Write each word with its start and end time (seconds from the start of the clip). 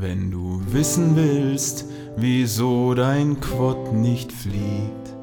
Wenn 0.00 0.30
du 0.30 0.62
wissen 0.70 1.16
willst, 1.16 1.84
wieso 2.16 2.94
dein 2.94 3.40
Quad 3.40 3.92
nicht 3.92 4.30
fliegt. 4.30 5.16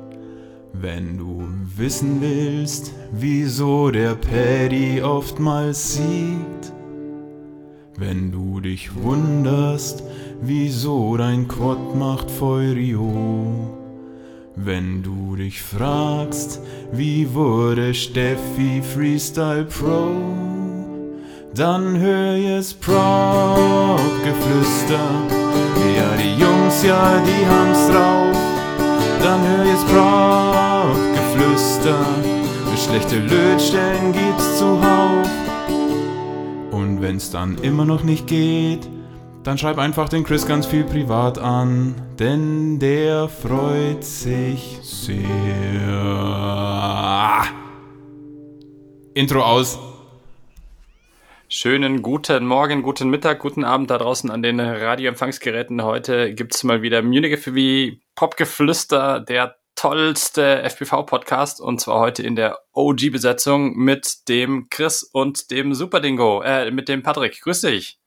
Wenn 0.73 1.17
du 1.17 1.47
wissen 1.77 2.19
willst, 2.19 2.91
wieso 3.13 3.89
der 3.89 4.15
Paddy 4.15 5.01
oftmals 5.01 5.93
siegt. 5.93 6.73
Wenn 7.97 8.33
du 8.33 8.59
dich 8.59 8.93
wunderst, 9.01 10.03
wieso 10.41 11.15
dein 11.15 11.47
Quad 11.47 11.95
macht 11.95 12.29
Feurio. 12.29 13.71
Wenn 14.57 15.03
du 15.03 15.37
dich 15.37 15.61
fragst, 15.61 16.59
wie 16.91 17.33
wurde 17.33 17.93
Steffi 17.93 18.81
Freestyle 18.81 19.63
Pro, 19.63 20.44
dann 21.55 21.97
hör 21.97 22.35
jetzt 22.35 22.81
Prop-Geflüster. 22.81 22.99
Ja, 25.95 26.15
die 26.17 26.35
Jungs, 26.41 26.83
ja, 26.83 27.23
die 27.25 27.45
haben's 27.45 27.87
drauf. 27.87 28.35
Dann 29.23 29.41
hör 29.47 29.63
jetzt 29.65 29.87
Prop-Geflüster. 29.87 32.05
Schlechte 32.75 33.19
Lötstellen 33.19 34.11
gibt's 34.11 34.59
zuhauf. 34.59 35.29
Und 36.71 37.01
wenn's 37.01 37.31
dann 37.31 37.57
immer 37.59 37.85
noch 37.85 38.03
nicht 38.03 38.27
geht, 38.27 38.89
dann 39.43 39.57
schreib 39.57 39.77
einfach 39.77 40.09
den 40.09 40.25
Chris 40.25 40.45
ganz 40.45 40.65
viel 40.65 40.83
privat 40.83 41.37
an, 41.37 41.95
denn 42.19 42.79
der 42.79 43.29
freut 43.29 44.03
sich 44.03 44.77
sehr. 44.83 45.23
Intro 49.13 49.41
aus. 49.41 49.79
Schönen 51.57 52.01
guten 52.01 52.45
Morgen, 52.45 52.81
guten 52.81 53.09
Mittag, 53.09 53.39
guten 53.39 53.63
Abend 53.63 53.89
da 53.89 53.97
draußen 53.97 54.29
an 54.29 54.43
den 54.43 54.59
Radioempfangsgeräten. 54.59 55.81
Heute 55.83 56.33
gibt's 56.33 56.65
mal 56.65 56.81
wieder 56.81 57.01
Munich 57.01 57.31
FPV 57.31 57.95
Popgeflüster, 58.13 59.21
der 59.21 59.55
tollste 59.73 60.61
FPV-Podcast 60.63 61.61
und 61.61 61.79
zwar 61.79 62.01
heute 62.01 62.23
in 62.23 62.35
der 62.35 62.59
OG-Besetzung 62.73 63.73
mit 63.77 64.27
dem 64.27 64.67
Chris 64.69 65.01
und 65.01 65.49
dem 65.49 65.73
Superdingo, 65.73 66.41
äh, 66.41 66.71
mit 66.71 66.89
dem 66.89 67.03
Patrick. 67.03 67.39
Grüß 67.41 67.61
dich. 67.61 68.01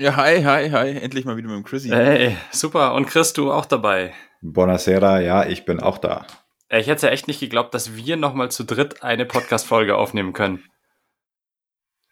Ja, 0.00 0.16
hi, 0.16 0.42
hi, 0.42 0.68
hi. 0.68 0.90
Endlich 0.90 1.24
mal 1.24 1.36
wieder 1.36 1.46
mit 1.46 1.58
dem 1.58 1.64
Chrissy. 1.64 1.90
Hey, 1.90 2.36
super. 2.50 2.94
Und 2.94 3.06
Chris, 3.06 3.32
du 3.32 3.52
auch 3.52 3.66
dabei? 3.66 4.12
Buonasera, 4.42 5.20
ja, 5.20 5.46
ich 5.46 5.66
bin 5.66 5.78
auch 5.78 5.98
da. 5.98 6.26
Ich 6.68 6.88
hätte 6.88 7.06
ja 7.06 7.12
echt 7.12 7.28
nicht 7.28 7.38
geglaubt, 7.38 7.74
dass 7.74 7.94
wir 7.94 8.16
nochmal 8.16 8.50
zu 8.50 8.64
dritt 8.64 9.04
eine 9.04 9.24
Podcast-Folge 9.24 9.96
aufnehmen 9.96 10.32
können. 10.32 10.64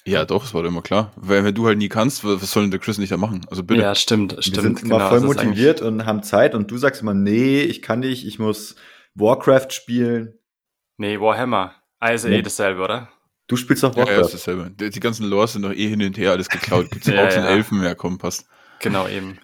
Ja, 0.07 0.25
doch, 0.27 0.43
das 0.43 0.53
war 0.53 0.63
doch 0.63 0.69
immer 0.69 0.83
klar. 0.83 1.13
Weil 1.17 1.45
wenn 1.45 1.55
du 1.55 1.67
halt 1.67 1.79
nie 1.79 1.89
kannst, 1.89 2.25
was 2.25 2.51
soll 2.51 2.65
denn 2.65 2.71
der 2.71 2.81
Chris 2.81 2.99
nicht 2.99 3.11
da 3.13 3.17
machen? 3.17 3.47
Also 3.51 3.63
bitte. 3.63 3.81
Ja, 3.81 3.95
stimmt, 3.95 4.37
stimmt. 4.41 4.57
Wir 4.57 4.63
sind 4.63 4.83
immer 4.83 4.97
genau, 4.99 5.09
voll 5.09 5.21
das 5.21 5.31
ist 5.31 5.45
motiviert 5.45 5.81
und 5.83 6.05
haben 6.05 6.23
Zeit 6.23 6.55
und 6.55 6.71
du 6.71 6.77
sagst 6.77 7.01
immer, 7.01 7.15
nee, 7.15 7.63
ich 7.63 7.81
kann 7.81 8.01
nicht, 8.01 8.27
ich 8.27 8.39
muss 8.39 8.77
Warcraft 9.15 9.69
spielen. 9.71 10.35
Nee, 10.99 11.19
Warhammer. 11.21 11.75
Also 12.01 12.29
Nee. 12.29 12.39
eh 12.39 12.43
dasselbe, 12.43 12.83
oder? 12.83 13.09
Du 13.47 13.57
spielst 13.57 13.83
doch 13.83 13.95
Ja, 13.97 14.03
ja, 14.03 14.07
Warcraft. 14.09 14.25
ist 14.27 14.35
dasselbe. 14.35 14.71
Die, 14.73 14.91
die 14.91 15.01
ganzen 15.01 15.27
Lores 15.27 15.55
sind 15.55 15.63
doch 15.63 15.73
eh 15.73 15.89
hin 15.89 16.03
und 16.03 16.19
her 16.19 16.33
alles 16.33 16.49
geklaut. 16.51 16.91
Gibt's 16.91 17.07
Ja, 17.09 17.27
auch 17.27 17.31
so 17.31 17.39
einen 17.39 17.47
ja. 17.47 17.53
Elfen, 17.53 17.83
ja 17.83 17.95
komm, 17.95 18.19
passt. 18.19 18.47
Genau 18.81 19.09
eben. 19.09 19.39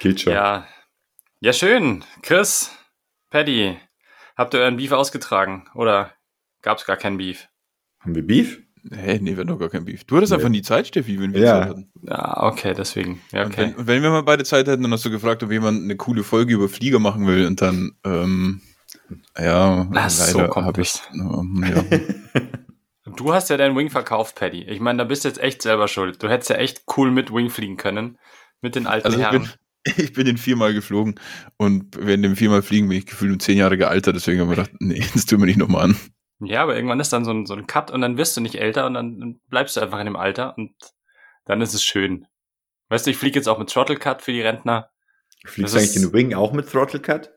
Geht 0.00 0.20
schon. 0.20 0.34
Ja. 0.34 0.66
Ja, 1.40 1.52
schön. 1.54 2.04
Chris, 2.22 2.70
Paddy, 3.30 3.78
habt 4.36 4.52
ihr 4.54 4.60
euren 4.60 4.76
Beef 4.76 4.92
ausgetragen? 4.92 5.68
Oder 5.74 6.12
gab's 6.60 6.84
gar 6.84 6.96
keinen 6.96 7.16
Beef? 7.16 7.48
Haben 8.00 8.14
wir 8.14 8.26
Beef? 8.26 8.60
Hä, 8.90 9.18
nee, 9.20 9.30
wir 9.30 9.38
hatten 9.38 9.48
doch 9.48 9.58
gar 9.58 9.68
kein 9.68 9.84
Beef. 9.84 10.04
Du 10.04 10.16
hattest 10.16 10.32
Nee. 10.32 10.36
einfach 10.38 10.48
nie 10.48 10.62
Zeit, 10.62 10.88
Steffi, 10.88 11.20
wenn 11.20 11.32
wir 11.34 11.40
Ja. 11.40 11.60
Zeit 11.60 11.68
hatten. 11.70 11.90
Ja, 12.02 12.42
okay, 12.42 12.74
deswegen. 12.76 13.20
Ja, 13.30 13.44
Und 13.44 13.52
okay. 13.52 13.62
wenn, 13.62 13.74
und 13.76 13.86
wenn 13.86 14.02
wir 14.02 14.10
mal 14.10 14.22
beide 14.22 14.44
Zeit 14.44 14.66
hätten, 14.66 14.82
dann 14.82 14.92
hast 14.92 15.04
du 15.04 15.10
gefragt, 15.10 15.42
ob 15.42 15.52
jemand 15.52 15.82
eine 15.84 15.96
coole 15.96 16.24
Folge 16.24 16.54
über 16.54 16.68
Flieger 16.68 16.98
machen 16.98 17.26
will 17.26 17.46
und 17.46 17.60
dann, 17.62 17.92
ähm, 18.04 18.60
ja, 19.38 19.88
Ach, 19.94 20.10
so 20.10 20.38
leider 20.38 20.48
kommt 20.48 20.66
hab 20.66 20.78
ich, 20.78 21.00
ähm, 21.14 21.64
ja. 21.68 21.98
Du 23.16 23.34
hast 23.34 23.50
ja 23.50 23.56
deinen 23.58 23.76
Wing 23.76 23.90
verkauft, 23.90 24.36
Paddy. 24.36 24.62
Ich 24.62 24.80
meine, 24.80 24.98
da 24.98 25.04
bist 25.04 25.24
du 25.24 25.28
jetzt 25.28 25.38
echt 25.40 25.60
selber 25.60 25.86
schuld. 25.86 26.22
Du 26.22 26.28
hättest 26.30 26.48
ja 26.50 26.56
echt 26.56 26.84
cool 26.96 27.10
mit 27.10 27.32
Wing 27.32 27.50
fliegen 27.50 27.76
können. 27.76 28.16
Mit 28.62 28.74
den 28.74 28.86
alten 28.86 29.04
Also 29.06 29.20
ich 29.20 29.28
bin, 29.28 29.42
Herren. 29.42 29.52
ich 29.98 30.12
bin 30.14 30.24
den 30.24 30.38
viermal 30.38 30.72
geflogen 30.72 31.16
und 31.58 31.96
während 32.00 32.24
dem 32.24 32.36
viermal 32.36 32.62
fliegen 32.62 32.88
bin 32.88 32.98
ich 32.98 33.06
gefühlt 33.06 33.32
um 33.32 33.40
zehn 33.40 33.58
Jahre 33.58 33.76
gealtert, 33.76 34.16
deswegen 34.16 34.40
habe 34.40 34.52
ich 34.52 34.56
gedacht, 34.58 34.72
nee, 34.80 35.04
das 35.14 35.26
tun 35.26 35.40
wir 35.40 35.46
nicht 35.46 35.58
nochmal 35.58 35.84
an. 35.84 35.96
Ja, 36.44 36.62
aber 36.62 36.74
irgendwann 36.74 37.00
ist 37.00 37.12
dann 37.12 37.24
so 37.24 37.30
ein, 37.30 37.46
so 37.46 37.54
ein 37.54 37.66
Cut 37.66 37.90
und 37.90 38.00
dann 38.00 38.16
wirst 38.16 38.36
du 38.36 38.40
nicht 38.40 38.56
älter 38.56 38.86
und 38.86 38.94
dann 38.94 39.40
bleibst 39.48 39.76
du 39.76 39.80
einfach 39.80 40.00
in 40.00 40.06
dem 40.06 40.16
Alter 40.16 40.56
und 40.56 40.74
dann 41.44 41.60
ist 41.60 41.74
es 41.74 41.84
schön. 41.84 42.26
Weißt 42.88 43.06
du, 43.06 43.10
ich 43.10 43.16
fliege 43.16 43.38
jetzt 43.38 43.48
auch 43.48 43.58
mit 43.58 43.70
Throttle 43.70 43.96
Cut 43.96 44.22
für 44.22 44.32
die 44.32 44.42
Rentner. 44.42 44.90
Fliegst 45.44 45.74
du 45.74 45.78
eigentlich 45.78 45.92
den 45.92 46.12
Wing 46.12 46.34
auch 46.34 46.52
mit 46.52 46.70
Throttle 46.70 47.00
Cut? 47.00 47.32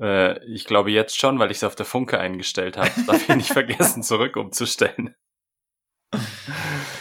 Äh, 0.00 0.44
ich 0.46 0.64
glaube 0.64 0.90
jetzt 0.90 1.18
schon, 1.18 1.38
weil 1.38 1.50
ich 1.50 1.58
es 1.58 1.64
auf 1.64 1.74
der 1.74 1.86
Funke 1.86 2.18
eingestellt 2.18 2.76
habe. 2.76 2.90
Darf 3.06 3.28
ich 3.28 3.36
nicht 3.36 3.48
vergessen, 3.52 4.02
zurück 4.02 4.36
umzustellen. 4.36 5.14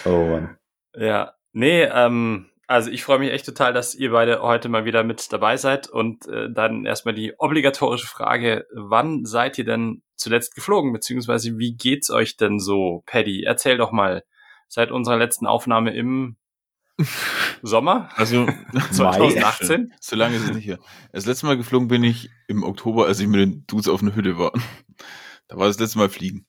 Oh 0.06 0.26
Mann. 0.26 0.58
Ja, 0.96 1.36
nee, 1.52 1.84
ähm, 1.84 2.50
also 2.68 2.91
ich 2.91 3.03
freue 3.03 3.20
mich 3.20 3.31
echt 3.31 3.46
total, 3.46 3.74
dass 3.74 3.96
ihr 3.96 4.12
beide 4.12 4.41
heute 4.41 4.70
mal 4.70 4.86
wieder 4.86 5.03
mit 5.03 5.31
dabei 5.34 5.58
seid 5.58 5.88
und 5.88 6.28
äh, 6.28 6.52
dann 6.52 6.86
erstmal 6.86 7.16
die 7.16 7.34
obligatorische 7.38 8.08
Frage, 8.08 8.68
wann 8.74 9.26
seid 9.26 9.58
ihr 9.58 9.66
denn 9.66 10.03
zuletzt 10.19 10.56
geflogen, 10.56 10.94
beziehungsweise 10.94 11.57
wie 11.57 11.74
geht's 11.75 12.09
euch 12.12 12.38
denn 12.38 12.59
so, 12.59 13.03
Paddy? 13.06 13.44
Erzähl 13.44 13.78
doch 13.78 13.91
mal, 13.91 14.24
seit 14.68 14.91
unserer 14.91 15.18
letzten 15.18 15.47
Aufnahme 15.47 15.96
im 15.96 16.35
Sommer 17.62 18.09
Also, 18.16 18.47
2018? 18.91 19.94
so 20.00 20.16
lange 20.16 20.35
ist 20.35 20.44
es 20.44 20.53
nicht 20.53 20.66
hier. 20.66 20.79
Das 21.12 21.25
letzte 21.25 21.46
Mal 21.46 21.58
geflogen 21.58 21.88
bin 21.88 22.03
ich 22.03 22.29
im 22.47 22.63
Oktober, 22.63 23.06
als 23.08 23.19
ich 23.19 23.28
mit 23.28 23.40
den 23.40 23.66
Dudes 23.68 23.88
auf 23.88 24.02
einer 24.02 24.16
Hütte 24.16 24.38
war. 24.38 24.52
Da 25.47 25.58
war 25.58 25.68
das 25.68 25.79
letzte 25.79 25.97
Mal 25.97 26.09
fliegen. 26.09 26.46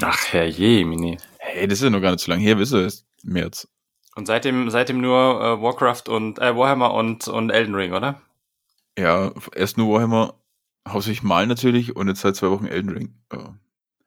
Ach 0.00 0.32
herrje, 0.32 0.84
Mini. 0.84 1.18
Hey, 1.38 1.66
das 1.68 1.78
ist 1.80 1.84
ja 1.84 1.90
noch 1.90 2.00
gar 2.00 2.12
nicht 2.12 2.24
so 2.24 2.30
lange 2.30 2.42
her, 2.42 2.58
wisst 2.58 2.72
ihr, 2.72 2.82
erst 2.82 3.06
März. 3.22 3.68
Und 4.14 4.26
seitdem, 4.26 4.70
seitdem 4.70 5.00
nur 5.00 5.16
äh, 5.40 5.62
Warcraft 5.62 6.08
und 6.08 6.38
äh, 6.38 6.56
Warhammer 6.56 6.94
und, 6.94 7.28
und 7.28 7.50
Elden 7.50 7.74
Ring, 7.74 7.92
oder? 7.92 8.20
Ja, 8.98 9.32
erst 9.54 9.76
nur 9.76 9.92
Warhammer, 9.94 10.34
hauptsächlich 10.88 11.22
mal 11.22 11.46
natürlich 11.46 11.94
und 11.96 12.08
jetzt 12.08 12.20
seit 12.20 12.36
zwei 12.36 12.50
Wochen 12.50 12.66
Elden 12.66 12.90
Ring. 12.90 13.14
Ja. 13.32 13.56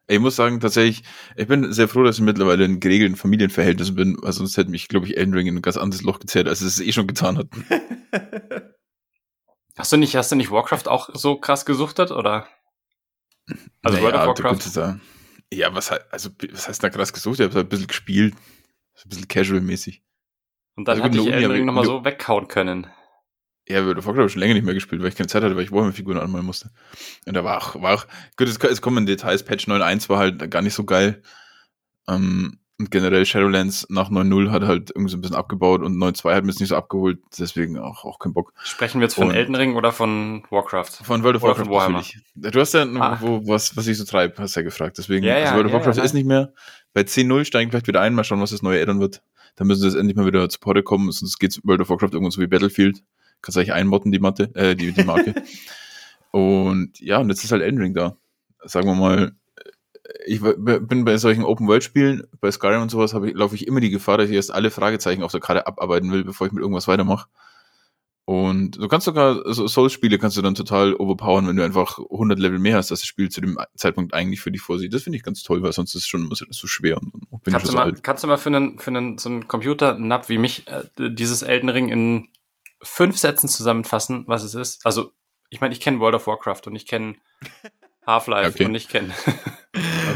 Ich 0.06 0.18
muss 0.18 0.36
sagen, 0.36 0.60
tatsächlich, 0.60 1.02
ich 1.34 1.46
bin 1.46 1.72
sehr 1.72 1.88
froh, 1.88 2.02
dass 2.02 2.16
ich 2.18 2.22
mittlerweile 2.22 2.64
in 2.66 2.78
geregelten 2.78 3.16
Familienverhältnissen 3.16 3.94
bin, 3.94 4.16
weil 4.20 4.32
sonst 4.32 4.56
hätte 4.58 4.70
mich, 4.70 4.88
glaube 4.88 5.06
ich, 5.06 5.16
Elden 5.16 5.32
Ring 5.32 5.46
in 5.46 5.56
ein 5.56 5.62
ganz 5.62 5.78
anderes 5.78 6.02
Loch 6.02 6.18
gezerrt, 6.18 6.46
als 6.46 6.60
es 6.60 6.78
eh 6.80 6.92
schon 6.92 7.06
getan 7.06 7.38
hat. 7.38 7.48
Hast 9.76 9.92
du 9.92 9.96
nicht, 9.96 10.14
hast 10.14 10.30
du 10.30 10.36
nicht 10.36 10.52
Warcraft 10.52 10.86
auch 10.86 11.10
so 11.14 11.36
krass 11.36 11.66
gesuchtet, 11.66 12.12
oder? 12.12 12.46
Also 13.82 14.00
World 14.00 14.14
of 14.14 14.26
Warcraft? 14.26 14.60
sagen, 14.60 15.00
ja, 15.52 15.74
was, 15.74 15.90
also, 15.90 16.30
was 16.52 16.68
heißt 16.68 16.82
da 16.82 16.90
krass 16.90 17.12
gesucht? 17.12 17.40
Ich 17.40 17.44
habe 17.44 17.54
halt 17.56 17.66
ein 17.66 17.68
bisschen 17.70 17.88
gespielt. 17.88 18.34
So 18.94 19.06
ein 19.06 19.08
bisschen 19.08 19.26
casual-mäßig. 19.28 20.02
Und 20.76 20.86
dann 20.86 21.02
Also 21.02 21.12
der 21.12 21.22
Uni 21.22 21.32
Elden 21.32 21.50
Ring 21.50 21.60
ich- 21.62 21.66
nochmal 21.66 21.84
so 21.86 22.04
weghauen 22.04 22.46
können. 22.46 22.86
Ja, 23.68 23.84
World 23.86 23.98
of 23.98 24.04
Warcraft 24.06 24.18
habe 24.20 24.26
ich 24.26 24.32
schon 24.32 24.40
länger 24.40 24.54
nicht 24.54 24.64
mehr 24.64 24.74
gespielt, 24.74 25.00
weil 25.00 25.08
ich 25.08 25.14
keine 25.16 25.26
Zeit 25.28 25.42
hatte, 25.42 25.56
weil 25.56 25.64
ich 25.64 25.72
Warhammer-Figuren 25.72 26.18
anmalen 26.18 26.44
musste. 26.44 26.70
Und 27.26 27.34
da 27.34 27.44
war 27.44 27.56
auch, 27.58 27.80
war 27.80 27.94
auch, 27.94 28.06
gut, 28.36 28.48
es, 28.48 28.58
es 28.58 28.82
kommen 28.82 29.06
Details, 29.06 29.42
Patch 29.42 29.66
9.1 29.68 30.08
war 30.10 30.18
halt 30.18 30.50
gar 30.50 30.60
nicht 30.62 30.74
so 30.74 30.84
geil. 30.84 31.22
Ähm, 32.08 32.58
und 32.78 32.90
generell 32.90 33.24
Shadowlands 33.24 33.86
nach 33.88 34.10
9.0 34.10 34.50
hat 34.50 34.64
halt 34.64 34.90
irgendwie 34.90 35.10
so 35.10 35.16
ein 35.16 35.20
bisschen 35.20 35.36
abgebaut 35.36 35.80
und 35.82 35.96
9.2 35.96 36.34
hat 36.34 36.42
mir 36.44 36.50
jetzt 36.50 36.58
nicht 36.60 36.70
so 36.70 36.76
abgeholt, 36.76 37.20
deswegen 37.38 37.78
auch, 37.78 38.04
auch 38.04 38.18
kein 38.18 38.32
Bock. 38.34 38.52
Sprechen 38.64 39.00
wir 39.00 39.04
jetzt 39.06 39.14
von 39.14 39.28
Und- 39.28 39.34
Elden 39.34 39.54
Ring 39.54 39.76
oder 39.76 39.92
von 39.92 40.42
Warcraft? 40.50 40.90
Von 41.04 41.22
World 41.22 41.36
of 41.36 41.42
Warcraft 41.42 41.68
natürlich. 41.92 42.18
Du 42.34 42.60
hast 42.60 42.74
ja, 42.74 42.82
Ah. 42.82 43.18
wo, 43.20 43.46
was, 43.46 43.76
was 43.76 43.86
ich 43.86 43.96
so 43.96 44.04
treibe, 44.04 44.34
hast 44.42 44.56
du 44.56 44.60
ja 44.60 44.64
gefragt. 44.64 44.98
Deswegen, 44.98 45.24
Ja, 45.24 45.38
ja, 45.38 45.44
also 45.44 45.54
World 45.54 45.66
of 45.66 45.72
ja, 45.72 45.78
Warcraft 45.86 46.04
ist 46.04 46.14
nicht 46.14 46.26
mehr. 46.26 46.52
Bei 46.92 47.02
10.0 47.02 47.44
steigen 47.44 47.70
vielleicht 47.70 47.86
wieder 47.86 48.00
ein, 48.00 48.14
mal 48.14 48.24
schauen, 48.24 48.40
was 48.40 48.50
das 48.50 48.60
neue 48.62 48.82
Addon 48.82 48.98
wird. 49.00 49.22
Dann 49.56 49.68
müssen 49.68 49.80
sie 49.82 49.86
jetzt 49.86 49.96
endlich 49.96 50.16
mal 50.16 50.26
wieder 50.26 50.48
zu 50.48 50.58
Porte 50.58 50.82
kommen, 50.82 51.10
sonst 51.12 51.38
geht's 51.38 51.60
World 51.64 51.80
of 51.80 51.88
Warcraft 51.88 52.08
irgendwann 52.12 52.32
so 52.32 52.40
wie 52.42 52.48
Battlefield. 52.48 53.02
Kannst 53.42 53.56
du 53.56 53.60
eigentlich 53.60 53.72
einmotten, 53.72 54.12
die 54.12 54.18
Matte, 54.18 54.50
äh, 54.54 54.74
die, 54.74 54.92
die 54.92 55.04
Marke. 55.04 55.34
und 56.30 56.98
ja, 57.00 57.18
und 57.18 57.28
jetzt 57.28 57.44
ist 57.44 57.52
halt 57.52 57.62
Elden 57.62 57.80
Ring 57.80 57.94
da. 57.94 58.16
Sagen 58.64 58.86
wir 58.86 58.94
mal, 58.94 59.32
ich 60.26 60.42
w- 60.42 60.80
bin 60.80 61.04
bei 61.04 61.16
solchen 61.18 61.44
Open-World-Spielen, 61.44 62.26
bei 62.40 62.50
Skyrim 62.50 62.82
und 62.82 62.90
sowas, 62.90 63.12
ich, 63.12 63.34
laufe 63.34 63.54
ich 63.54 63.66
immer 63.66 63.80
die 63.80 63.90
Gefahr, 63.90 64.18
dass 64.18 64.28
ich 64.30 64.34
erst 64.36 64.52
alle 64.52 64.70
Fragezeichen 64.70 65.22
auf 65.22 65.32
der 65.32 65.40
Karte 65.40 65.66
abarbeiten 65.66 66.10
will, 66.12 66.24
bevor 66.24 66.46
ich 66.46 66.52
mit 66.52 66.62
irgendwas 66.62 66.88
weitermache. 66.88 67.28
Und 68.26 68.78
du 68.78 68.88
kannst 68.88 69.04
sogar, 69.04 69.42
so 69.52 69.66
Souls-Spiele 69.68 70.18
kannst 70.18 70.38
du 70.38 70.42
dann 70.42 70.54
total 70.54 70.94
overpowern, 70.94 71.46
wenn 71.46 71.56
du 71.56 71.62
einfach 71.64 71.98
100 71.98 72.38
Level 72.38 72.58
mehr 72.58 72.78
hast, 72.78 72.90
dass 72.90 73.00
das 73.00 73.06
Spiel 73.06 73.28
zu 73.28 73.42
dem 73.42 73.58
Zeitpunkt 73.76 74.14
eigentlich 74.14 74.40
für 74.40 74.50
dich 74.50 74.62
vorsieht. 74.62 74.94
Das 74.94 75.02
finde 75.02 75.18
ich 75.18 75.22
ganz 75.22 75.42
toll, 75.42 75.62
weil 75.62 75.72
sonst 75.74 75.94
ist 75.94 76.02
es 76.04 76.08
schon 76.08 76.22
immer 76.24 76.34
so 76.34 76.46
so 76.48 76.66
schwer 76.66 76.96
und 77.02 77.12
Kannst 77.44 77.66
ich 77.66 77.70
du, 77.72 77.76
mal, 77.76 77.82
alt. 77.84 78.02
kannst 78.02 78.24
du 78.24 78.28
mal 78.28 78.38
für 78.38 78.48
einen, 78.48 78.78
für 78.78 78.90
einen, 78.92 79.18
so 79.18 79.28
einen 79.28 79.46
Computer-Nap 79.46 80.30
wie 80.30 80.38
mich 80.38 80.66
äh, 80.68 80.84
dieses 81.10 81.42
Elden 81.42 81.68
Ring 81.68 81.90
in 81.90 82.28
fünf 82.84 83.18
Sätzen 83.18 83.48
zusammenfassen, 83.48 84.24
was 84.26 84.44
es 84.44 84.54
ist? 84.54 84.84
Also, 84.86 85.12
ich 85.50 85.60
meine, 85.60 85.74
ich 85.74 85.80
kenne 85.80 86.00
World 86.00 86.14
of 86.14 86.26
Warcraft 86.26 86.62
und 86.66 86.76
ich 86.76 86.86
kenne 86.86 87.16
Half-Life 88.06 88.50
Okay. 88.50 88.66
und 88.66 88.74
ich 88.74 88.88
kenne 88.88 89.12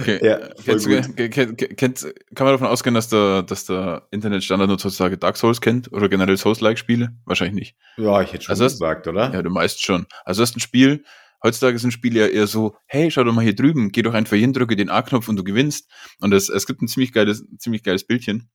Okay. 0.01 0.21
Ja, 0.25 0.39
kennst, 0.65 0.87
kennt, 1.17 1.59
kennt, 1.77 2.15
kann 2.35 2.45
man 2.45 2.55
davon 2.55 2.69
ausgehen, 2.69 2.95
dass 2.95 3.09
der, 3.09 3.43
dass 3.43 3.65
der 3.65 4.07
Internetstandard 4.13 4.69
nur 4.69 4.79
sozusagen 4.79 5.19
Dark 5.19 5.37
Souls 5.37 5.61
kennt 5.61 5.93
oder 5.93 6.09
generell 6.09 6.37
Souls-like-Spiele? 6.37 7.17
Wahrscheinlich 7.25 7.55
nicht. 7.57 7.77
Ja, 7.97 8.23
ich 8.23 8.33
hätte 8.33 8.45
schon 8.45 8.53
also 8.53 8.65
gesagt, 8.65 9.07
hast, 9.07 9.13
oder? 9.13 9.33
Ja, 9.33 9.43
du 9.43 9.51
meist 9.51 9.83
schon. 9.83 10.07
Also 10.25 10.43
das 10.43 10.51
ist 10.51 10.57
ein 10.57 10.61
Spiel, 10.61 11.05
heutzutage 11.43 11.79
sind 11.79 11.91
Spiele 11.93 12.21
ja 12.21 12.27
eher 12.27 12.47
so, 12.47 12.77
hey, 12.87 13.11
schau 13.11 13.25
doch 13.25 13.33
mal 13.33 13.43
hier 13.43 13.55
drüben, 13.55 13.91
geh 13.91 14.03
doch 14.03 14.15
einfach 14.15 14.37
hin, 14.37 14.53
drücke 14.53 14.77
den 14.77 14.91
A-Knopf 14.91 15.29
und 15.29 15.37
du 15.37 15.45
gewinnst. 15.45 15.91
Und 16.21 16.33
es, 16.33 16.49
es 16.49 16.67
gibt 16.67 16.83
ein 16.83 16.89
ziemlich 16.89 17.13
geiles, 17.13 17.45
ziemlich 17.59 17.83
geiles 17.83 18.07
Bildchen, 18.07 18.51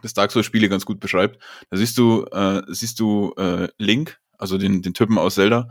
das 0.00 0.14
Dark 0.14 0.30
Souls-Spiele 0.32 0.68
ganz 0.68 0.86
gut 0.86 1.00
beschreibt. 1.00 1.42
Da 1.70 1.76
siehst 1.76 1.98
du, 1.98 2.24
äh, 2.32 2.62
siehst 2.68 2.98
du 3.00 3.34
äh, 3.36 3.68
Link, 3.78 4.18
also 4.38 4.58
den, 4.58 4.82
den 4.82 4.94
Typen 4.94 5.18
aus 5.18 5.34
Zelda, 5.34 5.68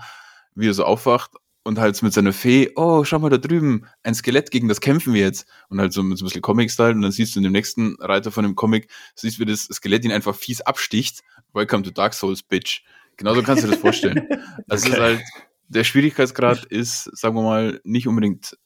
wie 0.56 0.70
er 0.70 0.74
so 0.74 0.86
aufwacht 0.86 1.32
und 1.64 1.80
halt 1.80 2.02
mit 2.02 2.14
seiner 2.14 2.34
Fee, 2.34 2.72
oh, 2.76 3.04
schau 3.04 3.20
mal 3.20 3.30
da 3.30 3.38
drüben, 3.38 3.86
ein 4.04 4.16
Skelett, 4.16 4.52
gegen 4.52 4.68
das 4.68 4.82
kämpfen 4.82 5.14
wir 5.14 5.22
jetzt. 5.22 5.48
Und 5.70 5.80
halt 5.80 5.94
so 5.94 6.02
mit 6.02 6.18
so 6.18 6.24
ein 6.24 6.28
bisschen 6.28 6.42
Comic-Style. 6.42 6.94
Und 6.94 7.02
dann 7.02 7.12
siehst 7.12 7.36
du 7.36 7.40
in 7.40 7.44
dem 7.44 7.52
nächsten 7.52 7.96
Reiter 8.00 8.32
von 8.32 8.44
dem 8.44 8.56
Comic, 8.56 8.90
siehst 9.16 9.38
du, 9.38 9.42
wie 9.42 9.46
das 9.46 9.66
Skelett 9.66 10.04
ihn 10.04 10.12
einfach 10.12 10.36
fies 10.36 10.62
absticht. 10.62 11.22
Welcome 11.54 11.84
to 11.84 11.92
Dark 11.92 12.14
Souls, 12.14 12.42
Bitch. 12.42 12.84
Genauso 13.18 13.44
kannst 13.44 13.64
du 13.64 13.68
dir 13.68 13.74
das 13.74 13.82
vorstellen. 13.82 14.28
Das 14.68 14.84
okay. 14.84 14.94
ist 14.94 15.00
halt, 15.00 15.22
der 15.68 15.84
Schwierigkeitsgrad 15.84 16.66
ist, 16.66 17.04
sagen 17.18 17.36
wir 17.36 17.44
mal, 17.44 17.82
nicht 17.84 18.08
unbedingt 18.08 18.58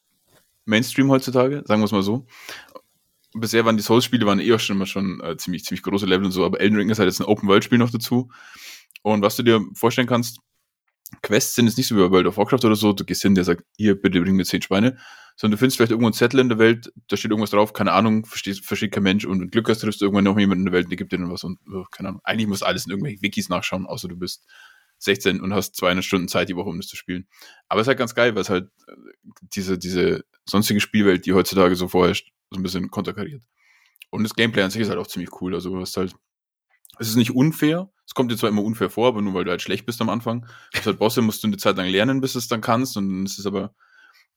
Mainstream 0.66 1.10
heutzutage, 1.10 1.64
sagen 1.66 1.82
wir 1.82 1.86
es 1.86 1.92
mal 1.92 2.02
so. 2.02 2.26
Bisher 3.36 3.66
waren 3.66 3.78
die 3.78 3.84
Souls-Spiele 3.84 4.26
waren 4.26 4.40
eher 4.40 4.60
schon 4.60 4.78
immer 4.78 4.86
schon 4.86 5.22
äh, 5.22 5.38
ziemlich, 5.38 5.66
ziemlich 5.66 5.84
große 5.84 6.06
Level 6.06 6.26
und 6.26 6.32
so, 6.32 6.46
aber 6.46 6.60
Elden 6.60 6.78
Ring 6.78 6.90
ist 6.90 7.00
halt 7.00 7.08
jetzt 7.08 7.20
ein 7.20 7.26
Open-World-Spiel 7.26 7.78
noch 7.78 7.92
dazu. 7.92 8.30
Und 9.02 9.22
was 9.22 9.36
du 9.36 9.44
dir 9.44 9.62
vorstellen 9.74 10.08
kannst, 10.08 10.40
Quests 11.22 11.56
sind 11.56 11.68
jetzt 11.68 11.78
nicht 11.78 11.88
so 11.88 11.96
wie 11.96 12.00
bei 12.00 12.12
World 12.12 12.28
of 12.28 12.38
Warcraft 12.38 12.66
oder 12.66 12.76
so, 12.76 12.94
du 12.94 13.06
gehst 13.06 13.22
hin, 13.22 13.36
der 13.36 13.44
sagt, 13.44 13.64
hier, 13.78 14.00
bitte 14.00 14.22
bring 14.22 14.36
mir 14.36 14.46
zehn 14.46 14.62
Schweine, 14.62 14.98
sondern 15.36 15.52
du 15.52 15.58
findest 15.58 15.78
vielleicht 15.78 15.92
irgendwo 15.92 16.08
einen 16.08 16.14
Zettel 16.14 16.40
in 16.40 16.50
der 16.50 16.58
Welt, 16.58 16.92
da 17.08 17.18
steht 17.18 17.32
irgendwas 17.32 17.52
drauf, 17.52 17.74
keine 17.74 17.92
Ahnung, 17.92 18.26
versteht, 18.26 18.64
versteht 18.64 18.92
kein 18.92 19.04
Mensch 19.04 19.26
und 19.26 19.40
du 19.40 19.48
Glück 19.48 19.70
hast, 19.70 19.80
triffst 19.80 20.02
du 20.02 20.06
irgendwann 20.06 20.24
noch 20.24 20.38
jemanden 20.40 20.62
in 20.62 20.72
der 20.72 20.74
Welt, 20.74 20.90
der 20.90 20.98
gibt 20.98 21.12
dir 21.12 21.18
dann 21.18 21.32
was 21.32 21.44
und, 21.44 21.60
oh, 21.72 21.86
keine 21.92 22.10
Ahnung. 22.10 22.22
Eigentlich 22.24 22.48
muss 22.48 22.64
alles 22.64 22.86
in 22.86 22.92
irgendwelchen 22.92 23.22
Wikis 23.22 23.50
nachschauen, 23.50 23.86
außer 23.86 24.08
du 24.08 24.18
bist 24.18 24.46
16 25.00 25.42
und 25.42 25.54
hast 25.54 25.76
200 25.76 26.04
Stunden 26.04 26.28
Zeit 26.28 26.50
die 26.50 26.56
Woche, 26.56 26.70
um 26.70 26.78
das 26.78 26.88
zu 26.88 26.96
spielen. 26.96 27.28
Aber 27.68 27.82
es 27.82 27.86
ist 27.86 27.90
halt 27.90 28.00
ganz 28.00 28.16
geil, 28.16 28.36
weil 28.36 28.42
es 28.42 28.50
halt 28.50 28.70
äh, 28.88 28.94
diese, 29.42 29.78
diese 29.78 30.24
sonstige 30.46 30.80
Spielwelt, 30.80 31.26
die 31.26 31.34
heutzutage 31.34 31.76
so 31.76 31.88
vorherrscht, 31.88 32.32
so 32.52 32.60
ein 32.60 32.64
bisschen 32.64 32.90
konterkariert. 32.90 33.44
Und 34.10 34.24
das 34.24 34.36
Gameplay 34.36 34.64
an 34.64 34.72
sich 34.72 34.82
ist 34.82 34.90
halt 34.90 35.00
auch 35.00 35.08
ziemlich 35.08 35.42
cool. 35.42 35.54
Also 35.56 35.70
du 35.70 35.80
hast 35.82 35.98
halt 35.98 36.16
es 37.00 37.10
ist 37.10 37.16
nicht 37.16 37.32
unfair. 37.32 37.90
Es 38.06 38.14
kommt 38.14 38.32
dir 38.32 38.38
zwar 38.38 38.50
immer 38.50 38.64
unfair 38.64 38.90
vor, 38.90 39.08
aber 39.08 39.22
nur 39.22 39.34
weil 39.34 39.44
du 39.44 39.52
halt 39.52 39.62
schlecht 39.62 39.86
bist 39.86 40.02
am 40.02 40.10
Anfang. 40.10 40.42
Du 40.72 40.78
hast 40.78 40.86
halt 40.86 41.00
Bosse, 41.00 41.22
musst 41.22 41.44
du 41.44 41.48
eine 41.48 41.58
Zeit 41.58 41.78
lang 41.78 41.88
lernen, 41.88 42.22
bis 42.22 42.36
es 42.36 42.48
dann 42.48 42.62
kannst. 42.62 42.98
Und 42.98 43.10
dann 43.10 43.26
ist 43.26 43.40
es 43.40 43.46
aber, 43.46 43.74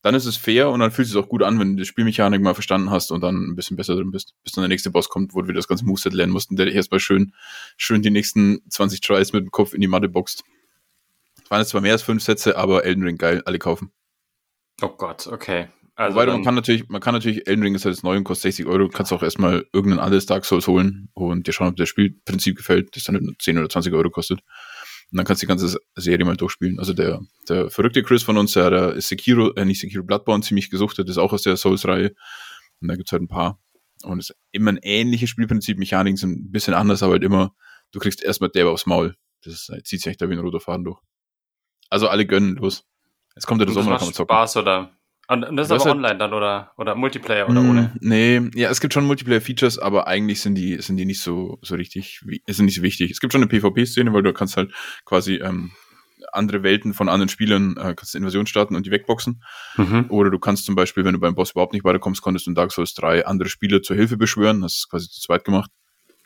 dann 0.01 0.15
ist 0.15 0.25
es 0.25 0.37
fair 0.37 0.69
und 0.69 0.79
dann 0.79 0.91
fühlt 0.91 1.07
es 1.07 1.15
auch 1.15 1.29
gut 1.29 1.43
an, 1.43 1.59
wenn 1.59 1.75
du 1.75 1.83
die 1.83 1.85
Spielmechanik 1.85 2.41
mal 2.41 2.53
verstanden 2.53 2.89
hast 2.89 3.11
und 3.11 3.21
dann 3.21 3.51
ein 3.51 3.55
bisschen 3.55 3.77
besser 3.77 3.95
drin 3.95 4.11
bist. 4.11 4.33
Bis 4.43 4.53
dann 4.53 4.63
der 4.63 4.69
nächste 4.69 4.89
Boss 4.89 5.09
kommt, 5.09 5.33
wo 5.33 5.41
du 5.41 5.53
das 5.53 5.67
ganze 5.67 5.85
Moveset 5.85 6.13
lernen 6.13 6.33
musst 6.33 6.49
und 6.49 6.57
der 6.57 6.65
dich 6.65 6.75
erstmal 6.75 6.99
schön, 6.99 7.33
schön 7.77 8.01
die 8.01 8.09
nächsten 8.09 8.59
20 8.69 9.01
Tries 9.01 9.33
mit 9.33 9.43
dem 9.43 9.51
Kopf 9.51 9.73
in 9.73 9.81
die 9.81 9.87
Matte 9.87 10.09
boxt. 10.09 10.43
Es 11.43 11.51
waren 11.51 11.59
jetzt 11.59 11.69
zwar 11.69 11.81
mehr 11.81 11.93
als 11.93 12.01
fünf 12.01 12.23
Sätze, 12.23 12.57
aber 12.57 12.85
Elden 12.85 13.03
Ring 13.03 13.17
geil, 13.17 13.41
alle 13.45 13.59
kaufen. 13.59 13.91
Oh 14.81 14.89
Gott, 14.89 15.27
okay. 15.27 15.67
Also 15.99 16.15
Wobei 16.15 16.27
man 16.27 16.45
kann 16.45 16.55
natürlich, 16.55 16.87
man 16.87 17.01
kann 17.01 17.13
natürlich, 17.13 17.45
Elden 17.45 17.61
Ring 17.61 17.75
ist 17.75 17.83
halt 17.83 17.93
das 17.93 18.03
neue 18.03 18.19
und 18.19 18.23
kostet 18.23 18.53
60 18.53 18.67
Euro, 18.67 18.87
kannst 18.87 19.11
auch 19.11 19.21
erstmal 19.21 19.65
irgendein 19.73 19.99
anderes 19.99 20.25
Dark 20.25 20.45
Souls 20.45 20.65
holen 20.65 21.09
und 21.13 21.45
dir 21.45 21.51
schauen, 21.51 21.67
ob 21.67 21.75
das 21.75 21.89
Spielprinzip 21.89 22.55
gefällt, 22.55 22.95
das 22.95 23.03
dann 23.03 23.35
10 23.37 23.57
oder 23.57 23.67
20 23.67 23.91
Euro 23.91 24.09
kostet. 24.09 24.39
Und 24.39 25.17
dann 25.17 25.25
kannst 25.25 25.41
du 25.41 25.45
die 25.45 25.49
ganze 25.49 25.77
Serie 25.95 26.23
mal 26.25 26.37
durchspielen. 26.37 26.79
Also 26.79 26.93
der, 26.93 27.19
der 27.49 27.69
verrückte 27.69 28.01
Chris 28.01 28.23
von 28.23 28.37
uns, 28.37 28.53
der, 28.53 28.69
der 28.69 28.93
ist 28.93 29.09
Sekiro, 29.09 29.51
äh, 29.55 29.65
nicht 29.65 29.81
Sekiro, 29.81 30.05
Bloodborne 30.05 30.41
ziemlich 30.41 30.69
gesuchtet, 30.69 31.09
ist 31.09 31.17
auch 31.17 31.33
aus 31.33 31.41
der 31.41 31.57
Souls-Reihe. 31.57 32.15
Und 32.79 32.87
da 32.87 32.95
gibt's 32.95 33.11
halt 33.11 33.23
ein 33.23 33.27
paar. 33.27 33.59
Und 34.03 34.19
es 34.19 34.29
ist 34.29 34.37
immer 34.53 34.71
ein 34.71 34.79
ähnliches 34.81 35.29
Spielprinzip, 35.29 35.77
Mechaniken 35.77 36.15
sind 36.15 36.31
ein 36.31 36.51
bisschen 36.51 36.75
anders, 36.75 37.03
aber 37.03 37.11
halt 37.13 37.23
immer, 37.25 37.53
du 37.91 37.99
kriegst 37.99 38.23
erstmal 38.23 38.51
der 38.51 38.69
aufs 38.69 38.85
Maul. 38.85 39.17
Das 39.43 39.51
ist, 39.51 39.65
zieht 39.85 39.99
sich 39.99 40.07
echt 40.07 40.21
da 40.21 40.29
wie 40.29 40.33
ein 40.33 40.39
roter 40.39 40.61
Faden 40.61 40.85
durch. 40.85 41.01
Also 41.89 42.07
alle 42.07 42.25
gönnen, 42.25 42.55
los. 42.55 42.85
Jetzt 43.35 43.47
kommt 43.47 43.59
ja 43.59 43.65
der 43.65 43.73
Sommer, 43.73 43.97
kann 43.97 44.07
man 44.07 44.13
zocken. 44.13 44.33
Spaß 44.33 44.55
oder 44.55 44.97
und, 45.29 45.55
das 45.55 45.67
ist 45.67 45.71
aber 45.71 45.83
halt, 45.83 45.95
online 45.95 46.17
dann 46.17 46.33
oder, 46.33 46.71
oder 46.77 46.95
Multiplayer 46.95 47.47
oder 47.47 47.61
mh, 47.61 47.69
ohne? 47.69 47.95
Nee, 48.01 48.49
ja, 48.55 48.69
es 48.69 48.81
gibt 48.81 48.93
schon 48.93 49.05
Multiplayer-Features, 49.05 49.77
aber 49.77 50.07
eigentlich 50.07 50.41
sind 50.41 50.55
die, 50.55 50.81
sind 50.81 50.97
die 50.97 51.05
nicht 51.05 51.21
so, 51.21 51.59
so 51.61 51.75
richtig, 51.75 52.21
sind 52.47 52.65
nicht 52.65 52.75
so 52.75 52.81
wichtig. 52.81 53.11
Es 53.11 53.19
gibt 53.19 53.33
schon 53.33 53.43
eine 53.43 53.49
PvP-Szene, 53.49 54.11
weil 54.11 54.23
du 54.23 54.33
kannst 54.33 54.57
halt 54.57 54.73
quasi 55.05 55.35
ähm, 55.35 55.71
andere 56.33 56.63
Welten 56.63 56.93
von 56.93 57.09
anderen 57.09 57.29
Spielern, 57.29 57.77
äh, 57.77 57.93
kannst 57.95 58.15
Invasion 58.15 58.47
starten 58.47 58.75
und 58.75 58.85
die 58.85 58.91
wegboxen. 58.91 59.43
Mhm. 59.77 60.07
Oder 60.09 60.31
du 60.31 60.39
kannst 60.39 60.65
zum 60.65 60.75
Beispiel, 60.75 61.05
wenn 61.05 61.13
du 61.13 61.19
beim 61.19 61.35
Boss 61.35 61.51
überhaupt 61.51 61.73
nicht 61.73 61.83
weiterkommst, 61.83 62.21
konntest 62.21 62.47
du 62.47 62.51
in 62.51 62.55
Dark 62.55 62.71
Souls 62.71 62.93
3 62.95 63.25
andere 63.25 63.49
Spieler 63.49 63.81
zur 63.81 63.95
Hilfe 63.95 64.17
beschwören. 64.17 64.61
Das 64.61 64.77
ist 64.77 64.89
quasi 64.89 65.09
zu 65.09 65.21
zweit 65.21 65.45
gemacht. 65.45 65.71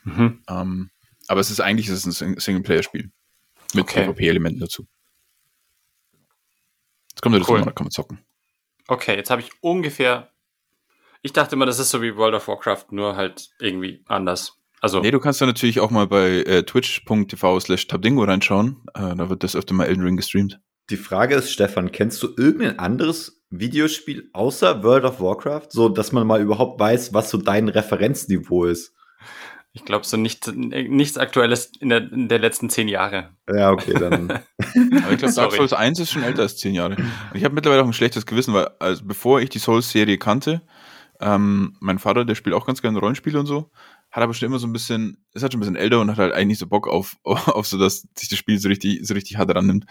Mhm. 0.03 0.43
Ähm, 0.47 0.89
aber 1.27 1.39
es 1.39 1.51
ist 1.51 1.59
eigentlich 1.59 1.87
es 1.89 2.05
ist 2.05 2.21
ein 2.21 2.39
Singleplayer-Spiel. 2.39 3.11
Mit 3.73 3.83
okay. 3.83 4.05
PvP-Elementen 4.05 4.59
dazu. 4.59 4.87
Jetzt 7.11 7.21
kommt 7.21 7.33
ja 7.33 7.39
das 7.39 7.49
cool. 7.49 7.59
Sommer, 7.59 7.71
da 7.71 7.71
kann 7.71 7.85
man 7.85 7.91
zocken. 7.91 8.19
Okay, 8.87 9.15
jetzt 9.15 9.29
habe 9.29 9.41
ich 9.41 9.51
ungefähr. 9.61 10.29
Ich 11.21 11.33
dachte 11.33 11.55
immer, 11.55 11.65
das 11.65 11.79
ist 11.79 11.89
so 11.89 12.01
wie 12.01 12.15
World 12.15 12.35
of 12.35 12.47
Warcraft, 12.47 12.87
nur 12.91 13.15
halt 13.15 13.49
irgendwie 13.59 14.03
anders. 14.07 14.59
Also. 14.81 14.99
Nee, 14.99 15.11
du 15.11 15.19
kannst 15.21 15.39
da 15.39 15.45
natürlich 15.45 15.79
auch 15.79 15.91
mal 15.91 16.07
bei 16.07 16.43
äh, 16.43 16.63
twitch.tv 16.63 17.59
slash 17.61 17.87
tabdingo 17.87 18.23
reinschauen. 18.23 18.83
Äh, 18.93 19.15
da 19.15 19.29
wird 19.29 19.43
das 19.43 19.55
öfter 19.55 19.73
mal 19.73 19.85
Elden 19.85 20.03
Ring 20.03 20.17
gestreamt. 20.17 20.59
Die 20.89 20.97
Frage 20.97 21.35
ist, 21.35 21.53
Stefan, 21.53 21.93
kennst 21.93 22.21
du 22.21 22.33
irgendein 22.35 22.77
anderes 22.79 23.41
Videospiel 23.49 24.29
außer 24.33 24.83
World 24.83 25.05
of 25.05 25.21
Warcraft, 25.21 25.67
so 25.69 25.87
dass 25.87 26.11
man 26.11 26.27
mal 26.27 26.41
überhaupt 26.41 26.79
weiß, 26.79 27.13
was 27.13 27.29
so 27.29 27.37
dein 27.37 27.69
Referenzniveau 27.69 28.65
ist? 28.65 28.93
Ich 29.75 29.85
glaube, 29.85 30.05
so 30.05 30.17
nicht, 30.17 30.47
nichts 30.55 31.17
Aktuelles 31.17 31.71
in 31.79 31.89
der, 31.89 32.11
in 32.11 32.27
der 32.27 32.37
letzten 32.37 32.69
zehn 32.69 32.87
Jahre. 32.87 33.29
Ja, 33.51 33.71
okay, 33.71 33.93
dann. 33.93 34.29
Aber 35.03 35.11
ich 35.11 35.17
glaube, 35.17 35.33
Dark 35.33 35.51
Souls 35.53 35.73
1 35.73 35.99
ist 35.99 36.11
schon 36.11 36.21
älter 36.21 36.43
als 36.43 36.57
zehn 36.57 36.75
Jahre. 36.75 36.95
Und 36.95 37.07
ich 37.33 37.43
habe 37.43 37.55
mittlerweile 37.55 37.81
auch 37.81 37.87
ein 37.87 37.93
schlechtes 37.93 38.27
Gewissen, 38.27 38.53
weil, 38.53 38.69
also 38.77 39.03
bevor 39.03 39.41
ich 39.41 39.49
die 39.49 39.57
Souls-Serie 39.57 40.19
kannte, 40.19 40.61
ähm, 41.19 41.75
mein 41.79 41.97
Vater, 41.97 42.23
der 42.23 42.35
spielt 42.35 42.55
auch 42.55 42.67
ganz 42.67 42.83
gerne 42.83 42.99
Rollenspiele 42.99 43.39
und 43.39 43.47
so, 43.47 43.71
hat 44.13 44.21
aber 44.21 44.35
schon 44.35 44.45
immer 44.45 44.59
so 44.59 44.67
ein 44.67 44.73
bisschen, 44.73 45.17
ist 45.33 45.41
halt 45.41 45.53
schon 45.53 45.59
ein 45.59 45.61
bisschen 45.61 45.75
älter 45.75 45.99
und 45.99 46.11
hat 46.11 46.19
halt 46.19 46.33
eigentlich 46.33 46.59
so 46.59 46.67
Bock 46.67 46.87
auf, 46.87 47.17
auf 47.23 47.65
so, 47.65 47.79
dass 47.79 48.07
sich 48.15 48.29
das 48.29 48.37
Spiel 48.37 48.59
so 48.59 48.69
richtig, 48.69 49.05
so 49.07 49.15
richtig 49.15 49.37
hart 49.37 49.53
rannimmt. 49.53 49.85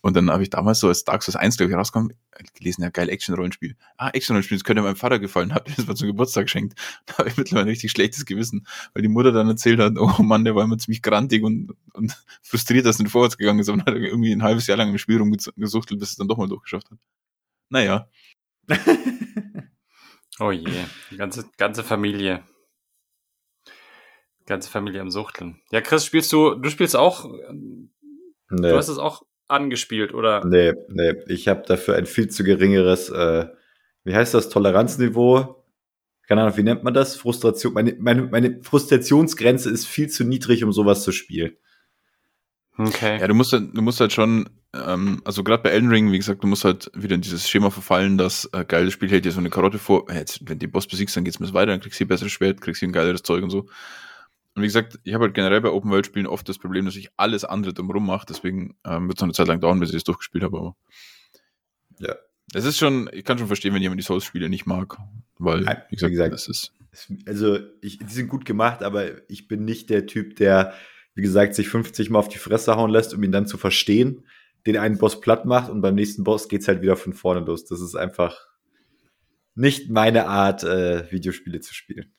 Und 0.00 0.16
dann 0.16 0.28
habe 0.32 0.42
ich 0.42 0.50
damals 0.50 0.80
so 0.80 0.88
als 0.88 1.04
Dark 1.04 1.22
Souls 1.22 1.36
1, 1.36 1.56
glaube 1.56 1.70
ich, 1.70 1.78
rauskam, 1.78 2.08
gelesen, 2.54 2.82
ja, 2.82 2.90
geil, 2.90 3.08
Action-Rollenspiel. 3.08 3.76
Ah, 3.96 4.10
Action-Rollenspiel, 4.10 4.58
das 4.58 4.64
könnte 4.64 4.82
meinem 4.82 4.96
Vater 4.96 5.20
gefallen, 5.20 5.54
hat 5.54 5.68
mir 5.68 5.76
das 5.76 5.86
mal 5.86 5.94
zum 5.94 6.08
Geburtstag 6.08 6.46
geschenkt. 6.46 6.76
Da 7.06 7.18
habe 7.18 7.28
ich 7.28 7.36
mittlerweile 7.36 7.66
ein 7.66 7.70
richtig 7.70 7.92
schlechtes 7.92 8.26
Gewissen, 8.26 8.66
weil 8.92 9.02
die 9.02 9.08
Mutter 9.08 9.30
dann 9.30 9.48
erzählt 9.48 9.78
hat, 9.78 9.94
oh 9.96 10.22
Mann, 10.22 10.44
der 10.44 10.56
war 10.56 10.64
immer 10.64 10.76
ziemlich 10.76 11.00
grantig 11.00 11.44
und, 11.44 11.72
und 11.92 12.16
frustriert, 12.42 12.84
dass 12.84 12.98
er 12.98 13.04
nicht 13.04 13.12
vorwärts 13.12 13.38
gegangen 13.38 13.60
ist 13.60 13.68
und 13.68 13.86
hat 13.86 13.94
irgendwie 13.94 14.32
ein 14.32 14.42
halbes 14.42 14.66
Jahr 14.66 14.76
lang 14.76 14.90
im 14.90 14.98
Spiel 14.98 15.18
rumgesuchtelt, 15.18 16.00
bis 16.00 16.10
es 16.10 16.16
dann 16.16 16.26
doch 16.26 16.36
mal 16.36 16.48
durchgeschafft 16.48 16.90
hat. 16.90 16.98
Naja. 17.68 18.08
oh 20.40 20.50
je, 20.50 20.84
die 21.12 21.16
ganze, 21.16 21.48
ganze 21.56 21.84
Familie. 21.84 22.42
Ganze 24.48 24.70
Familie 24.70 25.02
am 25.02 25.10
Suchteln. 25.10 25.60
Ja, 25.70 25.82
Chris, 25.82 26.06
spielst 26.06 26.32
du, 26.32 26.54
du 26.54 26.70
spielst 26.70 26.96
auch, 26.96 27.26
nee. 27.52 27.88
du 28.48 28.76
hast 28.76 28.88
es 28.88 28.96
auch 28.96 29.22
angespielt, 29.46 30.14
oder? 30.14 30.42
Nee, 30.46 30.72
nee, 30.88 31.12
ich 31.28 31.48
habe 31.48 31.64
dafür 31.66 31.96
ein 31.96 32.06
viel 32.06 32.28
zu 32.28 32.44
geringeres, 32.44 33.10
äh, 33.10 33.46
wie 34.04 34.14
heißt 34.14 34.32
das, 34.32 34.48
Toleranzniveau? 34.48 35.62
Keine 36.26 36.42
Ahnung, 36.42 36.56
wie 36.56 36.62
nennt 36.62 36.82
man 36.82 36.94
das? 36.94 37.14
Frustration, 37.16 37.74
meine, 37.74 37.94
meine, 37.98 38.22
meine 38.22 38.62
Frustrationsgrenze 38.62 39.68
ist 39.68 39.86
viel 39.86 40.08
zu 40.08 40.24
niedrig, 40.24 40.64
um 40.64 40.72
sowas 40.72 41.02
zu 41.02 41.12
spielen. 41.12 41.52
Okay. 42.78 43.20
Ja, 43.20 43.28
du 43.28 43.34
musst 43.34 43.52
halt, 43.52 43.76
du 43.76 43.82
musst 43.82 44.00
halt 44.00 44.14
schon, 44.14 44.48
ähm, 44.74 45.20
also 45.26 45.44
gerade 45.44 45.62
bei 45.62 45.70
Elden 45.70 45.90
Ring, 45.90 46.10
wie 46.10 46.16
gesagt, 46.16 46.42
du 46.42 46.46
musst 46.46 46.64
halt 46.64 46.90
wieder 46.94 47.16
in 47.16 47.20
dieses 47.20 47.50
Schema 47.50 47.68
verfallen, 47.68 48.16
dass 48.16 48.48
äh, 48.54 48.64
geiles 48.64 48.94
Spiel 48.94 49.10
hält 49.10 49.26
dir 49.26 49.32
so 49.32 49.40
eine 49.40 49.50
Karotte 49.50 49.78
vor, 49.78 50.10
jetzt, 50.10 50.48
wenn 50.48 50.58
die 50.58 50.68
Boss 50.68 50.86
besiegst, 50.86 51.14
dann 51.18 51.24
geht's 51.24 51.38
mir 51.38 51.52
weiter, 51.52 51.72
dann 51.72 51.80
kriegst 51.80 51.96
du 51.96 52.04
hier 52.04 52.08
besseres 52.08 52.32
Schwert, 52.32 52.62
kriegst 52.62 52.80
du 52.80 52.86
ein 52.86 52.92
geileres 52.92 53.22
Zeug 53.22 53.42
und 53.42 53.50
so. 53.50 53.68
Und 54.54 54.62
wie 54.62 54.66
gesagt, 54.66 54.98
ich 55.04 55.14
habe 55.14 55.24
halt 55.24 55.34
generell 55.34 55.60
bei 55.60 55.70
Open 55.70 55.90
World 55.90 56.06
Spielen 56.06 56.26
oft 56.26 56.48
das 56.48 56.58
Problem, 56.58 56.84
dass 56.84 56.96
ich 56.96 57.10
alles 57.16 57.44
andere 57.44 57.72
drumherum 57.72 58.06
mache. 58.06 58.26
Deswegen 58.28 58.76
ähm, 58.84 59.08
wird 59.08 59.18
es 59.18 59.20
noch 59.20 59.26
eine 59.26 59.34
Zeit 59.34 59.48
lang 59.48 59.60
dauern, 59.60 59.78
bis 59.78 59.90
ich 59.90 59.96
das 59.96 60.04
durchgespielt 60.04 60.44
habe. 60.44 60.56
Aber 60.56 60.76
ja, 62.00 62.16
es 62.54 62.64
ist 62.64 62.78
schon, 62.78 63.10
ich 63.12 63.24
kann 63.24 63.38
schon 63.38 63.46
verstehen, 63.46 63.74
wenn 63.74 63.82
jemand 63.82 64.00
die 64.00 64.04
Souls-Spiele 64.04 64.48
nicht 64.48 64.66
mag, 64.66 64.96
weil 65.38 65.60
Nein, 65.60 65.82
wie, 65.90 65.96
gesagt, 65.96 66.10
wie 66.10 66.14
gesagt, 66.14 66.32
das 66.32 66.48
ist. 66.48 66.72
Also, 67.26 67.58
ich, 67.82 67.98
die 67.98 68.12
sind 68.12 68.28
gut 68.28 68.44
gemacht, 68.44 68.82
aber 68.82 69.30
ich 69.30 69.46
bin 69.46 69.64
nicht 69.64 69.90
der 69.90 70.06
Typ, 70.06 70.36
der, 70.36 70.72
wie 71.14 71.22
gesagt, 71.22 71.54
sich 71.54 71.68
50 71.68 72.10
Mal 72.10 72.18
auf 72.18 72.28
die 72.28 72.38
Fresse 72.38 72.76
hauen 72.76 72.90
lässt, 72.90 73.12
um 73.14 73.22
ihn 73.22 73.32
dann 73.32 73.46
zu 73.46 73.58
verstehen, 73.58 74.24
den 74.66 74.76
einen 74.76 74.98
Boss 74.98 75.20
platt 75.20 75.44
macht 75.44 75.70
und 75.70 75.82
beim 75.82 75.94
nächsten 75.94 76.24
Boss 76.24 76.48
geht's 76.48 76.66
halt 76.66 76.82
wieder 76.82 76.96
von 76.96 77.12
vorne 77.12 77.40
los. 77.40 77.66
Das 77.66 77.80
ist 77.80 77.94
einfach 77.94 78.48
nicht 79.54 79.90
meine 79.90 80.26
Art, 80.26 80.64
äh, 80.64 81.10
Videospiele 81.12 81.60
zu 81.60 81.74
spielen. 81.74 82.12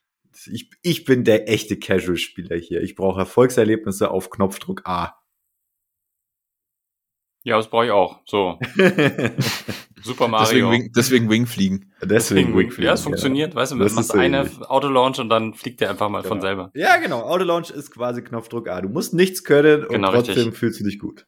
Ich, 0.51 0.69
ich 0.81 1.05
bin 1.05 1.24
der 1.24 1.50
echte 1.50 1.77
Casual-Spieler 1.77 2.57
hier. 2.57 2.81
Ich 2.81 2.95
brauche 2.95 3.19
Erfolgserlebnisse 3.19 4.09
auf 4.12 4.29
Knopfdruck 4.29 4.86
A. 4.86 5.15
Ja, 7.43 7.57
das 7.57 7.69
brauche 7.69 7.86
ich 7.86 7.91
auch. 7.91 8.19
So. 8.25 8.59
Super 10.01 10.27
Deswegen, 10.29 10.31
Mario. 10.31 10.71
Wing, 10.71 10.91
deswegen 10.95 11.29
Wing 11.29 11.45
fliegen. 11.45 11.91
Deswegen 12.01 12.55
Wingfliegen, 12.55 12.86
ja, 12.86 12.93
es 12.93 13.01
funktioniert, 13.01 13.53
weißt 13.53 13.74
du, 13.74 13.77
Das 13.79 13.91
du 13.91 13.95
machst 13.95 14.09
ist 14.09 14.13
so 14.15 14.19
eine 14.19 14.38
ähnlich. 14.39 14.62
Autolaunch 14.69 15.19
und 15.19 15.27
dann 15.29 15.53
fliegt 15.53 15.81
der 15.81 15.89
einfach 15.89 16.07
mal 16.09 16.24
von 16.24 16.39
Genau. 16.39 16.41
selber. 16.41 16.71
Ja, 16.74 16.98
genau. 16.98 17.21
Autolaunch 17.24 17.69
ist 17.69 17.91
quasi 17.91 18.21
Knopfdruck 18.24 18.69
A. 18.69 18.79
Du 18.81 18.88
musst 18.89 19.13
nichts 19.13 19.43
können 19.43 19.83
und 19.83 19.89
Genau, 19.89 20.12
trotzdem 20.12 20.36
richtig. 20.36 20.57
fühlst 20.57 20.79
du 20.79 20.83
dich 20.86 21.00
gut. 21.00 21.25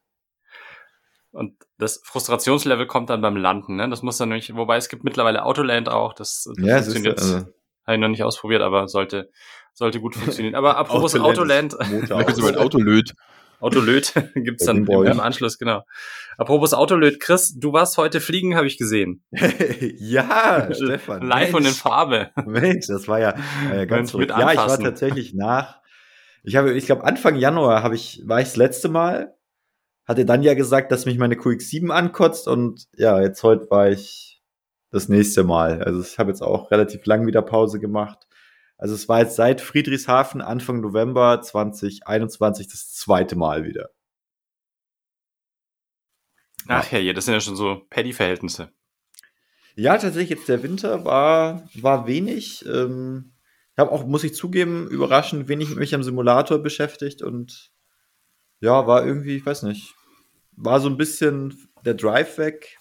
Und 1.31 1.55
das 1.77 2.01
Frustrationslevel 2.05 2.88
kommt 2.88 3.10
dann 3.10 3.22
beim 3.22 3.36
Landen, 3.38 3.75
ne? 3.77 3.89
Das 3.89 4.01
muss 4.03 4.17
dann 4.17 4.29
nämlich, 4.29 4.53
wobei 4.55 4.77
es 4.77 4.88
gibt 4.89 5.03
mittlerweile 5.03 5.43
Autoland 5.46 5.89
auch, 5.89 6.13
das, 6.13 6.43
das 6.46 6.55
Ja, 6.65 6.77
es 6.77 6.88
ist 6.88 6.93
funktioniert. 6.93 7.20
also, 7.20 7.53
Habe 7.91 7.98
ich 7.98 8.01
noch 8.01 8.07
nicht 8.07 8.24
ausprobiert, 8.24 8.62
aber 8.62 8.88
sollte, 8.88 9.29
sollte 9.74 10.00
gut 10.00 10.15
funktionieren. 10.15 10.55
Aber 10.55 10.77
apropos 10.77 11.13
Autoland 11.15 11.74
Autoland, 11.79 12.07
Vielleicht 12.07 12.39
ein 12.43 12.55
Autolöt. 12.55 13.13
Autolöt 13.60 14.13
gibt's 14.33 14.65
dann 14.65 14.88
im, 14.88 15.19
Anschluss, 15.19 15.60
genau. 15.60 15.83
Apropos 16.38 16.74
Autolöt, 16.74 17.19
Chris, 17.19 17.53
du 17.60 17.74
warst 17.74 17.98
heute 17.98 18.21
fliegen, 18.21 18.55
habe 18.55 18.65
ich 18.65 18.77
gesehen. 18.77 19.24
ja, 20.00 20.69
Stefan. 20.74 21.21
Live 21.21 21.53
und 21.53 21.60
in 21.60 21.63
Mensch. 21.65 21.77
Farbe. 21.77 22.29
Mensch, 22.45 22.88
das 22.88 23.10
war 23.10 23.19
ja, 23.19 23.36
war 23.67 23.75
ja 23.75 23.86
ganz 23.86 24.13
Mensch, 24.13 24.29
mit. 24.29 24.29
Ja, 24.29 24.51
ich 24.51 24.57
war 24.57 24.79
tatsächlich 24.79 25.33
nach. 25.33 25.81
Ich 26.43 26.55
habe, 26.55 26.74
ich 26.74 26.86
glaube, 26.86 27.03
Anfang 27.03 27.36
Januar 27.36 27.83
habe 27.83 27.95
ich, 27.95 28.24
war 28.25 28.39
ich 28.39 28.48
das 28.48 28.55
letzte 28.55 28.88
Mal. 28.88 29.36
Hatte 30.07 30.25
dann 30.25 30.41
ja 30.41 30.55
gesagt, 30.55 30.91
dass 30.91 31.05
mich 31.05 31.17
meine 31.17 31.36
QX7 31.36 31.89
ankotzt 31.89 32.48
und 32.48 32.88
ja, 32.95 33.21
jetzt 33.21 33.43
heute 33.43 33.69
war 33.69 33.89
ich 33.89 34.30
das 34.91 35.10
nächste 35.10 35.43
Mal. 35.43 35.81
Also 35.83 36.01
ich 36.01 36.19
habe 36.19 36.29
jetzt 36.29 36.41
auch 36.41 36.69
relativ 36.69 37.05
lang 37.05 37.25
wieder 37.25 37.41
Pause 37.41 37.79
gemacht. 37.79 38.27
Also 38.77 38.93
es 38.93 39.07
war 39.07 39.19
jetzt 39.19 39.36
seit 39.36 39.62
Friedrichshafen 39.62 40.41
Anfang 40.41 40.81
November 40.81 41.41
2021 41.41 42.67
das 42.67 42.93
zweite 42.93 43.36
Mal 43.36 43.63
wieder. 43.63 43.89
Ach 46.67 46.91
ja, 46.91 47.00
je, 47.00 47.13
das 47.13 47.25
sind 47.25 47.33
ja 47.33 47.41
schon 47.41 47.55
so 47.55 47.86
Paddy-Verhältnisse. 47.89 48.71
Ja, 49.75 49.98
tatsächlich 49.98 50.38
jetzt 50.38 50.50
der 50.50 50.63
Winter 50.63 51.05
war, 51.05 51.67
war 51.75 52.05
wenig. 52.05 52.65
Ähm, 52.65 53.33
ich 53.74 53.79
habe 53.79 53.91
auch, 53.91 54.05
muss 54.05 54.24
ich 54.24 54.36
zugeben, 54.36 54.88
überraschend 54.88 55.48
wenig 55.48 55.69
mit 55.69 55.79
mich 55.79 55.95
am 55.95 56.03
Simulator 56.03 56.60
beschäftigt 56.60 57.21
und 57.21 57.71
ja, 58.60 58.86
war 58.86 59.05
irgendwie, 59.05 59.38
ich 59.38 59.45
weiß 59.45 59.63
nicht, 59.63 59.95
war 60.51 60.79
so 60.81 60.89
ein 60.89 60.98
bisschen 60.98 61.69
der 61.86 61.93
Drive 61.93 62.38
weg 62.38 62.77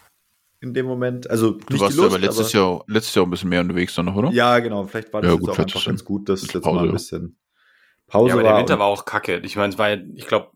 in 0.61 0.75
dem 0.75 0.87
Moment. 0.87 1.29
Also 1.31 1.52
Du 1.52 1.73
nicht 1.73 1.81
warst 1.81 1.95
die 1.97 2.00
Lust, 2.00 2.11
aber 2.14 2.19
letztes 2.19 2.52
Jahr, 2.52 2.85
letztes 2.87 3.14
Jahr 3.14 3.26
ein 3.26 3.31
bisschen 3.31 3.49
mehr 3.49 3.61
unterwegs 3.62 3.95
dann 3.95 4.07
noch, 4.07 4.14
oder? 4.17 4.31
Ja, 4.31 4.59
genau. 4.59 4.85
Vielleicht 4.85 5.12
war 5.12 5.23
das 5.23 5.29
Ja, 5.29 5.35
jetzt 5.35 5.40
gut, 5.40 5.50
auch 5.50 5.59
einfach 5.59 5.85
ganz 5.85 6.05
gut, 6.05 6.29
dass 6.29 6.43
es 6.43 6.52
jetzt 6.52 6.62
Pause, 6.64 6.76
mal 6.76 6.87
ein 6.87 6.93
bisschen 6.93 7.38
Pause 8.07 8.29
ja, 8.29 8.35
aber 8.35 8.45
war. 8.45 8.52
der 8.52 8.61
Winter 8.61 8.79
war 8.79 8.87
auch 8.87 9.05
kacke. 9.05 9.38
Ich 9.45 9.57
meine, 9.57 9.73
es 9.73 9.79
war, 9.79 9.90
ja, 9.90 9.99
ich 10.14 10.26
glaube, 10.26 10.50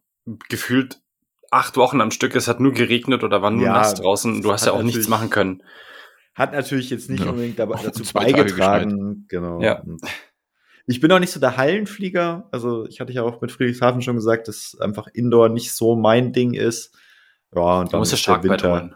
gefühlt 0.48 1.00
acht 1.50 1.76
Wochen 1.76 2.00
am 2.00 2.10
Stück. 2.10 2.34
Es 2.34 2.48
hat 2.48 2.60
nur 2.60 2.72
geregnet 2.72 3.22
oder 3.24 3.40
war 3.42 3.50
nur 3.50 3.64
Ja, 3.64 3.72
nass 3.74 3.94
draußen. 3.94 4.42
Du 4.42 4.52
hast 4.52 4.66
ja 4.66 4.72
auch 4.72 4.82
nichts 4.82 5.08
machen 5.08 5.30
können. 5.30 5.62
Hat 6.34 6.52
natürlich 6.52 6.90
jetzt 6.90 7.08
nicht 7.10 7.22
Ja. 7.24 7.30
unbedingt 7.30 7.58
dabei, 7.58 7.80
dazu 7.84 8.02
beigetragen. 8.12 9.26
Genau. 9.28 9.60
Ja. 9.62 9.82
Ich 10.86 11.00
bin 11.00 11.10
auch 11.12 11.20
nicht 11.20 11.30
so 11.32 11.38
der 11.40 11.56
Hallenflieger. 11.56 12.48
Also 12.50 12.86
ich 12.86 13.00
hatte 13.00 13.12
ja 13.12 13.22
auch 13.22 13.40
mit 13.40 13.52
Friedrichshafen 13.52 14.02
schon 14.02 14.16
gesagt, 14.16 14.48
dass 14.48 14.76
einfach 14.80 15.06
Indoor 15.14 15.48
nicht 15.48 15.72
so 15.72 15.94
mein 15.96 16.32
Ding 16.32 16.52
ist. 16.54 16.92
Ja, 17.54 17.80
und 17.80 17.92
dann 17.92 18.00
ja 18.00 18.02
ist 18.02 18.10
der 18.12 18.16
stark 18.16 18.42
weit 18.42 18.50
Winter. 18.50 18.72
holen. 18.72 18.94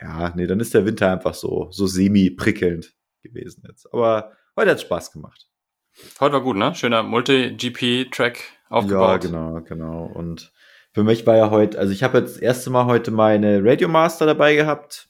Ja, 0.00 0.32
nee, 0.34 0.46
dann 0.46 0.60
ist 0.60 0.74
der 0.74 0.86
Winter 0.86 1.12
einfach 1.12 1.34
so, 1.34 1.68
so 1.70 1.86
semi-prickelnd 1.86 2.94
gewesen 3.22 3.64
jetzt. 3.66 3.92
Aber 3.92 4.32
heute 4.56 4.70
hat 4.70 4.80
Spaß 4.80 5.12
gemacht. 5.12 5.46
Heute 6.20 6.34
war 6.34 6.42
gut, 6.42 6.56
ne? 6.56 6.74
Schöner 6.74 7.02
Multi-GP-Track 7.02 8.40
aufgebaut. 8.68 9.24
Ja, 9.24 9.30
genau, 9.30 9.60
genau. 9.62 10.04
Und 10.06 10.52
für 10.92 11.04
mich 11.04 11.26
war 11.26 11.36
ja 11.36 11.50
heute, 11.50 11.78
also 11.78 11.92
ich 11.92 12.02
habe 12.02 12.18
jetzt 12.18 12.36
das 12.36 12.42
erste 12.42 12.70
Mal 12.70 12.86
heute 12.86 13.10
meine 13.10 13.62
Radio 13.62 13.88
Master 13.88 14.26
dabei 14.26 14.54
gehabt. 14.54 15.08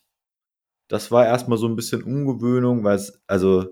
Das 0.89 1.13
war 1.13 1.25
erstmal 1.25 1.59
so 1.59 1.69
ein 1.69 1.77
bisschen 1.77 2.03
Umgewöhnung, 2.03 2.83
weil 2.83 2.97
es, 2.97 3.23
also 3.27 3.67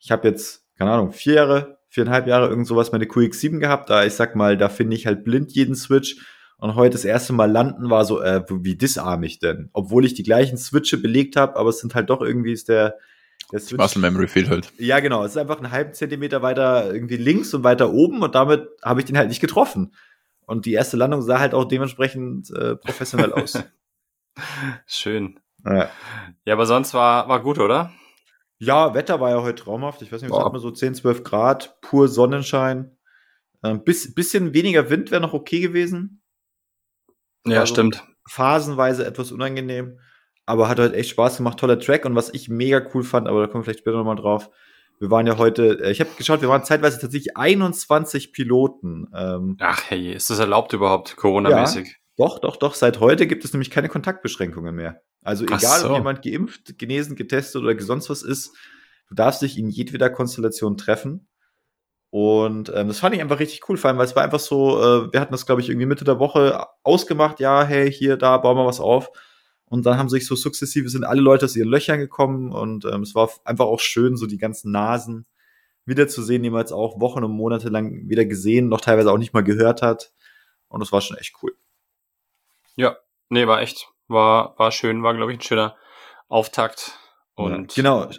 ich 0.00 0.10
habe 0.10 0.26
jetzt, 0.28 0.66
keine 0.76 0.90
Ahnung, 0.90 1.12
vier 1.12 1.34
Jahre, 1.34 1.78
viereinhalb 1.88 2.26
Jahre 2.26 2.48
irgend 2.48 2.66
sowas 2.66 2.90
meine 2.90 3.04
QX7 3.04 3.60
gehabt. 3.60 3.88
Da 3.88 4.04
ich 4.04 4.14
sag 4.14 4.34
mal, 4.34 4.56
da 4.58 4.68
finde 4.68 4.96
ich 4.96 5.06
halt 5.06 5.22
blind 5.22 5.52
jeden 5.52 5.76
Switch. 5.76 6.16
Und 6.58 6.74
heute 6.74 6.92
das 6.92 7.04
erste 7.04 7.32
Mal 7.32 7.50
landen 7.50 7.90
war 7.90 8.04
so, 8.04 8.20
äh, 8.20 8.42
wie 8.48 8.76
disarm 8.76 9.22
ich 9.22 9.38
denn? 9.38 9.68
Obwohl 9.72 10.06
ich 10.06 10.14
die 10.14 10.22
gleichen 10.22 10.56
Switche 10.56 10.96
belegt 10.96 11.36
habe, 11.36 11.56
aber 11.56 11.68
es 11.68 11.80
sind 11.80 11.94
halt 11.94 12.08
doch 12.08 12.22
irgendwie 12.22 12.52
ist 12.52 12.68
der, 12.68 12.96
der 13.52 13.60
Switch. 13.60 13.78
Muscle 13.78 14.00
Memory 14.00 14.28
fehlt 14.28 14.48
halt. 14.48 14.72
Ja, 14.78 15.00
genau. 15.00 15.24
Es 15.24 15.32
ist 15.32 15.36
einfach 15.36 15.58
einen 15.58 15.70
halben 15.70 15.92
Zentimeter 15.92 16.42
weiter 16.42 16.92
irgendwie 16.92 17.18
links 17.18 17.52
und 17.52 17.62
weiter 17.62 17.92
oben 17.92 18.22
und 18.22 18.34
damit 18.34 18.68
habe 18.82 19.00
ich 19.00 19.06
den 19.06 19.18
halt 19.18 19.28
nicht 19.28 19.40
getroffen. 19.40 19.94
Und 20.46 20.64
die 20.64 20.72
erste 20.72 20.96
Landung 20.96 21.22
sah 21.22 21.40
halt 21.40 21.54
auch 21.54 21.64
dementsprechend 21.64 22.50
äh, 22.50 22.76
professionell 22.76 23.32
aus. 23.32 23.62
Schön. 24.86 25.38
ja. 25.64 25.90
Ja, 26.44 26.54
aber 26.54 26.66
sonst 26.66 26.94
war, 26.94 27.28
war 27.28 27.42
gut, 27.42 27.58
oder? 27.58 27.92
ja, 28.58 28.94
Wetter 28.94 29.20
war 29.20 29.30
ja 29.30 29.42
heute 29.42 29.62
traumhaft. 29.62 30.02
Ich 30.02 30.12
weiß 30.12 30.22
nicht, 30.22 30.30
was 30.30 30.44
hat 30.44 30.52
man 30.52 30.62
so 30.62 30.70
10, 30.70 30.94
12 30.94 31.24
Grad, 31.24 31.80
pur 31.80 32.08
Sonnenschein. 32.08 32.96
Ein 33.62 33.84
bis, 33.84 34.14
bisschen 34.14 34.54
weniger 34.54 34.90
Wind 34.90 35.10
wäre 35.10 35.20
noch 35.20 35.34
okay 35.34 35.60
gewesen. 35.60 36.22
Ja, 37.46 37.60
Also- 37.60 37.74
stimmt. 37.74 38.04
Phasenweise 38.28 39.06
etwas 39.06 39.30
unangenehm. 39.32 39.98
Aber 40.46 40.68
hat 40.68 40.78
heute 40.78 40.94
echt 40.94 41.10
Spaß 41.10 41.38
gemacht. 41.38 41.58
Toller 41.58 41.78
Track. 41.78 42.04
Und 42.04 42.14
was 42.14 42.32
ich 42.32 42.48
mega 42.48 42.80
cool 42.94 43.02
fand, 43.02 43.26
aber 43.28 43.40
da 43.40 43.46
kommen 43.46 43.62
wir 43.62 43.64
vielleicht 43.64 43.80
später 43.80 43.96
nochmal 43.96 44.16
drauf. 44.16 44.50
Wir 44.98 45.10
waren 45.10 45.26
ja 45.26 45.36
heute, 45.38 45.78
äh, 45.82 45.90
ich 45.90 46.00
habe 46.00 46.10
geschaut, 46.16 46.40
wir 46.40 46.48
waren 46.48 46.64
zeitweise 46.64 46.98
tatsächlich 47.00 47.36
21 47.36 48.32
Piloten. 48.32 49.06
Ähm, 49.14 49.56
Ach, 49.60 49.82
hey, 49.88 50.12
ist 50.12 50.30
das 50.30 50.38
erlaubt 50.38 50.72
überhaupt, 50.72 51.16
Corona-mäßig? 51.16 51.96
Doch, 52.16 52.38
doch, 52.38 52.56
doch. 52.56 52.74
Seit 52.74 52.98
heute 53.00 53.26
gibt 53.26 53.44
es 53.44 53.52
nämlich 53.52 53.70
keine 53.70 53.88
Kontaktbeschränkungen 53.88 54.74
mehr. 54.74 55.02
Also 55.22 55.44
Ach 55.50 55.58
egal, 55.58 55.80
so. 55.80 55.90
ob 55.90 55.96
jemand 55.96 56.22
geimpft, 56.22 56.78
genesen, 56.78 57.14
getestet 57.16 57.60
oder 57.62 57.78
sonst 57.80 58.08
was 58.08 58.22
ist, 58.22 58.56
du 59.08 59.14
darfst 59.14 59.42
dich 59.42 59.58
in 59.58 59.68
jedweder 59.68 60.08
Konstellation 60.08 60.76
treffen. 60.78 61.28
Und 62.10 62.72
ähm, 62.74 62.88
das 62.88 63.00
fand 63.00 63.14
ich 63.14 63.20
einfach 63.20 63.40
richtig 63.40 63.68
cool, 63.68 63.76
vor 63.76 63.88
allem, 63.88 63.98
weil 63.98 64.06
es 64.06 64.16
war 64.16 64.22
einfach 64.22 64.40
so, 64.40 64.80
äh, 64.80 65.12
wir 65.12 65.20
hatten 65.20 65.32
das, 65.32 65.44
glaube 65.44 65.60
ich, 65.60 65.68
irgendwie 65.68 65.86
Mitte 65.86 66.04
der 66.04 66.18
Woche 66.18 66.66
ausgemacht, 66.82 67.40
ja, 67.40 67.64
hey, 67.64 67.90
hier, 67.92 68.16
da, 68.16 68.38
bauen 68.38 68.56
wir 68.56 68.66
was 68.66 68.80
auf. 68.80 69.10
Und 69.64 69.84
dann 69.84 69.98
haben 69.98 70.08
sich 70.08 70.26
so 70.26 70.36
sukzessive, 70.36 70.88
sind 70.88 71.04
alle 71.04 71.20
Leute 71.20 71.46
aus 71.46 71.56
ihren 71.56 71.68
Löchern 71.68 71.98
gekommen 71.98 72.52
und 72.52 72.84
ähm, 72.84 73.02
es 73.02 73.14
war 73.14 73.28
einfach 73.44 73.66
auch 73.66 73.80
schön, 73.80 74.16
so 74.16 74.26
die 74.26 74.38
ganzen 74.38 74.70
Nasen 74.70 75.26
wiederzusehen, 75.84 76.42
die 76.42 76.50
man 76.50 76.60
jetzt 76.60 76.72
auch 76.72 77.00
Wochen 77.00 77.24
und 77.24 77.32
Monate 77.32 77.68
lang 77.68 78.08
wieder 78.08 78.24
gesehen, 78.24 78.68
noch 78.68 78.80
teilweise 78.80 79.10
auch 79.10 79.18
nicht 79.18 79.34
mal 79.34 79.44
gehört 79.44 79.82
hat. 79.82 80.12
Und 80.68 80.80
das 80.80 80.92
war 80.92 81.00
schon 81.00 81.16
echt 81.16 81.34
cool. 81.42 81.56
Nee, 83.28 83.46
war 83.46 83.60
echt, 83.60 83.88
war, 84.06 84.56
war 84.58 84.70
schön, 84.70 85.02
war, 85.02 85.14
glaube 85.14 85.32
ich, 85.32 85.38
ein 85.38 85.42
schöner 85.42 85.76
Auftakt. 86.28 86.98
Und 87.38 87.76
ja, 87.76 87.82
genau, 87.82 88.10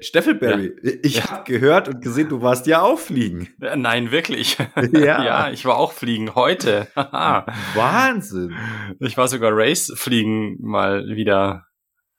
Steffelberry, 0.00 0.74
ich 1.02 1.16
Ja. 1.16 1.30
habe 1.30 1.44
gehört 1.44 1.88
und 1.88 2.00
gesehen, 2.00 2.28
du 2.28 2.40
warst 2.40 2.66
ja 2.68 2.82
auch 2.82 2.98
fliegen. 3.00 3.48
Äh, 3.60 3.76
Nein, 3.76 4.10
wirklich. 4.12 4.56
Ja. 4.92 5.22
ja, 5.24 5.50
ich 5.50 5.64
war 5.64 5.76
auch 5.76 5.92
fliegen 5.92 6.34
heute. 6.36 6.86
Haha. 6.94 7.46
Wahnsinn. 7.74 8.54
ich 9.00 9.16
war 9.16 9.26
sogar 9.28 9.50
Race 9.52 9.92
fliegen 9.96 10.56
mal 10.60 11.04
wieder 11.08 11.66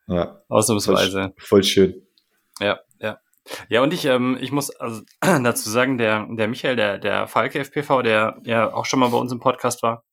Ja, 0.08 0.42
ausnahmsweise. 0.50 1.34
voll 1.38 1.63
schön. 1.63 2.06
Ja, 2.60 2.80
ja. 3.00 3.18
Ja, 3.70 3.82
und 3.82 3.94
ich, 3.94 4.04
ähm, 4.06 4.38
ich 4.42 4.51
muss 4.51 4.72
also 4.72 5.04
dazu 5.22 5.70
sagen, 5.70 5.98
der, 5.98 6.27
der 6.32 6.48
Michael, 6.50 6.75
der, 6.75 6.98
der 6.98 7.27
Falke 7.27 7.60
FPV, 7.60 8.01
der 8.01 8.38
ja 8.44 8.74
auch 8.74 8.86
schon 8.86 9.00
mal 9.00 9.10
bei 9.10 9.18
uns 9.18 9.32
im 9.32 9.39
Podcast 9.39 9.84
war, 9.84 10.04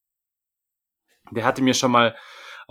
der 1.32 1.44
hatte 1.44 1.62
mir 1.62 1.74
schon 1.74 1.90
mal 1.90 2.14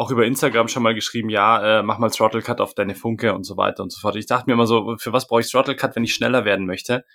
auch 0.01 0.09
über 0.09 0.25
Instagram 0.25 0.67
schon 0.67 0.81
mal 0.81 0.95
geschrieben, 0.95 1.29
ja, 1.29 1.79
äh, 1.79 1.83
mach 1.83 1.99
mal 1.99 2.09
Throttle 2.09 2.41
Cut 2.41 2.59
auf 2.59 2.73
deine 2.73 2.95
Funke 2.95 3.35
und 3.35 3.43
so 3.43 3.55
weiter 3.55 3.83
und 3.83 3.91
so 3.91 3.99
fort. 3.99 4.15
Ich 4.15 4.25
dachte 4.25 4.49
mir 4.49 4.53
immer 4.53 4.65
so, 4.65 4.97
für 4.97 5.13
was 5.13 5.27
brauche 5.27 5.41
ich 5.41 5.51
Throttle 5.51 5.75
Cut, 5.75 5.95
wenn 5.95 6.03
ich 6.03 6.15
schneller 6.15 6.43
werden 6.43 6.65
möchte? 6.65 7.05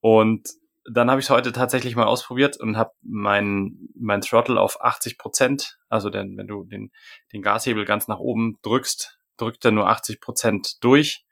Und 0.00 0.48
dann 0.84 1.08
habe 1.08 1.20
ich 1.20 1.26
es 1.26 1.30
heute 1.30 1.52
tatsächlich 1.52 1.94
mal 1.94 2.06
ausprobiert 2.06 2.56
und 2.56 2.76
habe 2.76 2.90
mein, 3.02 3.88
mein 3.94 4.20
Throttle 4.20 4.60
auf 4.60 4.82
80 4.82 5.16
Prozent, 5.16 5.78
also 5.88 6.10
denn, 6.10 6.36
wenn 6.36 6.48
du 6.48 6.64
den, 6.64 6.90
den 7.32 7.40
Gashebel 7.40 7.84
ganz 7.84 8.08
nach 8.08 8.18
oben 8.18 8.58
drückst, 8.62 9.20
drückt 9.36 9.64
er 9.64 9.70
nur 9.70 9.88
80 9.88 10.20
Prozent 10.20 10.82
durch. 10.82 11.24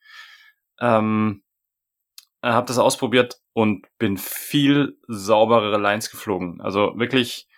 Ähm, 0.78 1.42
habe 2.44 2.68
das 2.68 2.78
ausprobiert 2.78 3.40
und 3.54 3.86
bin 3.98 4.16
viel 4.18 4.98
sauberere 5.08 5.78
Lines 5.78 6.12
geflogen. 6.12 6.60
Also 6.60 6.92
wirklich 6.96 7.49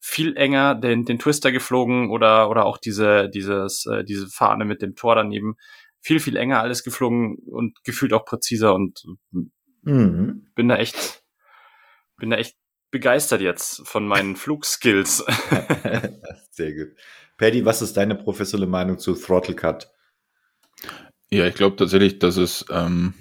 viel 0.00 0.36
enger 0.36 0.74
den, 0.74 1.04
den 1.04 1.18
Twister 1.18 1.52
geflogen 1.52 2.10
oder, 2.10 2.50
oder 2.50 2.64
auch 2.64 2.78
diese, 2.78 3.28
dieses, 3.28 3.86
äh, 3.86 4.02
diese 4.04 4.28
Fahne 4.28 4.64
mit 4.64 4.82
dem 4.82 4.96
Tor 4.96 5.14
daneben. 5.14 5.56
Viel, 6.00 6.18
viel 6.18 6.36
enger 6.36 6.60
alles 6.60 6.82
geflogen 6.82 7.36
und 7.46 7.84
gefühlt 7.84 8.12
auch 8.12 8.24
präziser 8.24 8.74
und 8.74 9.04
Mhm. 9.82 10.46
bin 10.54 10.68
da 10.68 10.76
echt, 10.76 11.22
bin 12.16 12.30
da 12.30 12.36
echt 12.36 12.56
begeistert 12.90 13.40
jetzt 13.40 13.86
von 13.86 14.06
meinen 14.06 14.36
Flugskills. 14.36 15.18
Sehr 16.50 16.74
gut. 16.74 16.96
Paddy, 17.38 17.64
was 17.64 17.80
ist 17.82 17.96
deine 17.96 18.14
professionelle 18.14 18.70
Meinung 18.70 18.98
zu 18.98 19.14
Throttle 19.14 19.54
Cut? 19.54 19.90
Ja, 21.30 21.46
ich 21.46 21.54
glaube 21.54 21.76
tatsächlich, 21.76 22.18
dass 22.18 22.36
es 22.36 22.66
ähm, 22.70 23.14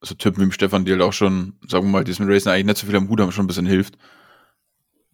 so 0.00 0.14
Typen 0.14 0.46
wie 0.46 0.52
Stefan, 0.52 0.84
die 0.84 0.92
halt 0.92 1.02
auch 1.02 1.14
schon, 1.14 1.58
sagen 1.66 1.86
wir 1.86 1.90
mal, 1.90 2.04
diesem 2.04 2.28
Racing 2.28 2.52
eigentlich 2.52 2.66
nicht 2.66 2.78
so 2.78 2.86
viel 2.86 2.96
am 2.96 3.08
Hut 3.08 3.20
haben, 3.20 3.32
schon 3.32 3.44
ein 3.44 3.48
bisschen 3.48 3.66
hilft. 3.66 3.96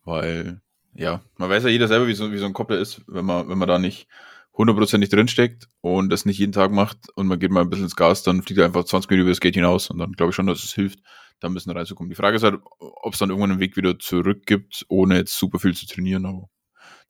Weil, 0.05 0.61
ja, 0.95 1.23
man 1.37 1.51
weiß 1.51 1.65
ja 1.65 1.71
jeder 1.71 1.89
selber, 1.89 2.07
wie 2.07 2.15
so, 2.15 2.33
wie 2.33 2.39
so 2.39 2.47
ein 2.47 2.53
Koppler 2.53 2.79
ist, 2.79 3.03
wenn 3.07 3.25
man, 3.25 3.49
wenn 3.49 3.59
man 3.59 3.69
da 3.69 3.79
nicht 3.79 4.09
hundertprozentig 4.55 5.09
drinsteckt 5.11 5.69
und 5.81 6.11
das 6.11 6.27
nicht 6.27 6.39
jeden 6.39 6.53
Tag 6.53 6.73
macht 6.73 6.99
und 7.15 7.27
man 7.27 7.39
geht 7.39 7.51
mal 7.51 7.63
ein 7.63 7.71
bisschen 7.71 7.87
ins 7.87 7.97
Gas, 7.97 8.23
dann 8.23 8.43
fliegt 8.43 8.59
er 8.59 8.67
einfach 8.67 8.85
20 8.85 9.09
Minuten 9.11 9.27
über 9.27 9.31
das 9.31 9.41
Gate 9.41 9.55
hinaus 9.55 9.89
und 9.89 9.99
dann 9.99 10.13
glaube 10.13 10.31
ich 10.31 10.37
schon, 10.37 10.47
dass 10.47 10.63
es 10.63 10.75
hilft, 10.75 10.99
da 11.41 11.49
ein 11.49 11.55
bisschen 11.55 11.73
reinzukommen. 11.73 12.11
Die 12.11 12.17
Frage 12.17 12.37
ist 12.37 12.43
halt, 12.43 12.61
ob 12.79 13.13
es 13.15 13.19
dann 13.19 13.31
irgendwann 13.31 13.53
einen 13.53 13.61
Weg 13.61 13.77
wieder 13.77 13.99
zurück 13.99 14.45
gibt, 14.45 14.85
ohne 14.89 15.17
jetzt 15.17 15.39
super 15.39 15.59
viel 15.59 15.75
zu 15.75 15.87
trainieren, 15.87 16.27
aber 16.27 16.51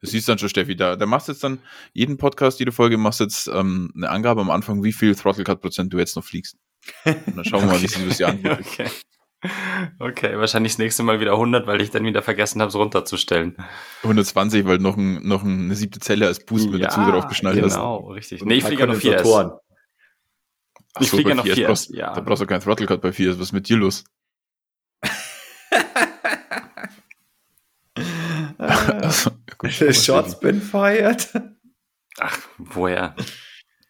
das 0.00 0.10
siehst 0.10 0.28
dann 0.28 0.38
schon, 0.38 0.48
Steffi. 0.48 0.74
Da, 0.74 0.96
da 0.96 1.06
machst 1.06 1.28
du 1.28 1.32
jetzt 1.32 1.44
dann 1.44 1.60
jeden 1.92 2.16
Podcast, 2.18 2.58
jede 2.58 2.72
Folge 2.72 2.98
machst 2.98 3.20
jetzt 3.20 3.46
ähm, 3.46 3.92
eine 3.96 4.10
Angabe 4.10 4.40
am 4.40 4.50
Anfang, 4.50 4.82
wie 4.82 4.92
viel 4.92 5.14
Throttle 5.14 5.44
Cut 5.44 5.60
Prozent 5.60 5.92
du 5.92 5.98
jetzt 5.98 6.16
noch 6.16 6.24
fliegst. 6.24 6.56
Und 7.04 7.36
dann 7.36 7.44
schauen 7.44 7.62
wir 7.62 7.68
mal, 7.68 7.82
wie 7.82 7.86
sich 7.86 8.04
das 8.08 8.18
Jahr 8.18 8.30
anfühlt. 8.30 8.60
okay. 8.60 8.88
Okay, 9.98 10.38
wahrscheinlich 10.38 10.72
das 10.72 10.78
nächste 10.78 11.02
Mal 11.02 11.18
wieder 11.18 11.32
100, 11.32 11.66
weil 11.66 11.80
ich 11.80 11.90
dann 11.90 12.04
wieder 12.04 12.22
vergessen 12.22 12.60
habe, 12.60 12.68
es 12.68 12.76
runterzustellen. 12.76 13.56
120, 14.04 14.66
weil 14.66 14.78
noch, 14.78 14.96
ein, 14.96 15.26
noch 15.26 15.42
eine 15.42 15.74
siebte 15.74 15.98
Zelle 15.98 16.28
als 16.28 16.44
Boost 16.44 16.70
mit 16.70 16.82
dazu 16.82 17.00
drauf 17.00 17.26
geschnallt 17.26 17.56
genau, 17.56 17.66
hast. 17.66 17.74
Genau, 17.74 17.96
richtig. 18.12 18.44
Nee, 18.44 18.54
ich 18.54 18.64
fliege 18.64 18.82
ja 18.82 18.86
noch 18.86 18.94
4S. 18.94 19.58
Ich 21.00 21.08
so, 21.08 21.16
fliege 21.16 21.30
ja 21.30 21.34
noch 21.34 21.44
4S. 21.44 21.66
Brauchst, 21.66 21.90
ja. 21.90 22.14
Da 22.14 22.20
brauchst 22.20 22.42
du 22.42 22.46
keinen 22.46 22.60
Throttle 22.60 22.86
Cut 22.86 23.00
bei 23.00 23.08
4S. 23.08 23.30
Was 23.30 23.46
ist 23.46 23.52
mit 23.52 23.68
dir 23.68 23.78
los? 23.78 24.04
also, 28.58 29.32
gut, 29.58 29.72
Shots 29.72 30.38
been 30.38 30.60
fired. 30.60 31.28
Ach, 32.18 32.38
woher? 32.58 33.16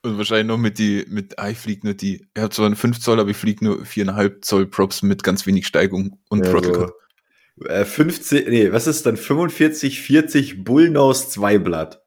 Und 0.04 0.18
wahrscheinlich 0.18 0.48
noch 0.48 0.58
mit 0.58 0.78
die, 0.78 1.04
mit, 1.08 1.38
ah, 1.38 1.50
ich 1.50 1.58
fliege 1.58 1.86
nur 1.86 1.94
die, 1.94 2.26
er 2.34 2.44
hat 2.44 2.54
zwar 2.54 2.66
einen 2.66 2.74
5 2.74 2.98
Zoll, 2.98 3.20
aber 3.20 3.30
ich 3.30 3.36
fliege 3.36 3.64
nur 3.64 3.82
4,5 3.82 4.42
Zoll 4.42 4.66
Props 4.66 5.02
mit 5.02 5.22
ganz 5.22 5.46
wenig 5.46 5.66
Steigung 5.66 6.18
und 6.28 6.44
ja, 6.44 6.50
Throttle 6.50 6.92
so. 7.56 7.66
äh, 7.66 7.84
15, 7.84 8.48
nee, 8.48 8.72
was 8.72 8.88
ist 8.88 9.06
dann 9.06 9.16
45, 9.16 10.00
40 10.02 10.64
Bullnose 10.64 11.28
2 11.28 11.58
Blatt? 11.58 12.02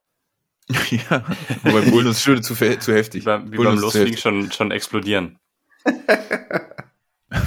ja, 0.69 1.23
wobei 1.63 1.81
Bullnose 1.89 2.19
schon 2.19 2.43
zu, 2.43 2.53
zu 2.55 2.93
heftig. 2.93 3.21
Wie, 3.21 3.25
beim, 3.25 3.51
wie 3.51 3.57
beim 3.57 3.77
Losfliegen 3.77 4.17
schon, 4.17 4.51
schon 4.51 4.71
explodieren. 4.71 5.39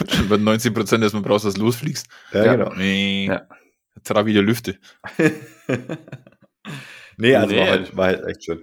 schon 0.08 0.28
bei 0.30 0.36
90 0.38 0.72
Prozent 0.72 1.02
erstmal 1.02 1.24
brauchst, 1.24 1.44
dass 1.44 1.54
du 1.54 1.60
losfliegst. 1.60 2.06
Ja, 2.32 2.44
ja. 2.44 2.56
genau. 2.56 2.72
Nee. 2.74 3.26
Ja. 3.26 3.42
Trabi 4.04 4.32
der 4.32 4.42
Lüfte. 4.42 4.78
nee, 7.18 7.34
also 7.34 7.54
nee. 7.54 7.60
War, 7.60 7.68
halt, 7.68 7.96
war 7.96 8.06
halt 8.06 8.24
echt 8.26 8.44
schön. 8.44 8.62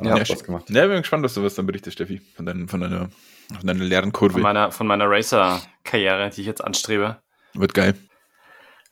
Ja, 0.00 0.18
hat 0.18 0.28
Spaß 0.28 0.44
gemacht. 0.44 0.70
Ja, 0.70 0.86
bin 0.86 0.98
gespannt, 0.98 1.24
was 1.24 1.34
du 1.34 1.42
was 1.42 1.54
dann 1.54 1.66
berichtest, 1.66 1.94
Steffi, 1.94 2.20
von, 2.34 2.46
dein, 2.46 2.68
von, 2.68 2.80
deiner, 2.80 3.08
von 3.56 3.66
deiner 3.66 3.84
Lernkurve. 3.84 4.34
Von 4.34 4.42
meiner, 4.42 4.72
von 4.72 4.86
meiner 4.86 5.08
Racer-Karriere, 5.08 6.30
die 6.30 6.40
ich 6.42 6.46
jetzt 6.46 6.62
anstrebe. 6.62 7.18
Wird 7.54 7.74
geil. 7.74 7.94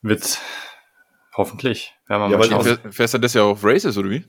Wird 0.02 0.38
hoffentlich. 1.34 1.94
Ja, 2.08 2.28
ja 2.28 2.38
weil 2.38 2.48
fährst, 2.48 2.80
fährst 2.90 3.14
du 3.14 3.18
das 3.18 3.34
ja 3.34 3.42
auf 3.42 3.64
Races, 3.64 3.96
oder 3.96 4.10
wie? 4.10 4.24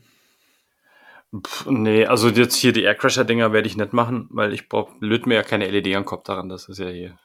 Pff, 1.35 1.65
nee, 1.67 2.05
also 2.05 2.29
jetzt 2.29 2.55
hier 2.55 2.73
die 2.73 2.83
Aircrasher-Dinger 2.83 3.53
werde 3.53 3.67
ich 3.67 3.77
nicht 3.77 3.93
machen, 3.93 4.27
weil 4.31 4.53
ich 4.53 4.67
brauche, 4.67 4.93
löt 4.99 5.25
mir 5.27 5.35
ja 5.35 5.43
keine 5.43 5.69
LED 5.69 5.95
am 5.95 6.05
Kopf 6.05 6.23
daran, 6.23 6.49
das 6.49 6.67
ist 6.67 6.79
ja 6.79 6.89
hier. 6.89 7.17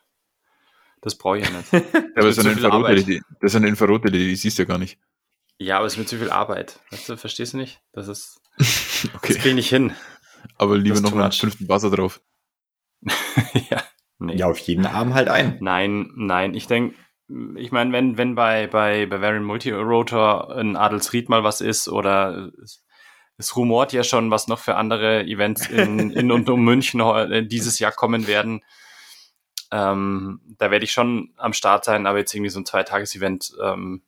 Das 1.00 1.16
brauche 1.16 1.38
ich 1.38 1.48
ja 1.48 1.56
nicht. 1.56 1.72
ja, 1.72 1.80
aber 2.16 2.28
das 2.28 2.38
ist, 2.38 2.46
eine 2.46 2.52
Infrarot-LED. 2.52 3.22
das 3.40 3.52
ist 3.52 3.56
eine 3.56 3.68
Infrarot-LED, 3.68 4.14
die 4.14 4.36
siehst 4.36 4.58
du 4.58 4.62
ja 4.62 4.68
gar 4.68 4.78
nicht. 4.78 4.98
Ja, 5.58 5.78
aber 5.78 5.86
es 5.86 5.94
ist 5.94 5.98
mit 5.98 6.08
zu 6.08 6.18
viel 6.18 6.30
Arbeit. 6.30 6.80
Weißt 6.90 7.08
du, 7.08 7.16
verstehst 7.16 7.54
du 7.54 7.58
nicht? 7.58 7.80
Das 7.92 8.08
ist. 8.08 8.40
okay. 9.14 9.32
Das 9.34 9.36
kriege 9.36 9.50
ich 9.50 9.54
nicht 9.54 9.68
hin. 9.68 9.94
Aber 10.58 10.76
lieber 10.76 11.00
noch 11.00 11.12
einen 11.12 11.32
fünften 11.32 11.66
Buzzer 11.66 11.90
drauf. 11.90 12.20
ja. 13.70 13.82
Nee. 14.18 14.36
Ja, 14.36 14.46
auf 14.46 14.58
jeden 14.58 14.86
Arm 14.86 15.12
halt 15.12 15.28
ein. 15.28 15.58
Nein, 15.60 16.10
nein. 16.16 16.54
Ich 16.54 16.66
denke, 16.66 16.96
ich 17.56 17.70
meine, 17.70 17.92
wenn, 17.92 18.16
wenn 18.16 18.34
bei, 18.34 18.66
bei 18.66 19.06
Bavarian 19.06 19.44
Multirotor 19.44 20.56
ein 20.56 20.76
Adelsried 20.76 21.28
mal 21.28 21.44
was 21.44 21.60
ist 21.60 21.88
oder 21.88 22.50
es, 22.62 22.84
es 23.36 23.56
rumort 23.56 23.92
ja 23.92 24.04
schon, 24.04 24.30
was 24.30 24.48
noch 24.48 24.58
für 24.58 24.76
andere 24.76 25.24
Events 25.24 25.66
in, 25.66 26.10
in 26.12 26.32
und 26.32 26.48
um 26.48 26.64
München 26.64 27.02
dieses 27.48 27.78
Jahr 27.78 27.92
kommen 27.92 28.26
werden. 28.26 28.62
Ähm, 29.70 30.40
da 30.58 30.70
werde 30.70 30.84
ich 30.84 30.92
schon 30.92 31.34
am 31.36 31.52
Start 31.52 31.84
sein, 31.84 32.06
aber 32.06 32.18
jetzt 32.18 32.34
irgendwie 32.34 32.50
so 32.50 32.60
ein 32.60 32.66
Zweitages-Event 32.66 33.52
ähm, 33.62 34.02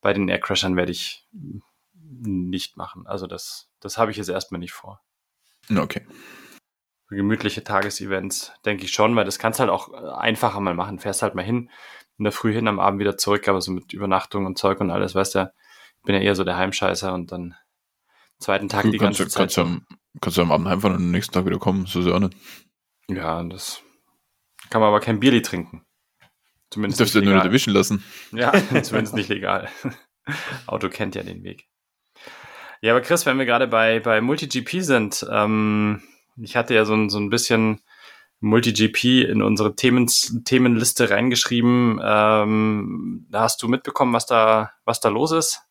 bei 0.00 0.12
den 0.12 0.28
Aircrashern 0.28 0.76
werde 0.76 0.92
ich 0.92 1.26
nicht 2.02 2.76
machen. 2.76 3.06
Also 3.06 3.26
das, 3.26 3.67
das 3.80 3.98
habe 3.98 4.10
ich 4.10 4.16
jetzt 4.16 4.28
erstmal 4.28 4.60
nicht 4.60 4.72
vor. 4.72 5.00
Okay. 5.74 6.06
Gemütliche 7.10 7.64
Tagesevents, 7.64 8.52
denke 8.64 8.84
ich 8.84 8.92
schon, 8.92 9.16
weil 9.16 9.24
das 9.24 9.38
kannst 9.38 9.60
halt 9.60 9.70
auch 9.70 9.92
äh, 9.92 10.18
einfacher 10.18 10.60
mal 10.60 10.74
machen. 10.74 10.98
Fährst 10.98 11.22
halt 11.22 11.34
mal 11.34 11.44
hin, 11.44 11.70
in 12.18 12.24
der 12.24 12.32
Früh 12.32 12.52
hin, 12.52 12.68
am 12.68 12.80
Abend 12.80 13.00
wieder 13.00 13.16
zurück, 13.16 13.48
aber 13.48 13.60
so 13.60 13.72
mit 13.72 13.92
Übernachtung 13.92 14.44
und 14.44 14.58
Zeug 14.58 14.80
und 14.80 14.90
alles, 14.90 15.14
weißt 15.14 15.36
du, 15.36 15.52
ich 15.98 16.02
bin 16.04 16.14
ja 16.14 16.20
eher 16.20 16.34
so 16.34 16.44
der 16.44 16.56
Heimscheißer 16.56 17.12
und 17.14 17.32
dann 17.32 17.54
zweiten 18.38 18.68
Tag 18.68 18.84
du 18.84 18.90
die 18.90 18.98
ganze 18.98 19.24
du, 19.24 19.30
Zeit. 19.30 19.40
Kannst 19.40 19.56
du, 19.56 19.60
am, 19.62 19.86
kannst 20.20 20.36
du 20.36 20.42
am 20.42 20.52
Abend 20.52 20.68
heimfahren 20.68 20.96
und 20.96 21.02
am 21.02 21.10
nächsten 21.10 21.32
Tag 21.32 21.46
wieder 21.46 21.58
kommen, 21.58 21.86
so 21.86 22.00
ist 22.00 22.06
ja 22.06 22.14
auch 22.14 22.20
nicht. 22.20 22.36
Ja, 23.08 23.42
das 23.42 23.82
kann 24.70 24.80
man 24.80 24.88
aber 24.88 25.00
kein 25.00 25.20
Bierli 25.20 25.42
trinken. 25.42 25.84
Zumindest 26.70 27.00
Dürfst 27.00 27.14
du 27.14 27.22
nur 27.22 27.34
nicht 27.34 27.46
erwischen 27.46 27.72
lassen. 27.72 28.04
Ja, 28.32 28.52
zumindest 28.82 29.14
nicht 29.14 29.28
legal. 29.28 29.68
Auto 30.66 30.90
kennt 30.90 31.14
ja 31.14 31.22
den 31.22 31.42
Weg. 31.42 31.66
Ja, 32.80 32.92
aber 32.92 33.00
Chris, 33.00 33.26
wenn 33.26 33.38
wir 33.38 33.46
gerade 33.46 33.66
bei, 33.66 34.00
bei 34.00 34.20
MultiGP 34.20 34.82
sind, 34.82 35.26
ähm, 35.30 36.02
ich 36.36 36.56
hatte 36.56 36.74
ja 36.74 36.84
so 36.84 36.94
ein, 36.94 37.10
so 37.10 37.18
ein 37.18 37.30
bisschen 37.30 37.80
MultiGP 38.40 39.28
in 39.28 39.42
unsere 39.42 39.74
Themen, 39.74 40.08
Themenliste 40.44 41.10
reingeschrieben. 41.10 42.00
Ähm, 42.02 43.26
hast 43.32 43.62
du 43.62 43.68
mitbekommen, 43.68 44.12
was 44.12 44.26
da, 44.26 44.72
was 44.84 45.00
da 45.00 45.08
los 45.08 45.32
ist? 45.32 45.62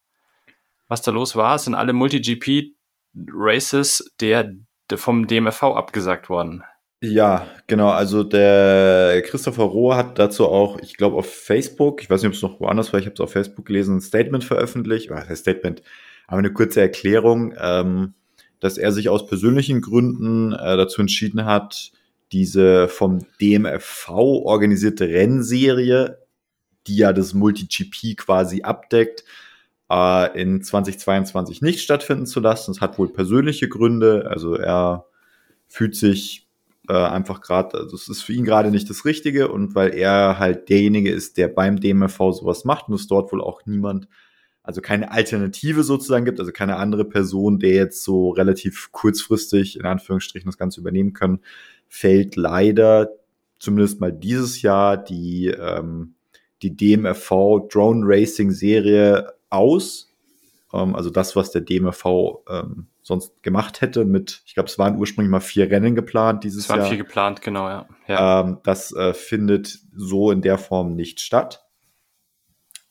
Was 0.89 1.01
da 1.01 1.11
los 1.11 1.35
war? 1.35 1.55
Es 1.55 1.63
sind 1.63 1.75
alle 1.75 1.93
MultiGP-Races 1.93 4.11
der, 4.19 4.53
der 4.89 4.97
vom 4.97 5.27
DMFV 5.27 5.63
abgesagt 5.63 6.29
worden. 6.29 6.63
Ja, 7.01 7.47
genau. 7.67 7.89
Also 7.89 8.23
der 8.23 9.21
Christopher 9.21 9.63
Rohr 9.63 9.95
hat 9.95 10.17
dazu 10.17 10.47
auch, 10.47 10.79
ich 10.79 10.97
glaube 10.97 11.17
auf 11.17 11.31
Facebook, 11.31 12.01
ich 12.01 12.09
weiß 12.09 12.23
nicht, 12.23 12.29
ob 12.29 12.35
es 12.35 12.41
noch 12.41 12.59
woanders 12.59 12.91
war, 12.91 12.99
ich 12.99 13.05
habe 13.05 13.13
es 13.13 13.19
auf 13.19 13.31
Facebook 13.31 13.65
gelesen, 13.65 13.97
ein 13.97 14.01
Statement 14.01 14.43
veröffentlicht, 14.43 15.11
oder 15.11 15.27
ein 15.27 15.35
Statement, 15.35 15.83
aber 16.27 16.39
eine 16.39 16.53
kurze 16.53 16.81
Erklärung, 16.81 17.53
ähm, 17.59 18.13
dass 18.59 18.77
er 18.77 18.91
sich 18.91 19.09
aus 19.09 19.27
persönlichen 19.27 19.81
Gründen 19.81 20.51
äh, 20.51 20.77
dazu 20.77 21.01
entschieden 21.01 21.45
hat, 21.45 21.91
diese 22.31 22.87
vom 22.89 23.25
DMFV 23.39 24.09
organisierte 24.09 25.07
Rennserie, 25.07 26.17
die 26.87 26.97
ja 26.97 27.13
das 27.13 27.33
Multi-GP 27.33 28.17
quasi 28.17 28.63
abdeckt, 28.63 29.23
äh, 29.89 30.41
in 30.41 30.61
2022 30.61 31.61
nicht 31.61 31.81
stattfinden 31.81 32.25
zu 32.25 32.39
lassen. 32.39 32.73
Das 32.73 32.81
hat 32.81 32.99
wohl 32.99 33.09
persönliche 33.09 33.69
Gründe. 33.69 34.27
Also 34.29 34.55
er 34.55 35.05
fühlt 35.67 35.95
sich 35.95 36.47
äh, 36.89 36.93
einfach 36.93 37.41
gerade, 37.41 37.77
also 37.77 37.95
es 37.95 38.09
ist 38.09 38.21
für 38.21 38.33
ihn 38.33 38.45
gerade 38.45 38.71
nicht 38.71 38.89
das 38.89 39.05
Richtige 39.05 39.49
und 39.49 39.75
weil 39.75 39.93
er 39.93 40.39
halt 40.39 40.69
derjenige 40.69 41.11
ist, 41.11 41.37
der 41.37 41.47
beim 41.47 41.79
DMFV 41.79 42.31
sowas 42.31 42.65
macht 42.65 42.89
und 42.89 42.95
es 42.95 43.07
dort 43.07 43.31
wohl 43.31 43.41
auch 43.41 43.65
niemand, 43.65 44.07
also 44.67 44.81
keine 44.81 45.11
Alternative 45.11 45.81
sozusagen 45.81 46.25
gibt, 46.25 46.41
also 46.41 46.51
keine 46.51 46.75
andere 46.75 47.05
Person, 47.05 47.57
der 47.57 47.73
jetzt 47.73 48.03
so 48.03 48.31
relativ 48.31 48.89
kurzfristig 48.91 49.79
in 49.79 49.85
Anführungsstrichen 49.85 50.49
das 50.49 50.57
Ganze 50.57 50.81
übernehmen 50.81 51.13
können, 51.13 51.39
fällt 51.87 52.35
leider 52.35 53.09
zumindest 53.59 54.01
mal 54.01 54.11
dieses 54.11 54.61
Jahr 54.61 54.97
die, 54.97 55.47
ähm, 55.47 56.15
die 56.61 56.75
DMFV 56.75 57.69
Drone 57.69 58.01
Racing 58.03 58.51
Serie 58.51 59.31
aus. 59.49 60.13
Ähm, 60.73 60.95
also 60.97 61.11
das, 61.11 61.37
was 61.37 61.51
der 61.51 61.61
DMFV 61.61 62.43
ähm, 62.49 62.87
sonst 63.01 63.41
gemacht 63.43 63.79
hätte 63.79 64.03
mit, 64.03 64.41
ich 64.45 64.53
glaube, 64.53 64.67
es 64.67 64.77
waren 64.77 64.97
ursprünglich 64.97 65.31
mal 65.31 65.39
vier 65.39 65.71
Rennen 65.71 65.95
geplant 65.95 66.43
dieses 66.43 66.65
es 66.65 66.69
waren 66.69 66.79
Jahr. 66.79 66.89
vier 66.89 66.97
geplant, 66.97 67.41
genau, 67.41 67.69
ja. 67.69 67.87
ja. 68.09 68.41
Ähm, 68.41 68.57
das 68.65 68.93
äh, 68.93 69.13
findet 69.13 69.79
so 69.95 70.29
in 70.29 70.41
der 70.41 70.57
Form 70.57 70.93
nicht 70.93 71.21
statt. 71.21 71.66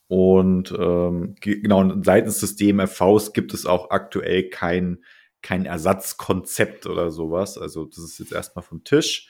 Und 0.07 0.73
ähm, 0.77 1.35
genau, 1.41 2.01
seitens 2.01 2.39
des 2.39 2.55
DMFVs 2.55 3.33
gibt 3.33 3.53
es 3.53 3.65
auch 3.65 3.89
aktuell 3.89 4.49
kein, 4.49 4.99
kein 5.41 5.65
Ersatzkonzept 5.65 6.85
oder 6.85 7.11
sowas. 7.11 7.57
Also 7.57 7.85
das 7.85 7.99
ist 7.99 8.19
jetzt 8.19 8.31
erstmal 8.31 8.63
vom 8.63 8.83
Tisch. 8.83 9.29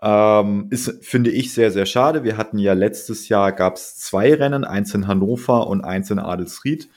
Ähm, 0.00 0.68
ist, 0.70 1.04
finde 1.04 1.30
ich, 1.30 1.52
sehr, 1.52 1.72
sehr 1.72 1.86
schade. 1.86 2.22
Wir 2.22 2.36
hatten 2.36 2.58
ja 2.58 2.74
letztes 2.74 3.28
Jahr 3.28 3.50
gab 3.52 3.76
es 3.76 3.96
zwei 3.96 4.32
Rennen, 4.32 4.64
eins 4.64 4.94
in 4.94 5.08
Hannover 5.08 5.66
und 5.66 5.82
eins 5.82 6.10
in 6.10 6.20
Adelsried. 6.20 6.88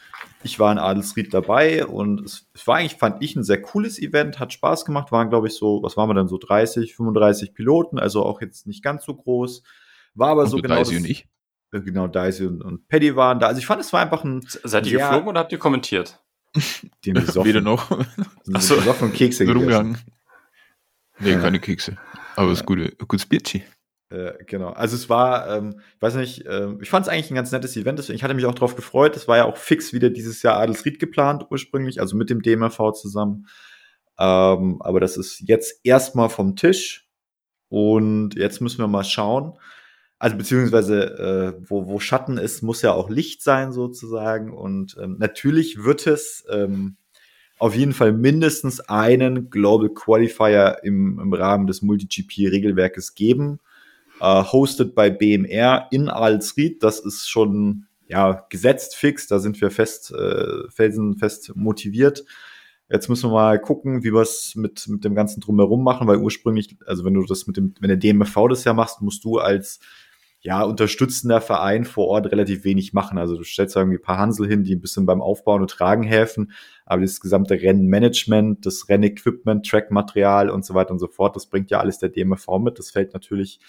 Ich 0.44 0.60
war 0.60 0.72
in 0.72 0.78
Adelsried 0.78 1.34
dabei 1.34 1.86
und 1.86 2.22
es, 2.22 2.48
es, 2.54 2.68
war 2.68 2.78
eigentlich, 2.78 2.98
fand 2.98 3.24
ich, 3.24 3.36
ein 3.36 3.44
sehr 3.44 3.62
cooles 3.62 4.00
Event, 4.00 4.40
hat 4.40 4.54
Spaß 4.54 4.86
gemacht, 4.86 5.12
waren, 5.12 5.30
glaube 5.30 5.48
ich, 5.48 5.54
so, 5.54 5.82
was 5.82 5.98
waren 5.98 6.10
wir 6.10 6.14
denn, 6.14 6.28
so 6.28 6.38
30, 6.38 6.96
35 6.96 7.54
Piloten, 7.54 7.98
also 7.98 8.24
auch 8.24 8.42
jetzt 8.42 8.68
nicht 8.68 8.84
ganz 8.84 9.06
so 9.06 9.16
groß. 9.16 9.64
War 10.14 10.30
aber 10.30 10.44
und 10.44 10.50
so 10.50 10.58
genau. 10.58 10.76
Daisy 10.76 10.96
das, 10.96 11.04
und 11.04 11.10
ich? 11.10 11.28
Äh, 11.72 11.82
genau, 11.82 12.08
Daisy 12.08 12.46
und, 12.46 12.62
und 12.62 12.88
Paddy 12.88 13.16
waren 13.16 13.40
da. 13.40 13.48
Also 13.48 13.60
ich 13.60 13.66
fand, 13.66 13.82
es 13.82 13.94
war 13.94 14.02
einfach 14.02 14.24
ein. 14.24 14.42
Seid 14.64 14.88
ihr 14.88 15.00
geflogen 15.00 15.28
oder 15.28 15.40
habt 15.42 15.52
ihr 15.52 15.60
kommentiert? 15.60 16.22
Die 17.06 17.12
haben 17.12 17.26
gesoffen. 17.26 17.48
Wieder 17.48 17.62
noch. 17.62 17.90
Achso. 18.54 18.76
Gesoffen 18.76 19.10
und 19.10 19.14
Kekse 19.14 19.48
rumgegangen. 19.48 19.98
Nee, 21.20 21.36
keine 21.36 21.60
Kekse. 21.60 21.98
Aber 22.36 22.52
es 22.52 22.60
ist 22.60 22.66
gute, 22.66 22.92
gutes 23.08 23.26
Bierchen. 23.26 23.64
Äh, 24.10 24.44
genau. 24.46 24.72
Also 24.72 24.96
es 24.96 25.10
war, 25.10 25.50
ähm, 25.50 25.80
ich 25.96 26.02
weiß 26.02 26.16
nicht, 26.16 26.46
äh, 26.46 26.74
ich 26.82 26.90
fand 26.90 27.06
es 27.06 27.12
eigentlich 27.12 27.32
ein 27.32 27.36
ganz 27.36 27.52
nettes 27.52 27.78
Event. 27.78 28.00
Deswegen, 28.00 28.18
ich 28.18 28.24
hatte 28.24 28.34
mich 28.34 28.46
auch 28.46 28.56
darauf 28.56 28.76
gefreut. 28.76 29.16
Es 29.16 29.28
war 29.28 29.38
ja 29.38 29.46
auch 29.46 29.58
fix 29.58 29.94
wieder 29.94 30.10
dieses 30.10 30.42
Jahr 30.44 30.58
Adelsried 30.58 31.00
geplant 31.00 31.46
ursprünglich, 31.50 32.02
also 32.02 32.18
mit 32.18 32.30
dem 32.30 32.42
DMRV 32.42 32.92
zusammen. 32.94 33.48
Ähm, 34.20 34.82
aber 34.82 35.00
das 35.00 35.16
ist 35.16 35.42
jetzt 35.42 35.80
erstmal 35.84 36.30
vom 36.30 36.56
Tisch. 36.56 37.08
Und 37.70 38.36
jetzt 38.36 38.60
müssen 38.60 38.80
wir 38.80 38.88
mal 38.88 39.06
schauen. 39.06 39.58
Also 40.22 40.38
beziehungsweise, 40.38 41.56
äh, 41.58 41.66
wo, 41.68 41.88
wo 41.88 42.00
Schatten 42.00 42.38
ist, 42.38 42.62
muss 42.62 42.84
ja 42.84 42.94
auch 42.94 43.10
Licht 43.10 43.42
sein 43.42 43.72
sozusagen. 43.72 44.54
Und 44.54 44.96
ähm, 45.02 45.16
natürlich 45.18 45.84
wird 45.84 46.06
es 46.06 46.46
ähm, 46.48 46.96
auf 47.58 47.76
jeden 47.76 47.94
Fall 47.94 48.14
mindestens 48.14 48.82
einen 48.82 49.50
Global 49.50 49.90
Qualifier 49.90 50.78
im, 50.84 51.20
im 51.20 51.34
Rahmen 51.34 51.66
des 51.66 51.82
MultiGP-Regelwerkes 51.82 53.16
geben 53.16 53.60
äh, 54.20 54.44
hosted 54.44 54.94
bei 54.94 55.10
BMR 55.10 55.88
in 55.90 56.08
Alsried. 56.08 56.84
Das 56.84 57.00
ist 57.00 57.28
schon 57.28 57.88
ja 58.08 58.46
gesetzt 58.50 58.96
fix. 58.96 59.26
Da 59.26 59.40
sind 59.40 59.60
wir 59.60 59.72
fest, 59.72 60.12
äh, 60.12 60.70
felsenfest 60.70 61.56
motiviert. 61.56 62.24
Jetzt 62.90 63.10
müssen 63.10 63.32
wir 63.32 63.34
mal 63.34 63.60
gucken, 63.60 64.04
wie 64.04 64.14
wir 64.14 64.22
es 64.22 64.54
mit, 64.56 64.88
mit 64.88 65.04
dem 65.04 65.16
ganzen 65.16 65.42
drumherum 65.42 65.84
machen, 65.84 66.08
weil 66.08 66.18
ursprünglich, 66.18 66.78
also 66.86 67.06
wenn 67.06 67.16
du 67.16 67.26
das 67.26 67.48
mit 67.48 67.58
dem, 67.58 67.74
wenn 67.80 67.88
der 67.88 67.98
DMFV 67.98 68.50
das 68.50 68.66
ja 68.66 68.74
machst, 68.74 69.02
musst 69.02 69.24
du 69.24 69.40
als 69.40 69.80
ja, 70.44 70.64
unterstützender 70.64 71.40
Verein 71.40 71.86
vor 71.86 72.08
Ort 72.08 72.32
relativ 72.32 72.64
wenig 72.64 72.94
machen. 72.94 73.20
Also 73.20 73.38
du 73.38 73.44
stellst 73.44 73.76
irgendwie 73.76 74.00
ein 74.00 74.02
paar 74.02 74.18
Hansel 74.18 74.48
hin, 74.48 74.64
die 74.64 74.76
ein 74.76 74.82
bisschen 74.82 75.06
beim 75.06 75.22
Aufbauen 75.22 75.62
und 75.62 75.70
Tragen 75.70 76.04
helfen, 76.04 76.52
aber 76.86 77.04
das 77.04 77.20
gesamte 77.20 77.62
Rennmanagement, 77.62 78.66
das 78.66 78.90
Rennequipment, 78.90 79.68
Trackmaterial 79.70 80.50
und 80.50 80.66
so 80.66 80.74
weiter 80.74 80.92
und 80.92 81.00
so 81.00 81.08
fort, 81.08 81.36
das 81.36 81.46
bringt 81.46 81.70
ja 81.70 81.80
alles 81.80 82.00
der 82.00 82.10
DMFV 82.10 82.58
mit. 82.58 82.80
Das 82.80 82.90
fällt 82.90 83.14
natürlich 83.14 83.60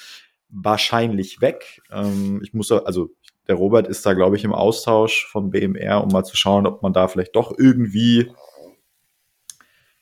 wahrscheinlich 0.49 1.43
weg. 1.43 1.83
Ähm, 1.91 2.41
ich 2.43 2.55
muss, 2.55 2.73
also 2.73 3.11
der 3.49 3.57
Robert 3.57 3.87
ist 3.87 4.07
da, 4.07 4.15
glaube 4.15 4.37
ich, 4.37 4.45
im 4.45 4.55
Austausch 4.55 5.27
von 5.27 5.51
BMR, 5.51 6.03
um 6.03 6.11
mal 6.11 6.25
zu 6.25 6.37
schauen, 6.37 6.67
ob 6.67 6.83
man 6.83 6.95
da 6.95 7.07
vielleicht 7.07 7.37
doch 7.37 7.53
irgendwie, 7.59 8.33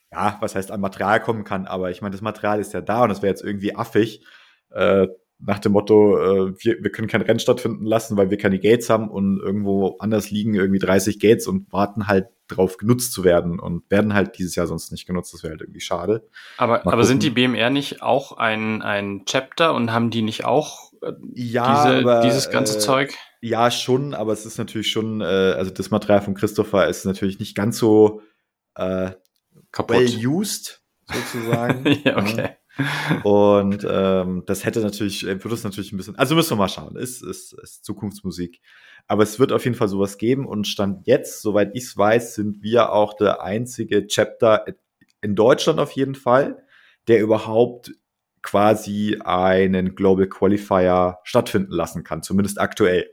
ja, 0.09 0.37
was 0.39 0.55
heißt 0.55 0.71
an 0.71 0.79
Material 0.79 1.19
kommen 1.21 1.43
kann. 1.43 1.65
Aber 1.65 1.91
ich 1.91 2.01
meine, 2.01 2.13
das 2.13 2.21
Material 2.21 2.61
ist 2.61 2.73
ja 2.73 2.79
da 2.79 3.03
und 3.03 3.09
das 3.09 3.21
wäre 3.21 3.31
jetzt 3.31 3.43
irgendwie 3.43 3.75
affig, 3.75 4.23
äh, 4.69 5.07
nach 5.45 5.59
dem 5.59 5.71
Motto, 5.71 6.17
äh, 6.17 6.53
wir, 6.63 6.83
wir 6.83 6.91
können 6.91 7.07
kein 7.07 7.21
Rennen 7.21 7.39
stattfinden 7.39 7.85
lassen, 7.85 8.17
weil 8.17 8.29
wir 8.29 8.37
keine 8.37 8.59
Gates 8.59 8.89
haben 8.89 9.09
und 9.09 9.39
irgendwo 9.39 9.97
anders 9.99 10.29
liegen 10.29 10.53
irgendwie 10.53 10.79
30 10.79 11.19
Gates 11.19 11.47
und 11.47 11.71
warten 11.71 12.07
halt 12.07 12.27
drauf 12.47 12.77
genutzt 12.77 13.13
zu 13.13 13.23
werden 13.23 13.59
und 13.59 13.89
werden 13.89 14.13
halt 14.13 14.37
dieses 14.37 14.55
Jahr 14.55 14.67
sonst 14.67 14.91
nicht 14.91 15.07
genutzt. 15.07 15.33
Das 15.33 15.43
wäre 15.43 15.51
halt 15.51 15.61
irgendwie 15.61 15.79
schade. 15.79 16.27
Aber, 16.57 16.85
aber 16.85 17.03
sind 17.03 17.23
die 17.23 17.29
BMR 17.29 17.69
nicht 17.69 18.01
auch 18.01 18.33
ein, 18.33 18.81
ein 18.81 19.23
Chapter 19.25 19.73
und 19.73 19.91
haben 19.91 20.09
die 20.09 20.21
nicht 20.21 20.45
auch 20.45 20.91
äh, 21.01 21.13
ja, 21.33 21.85
diese, 21.85 21.99
aber, 21.99 22.21
dieses 22.21 22.49
ganze 22.49 22.77
äh, 22.77 22.79
Zeug? 22.79 23.13
Ja, 23.41 23.71
schon, 23.71 24.13
aber 24.13 24.33
es 24.33 24.45
ist 24.45 24.57
natürlich 24.57 24.91
schon, 24.91 25.21
äh, 25.21 25.23
also 25.23 25.71
das 25.71 25.89
Material 25.89 26.21
von 26.21 26.35
Christopher 26.35 26.87
ist 26.87 27.05
natürlich 27.05 27.39
nicht 27.39 27.55
ganz 27.55 27.77
so 27.77 28.21
äh, 28.75 29.11
Kaputt. 29.71 29.97
well 29.97 30.27
used, 30.27 30.83
sozusagen. 31.05 31.85
ja, 32.03 32.17
okay. 32.17 32.49
Und 33.23 33.85
ähm, 33.89 34.43
das 34.45 34.65
hätte 34.65 34.79
natürlich, 34.81 35.25
äh, 35.27 35.43
würde 35.43 35.55
es 35.55 35.63
natürlich 35.63 35.91
ein 35.91 35.97
bisschen, 35.97 36.15
also 36.15 36.35
müssen 36.35 36.51
wir 36.51 36.57
mal 36.57 36.69
schauen, 36.69 36.95
ist, 36.95 37.21
ist, 37.21 37.53
ist 37.53 37.83
Zukunftsmusik. 37.83 38.61
Aber 39.07 39.23
es 39.23 39.39
wird 39.39 39.51
auf 39.51 39.65
jeden 39.65 39.75
Fall 39.75 39.87
sowas 39.87 40.17
geben 40.17 40.45
und 40.45 40.67
Stand 40.67 41.05
jetzt, 41.05 41.41
soweit 41.41 41.71
ich 41.75 41.83
es 41.83 41.97
weiß, 41.97 42.35
sind 42.35 42.61
wir 42.61 42.91
auch 42.93 43.13
der 43.13 43.41
einzige 43.43 44.07
Chapter 44.07 44.65
in 45.21 45.35
Deutschland 45.35 45.79
auf 45.79 45.91
jeden 45.91 46.15
Fall, 46.15 46.63
der 47.07 47.21
überhaupt 47.21 47.93
quasi 48.41 49.19
einen 49.23 49.95
Global 49.95 50.27
Qualifier 50.27 51.19
stattfinden 51.23 51.73
lassen 51.73 52.03
kann, 52.03 52.23
zumindest 52.23 52.59
aktuell. 52.59 53.11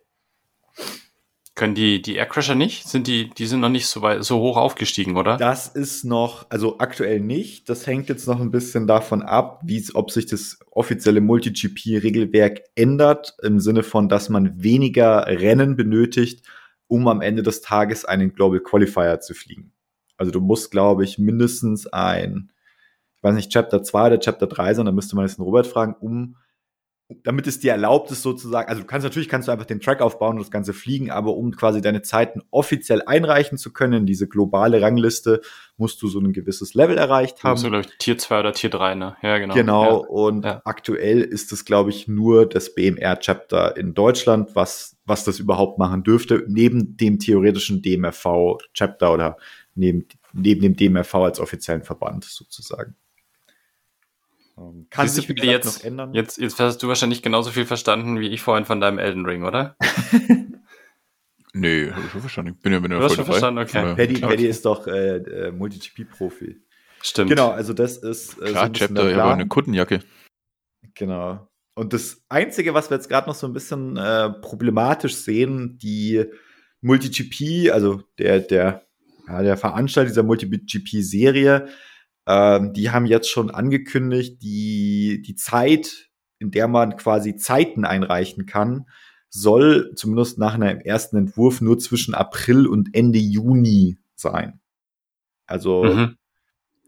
Können 1.59 1.75
die, 1.75 2.01
die 2.01 2.15
Aircrasher 2.15 2.55
nicht? 2.55 2.87
Sind 2.87 3.09
die, 3.09 3.31
die 3.31 3.47
sind 3.47 3.59
noch 3.59 3.69
nicht 3.69 3.89
so 3.89 4.01
weit, 4.01 4.23
so 4.23 4.39
hoch 4.39 4.57
aufgestiegen, 4.57 5.17
oder? 5.17 5.37
Das 5.39 5.67
ist 5.67 6.05
noch, 6.05 6.47
also 6.51 6.79
aktuell 6.79 7.19
nicht. 7.19 7.69
Das 7.69 7.85
hängt 7.85 8.09
jetzt 8.09 8.29
noch 8.29 8.41
ein 8.41 8.53
bisschen 8.53 8.87
davon 8.87 9.23
ab, 9.23 9.61
wie 9.65 9.85
ob 9.95 10.13
sich 10.13 10.27
das 10.27 10.61
offizielle 10.71 11.21
MultiGP-Regelwerk 11.21 12.61
ändert, 12.77 13.37
im 13.43 13.59
Sinne 13.59 13.83
von, 13.83 14.09
dass 14.09 14.29
man 14.29 14.63
weniger 14.63 15.27
Rennen 15.27 15.75
benötigt, 15.75 16.47
um 16.87 17.09
am 17.09 17.21
Ende 17.21 17.43
des 17.43 17.61
Tages 17.61 18.05
einen 18.05 18.35
Global 18.35 18.61
Qualifier 18.61 19.19
zu 19.19 19.35
fliegen. 19.35 19.73
Also 20.17 20.31
du 20.31 20.41
musst, 20.41 20.71
glaube 20.71 21.03
ich, 21.03 21.19
mindestens 21.19 21.89
ein, 21.89 22.53
ich 23.17 23.23
weiß 23.25 23.35
nicht, 23.35 23.51
Chapter 23.51 23.83
2 23.83 24.07
oder 24.07 24.21
Chapter 24.21 24.47
3 24.47 24.75
sein, 24.75 24.87
da 24.87 24.93
müsste 24.93 25.17
man 25.17 25.27
jetzt 25.27 25.39
den 25.39 25.45
Robert 25.45 25.67
fragen, 25.67 25.97
um 25.99 26.37
damit 27.23 27.47
es 27.47 27.59
dir 27.59 27.73
erlaubt 27.73 28.11
ist 28.11 28.23
sozusagen, 28.23 28.69
also 28.69 28.83
du 28.83 28.87
kannst 28.87 29.03
natürlich 29.03 29.31
kannst 29.31 29.49
du 29.49 29.53
einfach 29.53 29.65
den 29.65 29.81
Track 29.81 30.03
aufbauen 30.03 30.37
und 30.37 30.43
das 30.43 30.51
Ganze 30.51 30.75
fliegen, 30.75 31.11
aber 31.11 31.35
um 31.35 31.53
quasi 31.53 31.81
deine 31.81 32.03
Zeiten 32.03 32.43
offiziell 32.51 33.03
einreichen 33.07 33.57
zu 33.57 33.73
können, 33.73 34.05
diese 34.05 34.29
globale 34.29 34.83
Rangliste, 34.83 35.41
musst 35.79 36.03
du 36.03 36.09
so 36.09 36.21
ein 36.21 36.35
gewisses 36.35 36.75
Level 36.75 36.99
erreicht 36.99 37.45
haben. 37.45 37.57
So, 37.57 37.73
ich, 37.73 37.87
Tier 37.99 38.19
2 38.19 38.41
oder 38.41 38.53
Tier 38.53 38.69
3, 38.69 38.95
ne? 38.95 39.17
Ja, 39.23 39.39
genau. 39.39 39.55
Genau, 39.55 40.03
Ja. 40.03 40.09
und 40.09 40.45
Ja. 40.45 40.61
aktuell 40.67 41.23
ist 41.23 41.51
es, 41.53 41.65
glaube 41.65 41.91
ich, 41.91 42.09
nur 42.09 42.47
das 42.47 42.75
BMR-Chapter 42.75 43.79
in 43.79 43.95
Deutschland, 43.95 44.55
was, 44.55 44.99
was 45.07 45.25
das 45.25 45.39
überhaupt 45.39 45.79
machen 45.79 46.03
dürfte, 46.03 46.45
neben 46.47 46.99
dem 46.99 47.19
theoretischen 47.19 47.81
DMRV-Chapter 47.81 49.15
oder 49.15 49.37
neben, 49.75 50.07
neben 50.35 50.61
dem 50.61 50.77
DMRV 50.77 51.15
als 51.15 51.41
offiziellen 51.41 51.85
Verband 51.85 52.25
sozusagen. 52.25 52.97
Ähm, 54.59 54.87
Kann 54.91 55.07
Siehst 55.07 55.27
sich 55.27 55.37
gesagt, 55.37 55.45
jetzt, 55.45 55.79
noch 55.79 55.85
ändern. 55.85 56.15
Jetzt, 56.15 56.39
jetzt 56.39 56.59
hast 56.59 56.83
du 56.83 56.89
wahrscheinlich 56.89 57.23
genauso 57.23 57.51
viel 57.51 57.67
verstanden 57.67 58.19
wie 58.21 58.29
ich 58.29 58.43
vorhin 58.43 58.65
von 58.65 58.81
deinem 58.81 58.99
Elden 58.99 59.25
Ring, 59.25 59.45
oder? 59.45 59.77
Nee, 61.55 61.91
hab 61.91 62.05
ich 62.05 62.11
schon 62.11 62.21
verstanden. 62.21 62.55
Ich 62.57 62.63
bin 62.63 62.73
ja, 62.73 62.81
bin 62.81 62.93
ja 62.93 62.99
Du 62.99 63.05
hast 63.05 63.15
voll 63.15 63.25
schon 63.25 63.33
verstanden, 63.33 63.61
okay. 63.61 63.95
Paddy, 63.95 64.15
klar, 64.15 64.31
Paddy 64.31 64.47
ist 64.47 64.65
doch 64.65 64.87
äh, 64.87 65.17
äh, 65.17 65.51
MultiGP-Profi. 65.51 66.61
Stimmt. 67.03 67.31
Genau, 67.31 67.51
also 67.51 67.73
das 67.73 67.97
ist 67.97 68.35
äh, 68.35 68.47
so 68.47 68.53
Klar, 68.53 68.65
ein 68.65 68.73
bisschen 68.73 68.89
Chapter, 68.89 69.03
der 69.03 69.11
ich 69.11 69.17
habe 69.17 69.23
auch 69.23 69.29
Plan. 69.29 69.41
eine 69.41 69.49
Kuttenjacke. 69.49 70.01
Genau. 70.95 71.49
Und 71.75 71.93
das 71.93 72.25
Einzige, 72.29 72.75
was 72.75 72.91
wir 72.91 72.97
jetzt 72.97 73.09
gerade 73.09 73.29
noch 73.29 73.35
so 73.35 73.47
ein 73.47 73.53
bisschen 73.53 73.97
äh, 73.97 74.31
problematisch 74.31 75.15
sehen, 75.17 75.79
die 75.79 76.25
MultiGP, 76.81 77.73
also 77.73 78.03
der, 78.19 78.41
der, 78.41 78.87
ja, 79.27 79.43
der 79.43 79.57
Veranstalter 79.57 80.09
dieser 80.09 80.23
MultiGP-Serie, 80.25 81.69
ähm, 82.29 82.75
die 82.75 82.91
haben 82.91 83.07
jetzt 83.07 83.31
schon 83.31 83.51
angekündigt, 83.51 84.43
die, 84.43 85.23
die 85.27 85.35
Zeit, 85.35 86.11
in 86.39 86.51
der 86.53 86.69
man 86.69 86.97
quasi 86.97 87.37
Zeiten 87.37 87.85
einreichen 87.87 88.47
kann, 88.47 88.87
soll 89.31 89.93
zumindest 89.97 90.39
nach 90.39 90.55
einem 90.55 90.81
ersten 90.81 91.17
Entwurf 91.17 91.61
nur 91.61 91.79
zwischen 91.79 92.15
April 92.15 92.67
und 92.67 92.95
Ende 92.95 93.19
Juni 93.19 93.99
sein. 94.15 94.61
Also 95.47 95.85
Mhm. 95.85 96.17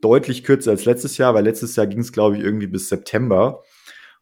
deutlich 0.02 0.44
kürzer 0.44 0.70
als 0.72 0.84
letztes 0.84 1.18
Jahr, 1.18 1.34
weil 1.34 1.44
letztes 1.44 1.76
Jahr 1.76 1.86
ging 1.86 2.00
es, 2.00 2.12
glaube 2.12 2.36
ich, 2.36 2.44
irgendwie 2.44 2.66
bis 2.66 2.88
September. 2.88 3.62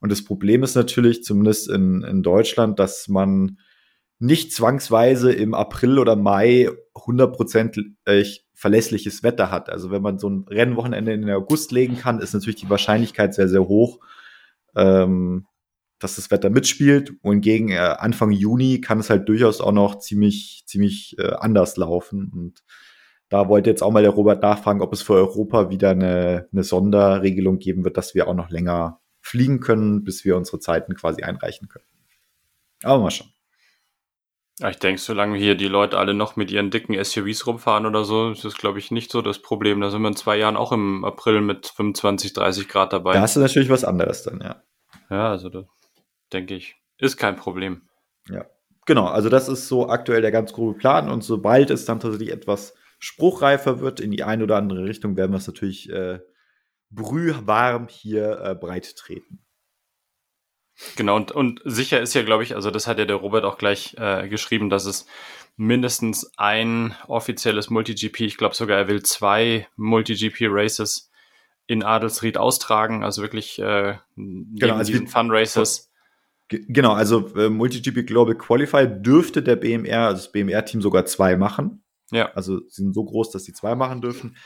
Und 0.00 0.12
das 0.12 0.24
Problem 0.24 0.62
ist 0.62 0.76
natürlich, 0.76 1.24
zumindest 1.24 1.68
in, 1.68 2.02
in 2.02 2.22
Deutschland, 2.22 2.78
dass 2.78 3.08
man 3.08 3.58
nicht 4.20 4.52
zwangsweise 4.52 5.32
im 5.32 5.54
April 5.54 5.98
oder 5.98 6.16
Mai 6.16 6.70
100% 6.94 7.84
verlässliches 8.58 9.22
Wetter 9.22 9.52
hat. 9.52 9.70
Also 9.70 9.92
wenn 9.92 10.02
man 10.02 10.18
so 10.18 10.28
ein 10.28 10.44
Rennwochenende 10.48 11.12
in 11.12 11.22
den 11.22 11.30
August 11.30 11.70
legen 11.70 11.96
kann, 11.96 12.18
ist 12.18 12.34
natürlich 12.34 12.60
die 12.60 12.68
Wahrscheinlichkeit 12.68 13.32
sehr, 13.32 13.48
sehr 13.48 13.68
hoch, 13.68 14.00
ähm, 14.74 15.46
dass 16.00 16.16
das 16.16 16.32
Wetter 16.32 16.50
mitspielt. 16.50 17.12
Wohingegen 17.22 17.68
äh, 17.68 17.76
Anfang 17.76 18.32
Juni 18.32 18.80
kann 18.80 18.98
es 18.98 19.10
halt 19.10 19.28
durchaus 19.28 19.60
auch 19.60 19.70
noch 19.70 20.00
ziemlich, 20.00 20.64
ziemlich 20.66 21.16
äh, 21.20 21.34
anders 21.38 21.76
laufen. 21.76 22.32
Und 22.34 22.64
da 23.28 23.48
wollte 23.48 23.70
jetzt 23.70 23.82
auch 23.82 23.92
mal 23.92 24.02
der 24.02 24.10
Robert 24.10 24.42
nachfragen, 24.42 24.82
ob 24.82 24.92
es 24.92 25.02
für 25.02 25.14
Europa 25.14 25.70
wieder 25.70 25.90
eine, 25.90 26.48
eine 26.52 26.64
Sonderregelung 26.64 27.60
geben 27.60 27.84
wird, 27.84 27.96
dass 27.96 28.16
wir 28.16 28.26
auch 28.26 28.34
noch 28.34 28.50
länger 28.50 29.00
fliegen 29.20 29.60
können, 29.60 30.02
bis 30.02 30.24
wir 30.24 30.36
unsere 30.36 30.58
Zeiten 30.58 30.96
quasi 30.96 31.22
einreichen 31.22 31.68
können. 31.68 31.86
Aber 32.82 33.04
mal 33.04 33.12
schauen. 33.12 33.30
Ja, 34.60 34.70
ich 34.70 34.78
denke, 34.78 35.00
solange 35.00 35.38
hier 35.38 35.54
die 35.54 35.68
Leute 35.68 35.98
alle 35.98 36.14
noch 36.14 36.34
mit 36.34 36.50
ihren 36.50 36.70
dicken 36.70 37.02
SUVs 37.02 37.46
rumfahren 37.46 37.86
oder 37.86 38.04
so, 38.04 38.30
ist 38.30 38.44
das, 38.44 38.54
glaube 38.54 38.80
ich, 38.80 38.90
nicht 38.90 39.12
so 39.12 39.22
das 39.22 39.38
Problem. 39.38 39.80
Da 39.80 39.90
sind 39.90 40.02
wir 40.02 40.08
in 40.08 40.16
zwei 40.16 40.36
Jahren 40.36 40.56
auch 40.56 40.72
im 40.72 41.04
April 41.04 41.40
mit 41.40 41.66
25, 41.68 42.32
30 42.32 42.68
Grad 42.68 42.92
dabei. 42.92 43.14
Da 43.14 43.20
hast 43.20 43.36
du 43.36 43.40
natürlich 43.40 43.70
was 43.70 43.84
anderes 43.84 44.24
dann, 44.24 44.40
ja. 44.40 44.62
ja, 45.10 45.30
also 45.30 45.48
da 45.48 45.64
denke 46.32 46.54
ich, 46.54 46.74
ist 46.98 47.16
kein 47.16 47.36
Problem. 47.36 47.82
Ja. 48.28 48.46
Genau, 48.86 49.06
also 49.06 49.28
das 49.28 49.48
ist 49.48 49.68
so 49.68 49.88
aktuell 49.88 50.22
der 50.22 50.32
ganz 50.32 50.52
grobe 50.52 50.76
Plan 50.76 51.08
und 51.08 51.22
sobald 51.22 51.70
es 51.70 51.84
dann 51.84 52.00
tatsächlich 52.00 52.32
etwas 52.32 52.74
spruchreifer 52.98 53.80
wird 53.80 54.00
in 54.00 54.10
die 54.10 54.24
eine 54.24 54.42
oder 54.42 54.56
andere 54.56 54.84
Richtung, 54.84 55.16
werden 55.16 55.32
wir 55.32 55.38
es 55.38 55.46
natürlich 55.46 55.90
äh, 55.90 56.18
brühwarm 56.90 57.86
hier 57.88 58.40
äh, 58.40 58.54
breit 58.54 58.96
treten. 58.96 59.44
Genau, 60.96 61.16
und, 61.16 61.32
und 61.32 61.60
sicher 61.64 62.00
ist 62.00 62.14
ja, 62.14 62.22
glaube 62.22 62.44
ich, 62.44 62.54
also 62.54 62.70
das 62.70 62.86
hat 62.86 62.98
ja 62.98 63.04
der 63.04 63.16
Robert 63.16 63.44
auch 63.44 63.58
gleich 63.58 63.96
äh, 63.98 64.28
geschrieben, 64.28 64.70
dass 64.70 64.84
es 64.84 65.06
mindestens 65.56 66.30
ein 66.36 66.94
offizielles 67.08 67.68
MultiGP, 67.68 68.20
ich 68.20 68.36
glaube 68.36 68.54
sogar 68.54 68.78
er 68.78 68.88
will 68.88 69.02
zwei 69.02 69.66
MultiGP-Races 69.76 71.10
in 71.66 71.82
Adelsried 71.82 72.38
austragen, 72.38 73.02
also 73.02 73.22
wirklich 73.22 73.58
äh, 73.58 73.96
Genau, 74.14 74.74
also 74.74 74.92
diesen 74.92 75.08
Fun-Races. 75.08 75.90
Genau, 76.48 76.92
also 76.92 77.34
äh, 77.36 77.50
MultiGP 77.50 78.06
Global 78.06 78.36
Qualify 78.36 78.86
dürfte 78.86 79.42
der 79.42 79.56
BMR, 79.56 80.06
also 80.06 80.22
das 80.22 80.32
BMR-Team 80.32 80.80
sogar 80.80 81.04
zwei 81.06 81.36
machen. 81.36 81.82
Ja. 82.10 82.32
Also 82.32 82.60
sie 82.68 82.82
sind 82.82 82.94
so 82.94 83.04
groß, 83.04 83.30
dass 83.32 83.44
sie 83.44 83.52
zwei 83.52 83.74
machen 83.74 84.00
dürfen. 84.00 84.36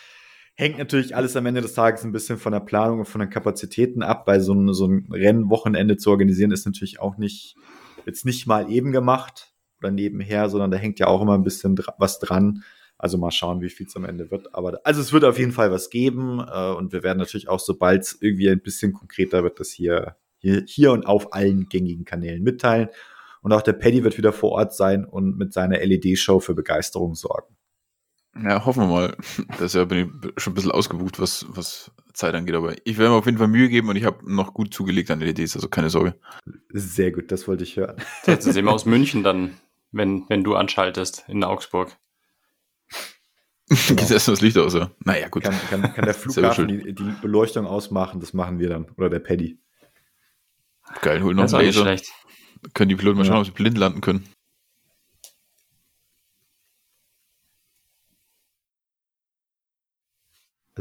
Hängt 0.55 0.79
natürlich 0.79 1.17
alles 1.17 1.37
am 1.37 1.47
Ende 1.47 1.63
des 1.63 1.75
Tages 1.75 2.05
ein 2.05 2.13
bisschen 2.13 2.39
von 2.39 2.53
der 2.53 2.61
Planung 2.61 3.01
und 3.01 3.05
von 3.07 3.21
den 3.21 3.31
Kapazitäten 3.31 4.03
ab, 4.03 4.27
weil 4.27 4.41
so 4.41 4.53
ein, 4.53 4.73
so 4.75 4.87
ein 4.87 5.09
Rennwochenende 5.11 5.97
zu 5.97 6.11
organisieren 6.11 6.51
ist 6.51 6.67
natürlich 6.67 7.01
auch 7.01 7.17
nicht, 7.17 7.57
jetzt 8.05 8.25
nicht 8.25 8.47
mal 8.47 8.71
eben 8.71 8.93
gemacht 8.93 9.53
oder 9.79 9.91
nebenher, 9.91 10.49
sondern 10.51 10.71
da 10.71 10.77
hängt 10.77 10.99
ja 10.99 11.07
auch 11.07 11.23
immer 11.23 11.35
ein 11.35 11.45
bisschen 11.45 11.77
dra 11.77 11.95
was 11.99 12.19
dran. 12.19 12.65
Also 12.99 13.19
mal 13.19 13.33
schauen, 13.33 13.63
wie 13.63 13.71
viel 13.71 13.87
es 13.87 13.97
am 13.97 14.05
Ende 14.05 14.31
wird. 14.31 14.55
Aber 14.55 14.81
also 14.85 15.01
es 15.01 15.13
wird 15.13 15.25
auf 15.25 15.39
jeden 15.39 15.53
Fall 15.53 15.73
was 15.73 15.91
geben 15.91 16.39
äh, 16.39 16.71
und 16.71 16.93
wir 16.93 17.03
werden 17.03 17.19
natürlich 17.19 17.49
auch, 17.49 17.59
sobald 17.59 18.03
es 18.03 18.19
irgendwie 18.21 18.49
ein 18.49 18.61
bisschen 18.61 18.93
konkreter 18.93 19.43
wird, 19.43 19.59
das 19.59 19.71
hier 19.71 20.17
hier, 20.43 20.65
hier 20.67 20.93
und 20.93 21.07
auf 21.07 21.33
allen 21.33 21.69
gängigen 21.69 22.05
Kanälen 22.05 22.43
mitteilen. 22.43 22.89
Und 23.41 23.53
auch 23.53 23.63
der 23.63 23.73
Paddy 23.73 24.05
wird 24.05 24.19
wieder 24.19 24.33
vor 24.33 24.53
Ort 24.53 24.75
sein 24.75 25.05
und 25.05 25.37
mit 25.37 25.53
seiner 25.53 25.79
LED-Show 25.79 26.41
für 26.41 26.55
Begeisterung 26.55 27.15
sorgen. 27.15 27.57
Ja, 28.35 28.65
hoffen 28.65 28.85
wir 28.85 28.89
mal. 28.89 29.17
Das 29.59 29.75
ja 29.75 29.85
bin 29.85 29.99
ich 30.25 30.43
schon 30.43 30.53
ein 30.53 30.55
bisschen 30.55 30.71
ausgebucht, 30.71 31.21
was, 31.21 31.45
was 31.51 31.91
Zeit 32.15 32.35
angeht. 32.35 32.55
Aber 32.55 32.75
ich 32.85 32.97
werde 32.97 33.11
mir 33.11 33.17
auf 33.19 33.27
jeden 33.27 33.39
Fall 33.39 33.49
Mühe 33.49 33.69
geben 33.69 33.89
und 33.91 33.97
ich 33.97 34.05
habe 34.05 34.19
noch 34.33 34.55
gut 34.55 34.73
zugelegt 34.73 35.11
an 35.11 35.21
LEDs, 35.21 35.55
also 35.55 35.69
keine 35.69 35.91
Sorge. 35.91 36.15
Sehr 36.71 37.13
gut, 37.13 37.31
das 37.31 37.47
wollte 37.47 37.65
ich 37.65 37.77
hören. 37.77 37.97
Jetzt 38.27 38.45
sehen 38.45 38.65
wir 38.65 38.73
aus 38.73 38.87
München 38.87 39.23
dann, 39.23 39.59
wenn, 39.91 40.25
wenn 40.29 40.45
du 40.45 40.55
anschaltest 40.55 41.25
in 41.29 41.45
Augsburg. 41.45 41.97
Genau. 43.69 43.79
Geht 44.01 44.11
erst 44.11 44.29
das 44.29 44.41
Licht 44.41 44.57
aus, 44.59 44.75
ja. 44.75 44.91
Naja, 45.05 45.29
gut. 45.29 45.45
Kann, 45.45 45.55
kann, 45.71 45.83
kann 45.95 46.05
der 46.05 46.15
Flughafen 46.15 46.69
die, 46.69 46.95
die 46.95 47.15
Beleuchtung 47.23 47.67
ausmachen, 47.67 48.21
das 48.21 48.33
machen 48.33 48.59
wir 48.59 48.69
dann. 48.71 48.87
Oder 48.97 49.09
der 49.11 49.21
Paddy. 49.21 49.59
Geil, 51.01 51.23
hol 51.23 51.35
noch 51.35 51.45
Das 51.45 51.53
ist 51.53 51.55
einen 51.59 51.67
Laser. 51.67 51.81
schlecht. 51.83 52.13
Können 52.75 52.89
die 52.91 52.97
Piloten 52.97 53.19
mal 53.19 53.25
Ja. 53.27 53.33
schauen, 53.33 53.41
ob 53.41 53.47
sie 53.47 53.53
blind 53.53 53.79
landen 53.79 54.01
können. 54.01 54.27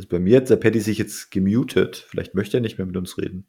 Also 0.02 0.10
bei 0.10 0.20
mir 0.20 0.38
hat 0.38 0.50
der 0.50 0.56
Paddy 0.56 0.80
sich 0.80 0.98
jetzt 0.98 1.30
gemutet. 1.30 2.08
Vielleicht 2.10 2.34
möchte 2.34 2.58
er 2.58 2.62
nicht 2.62 2.80
mehr 2.80 2.88
mit 2.88 2.98
uns 2.98 3.20
reden. 3.20 3.46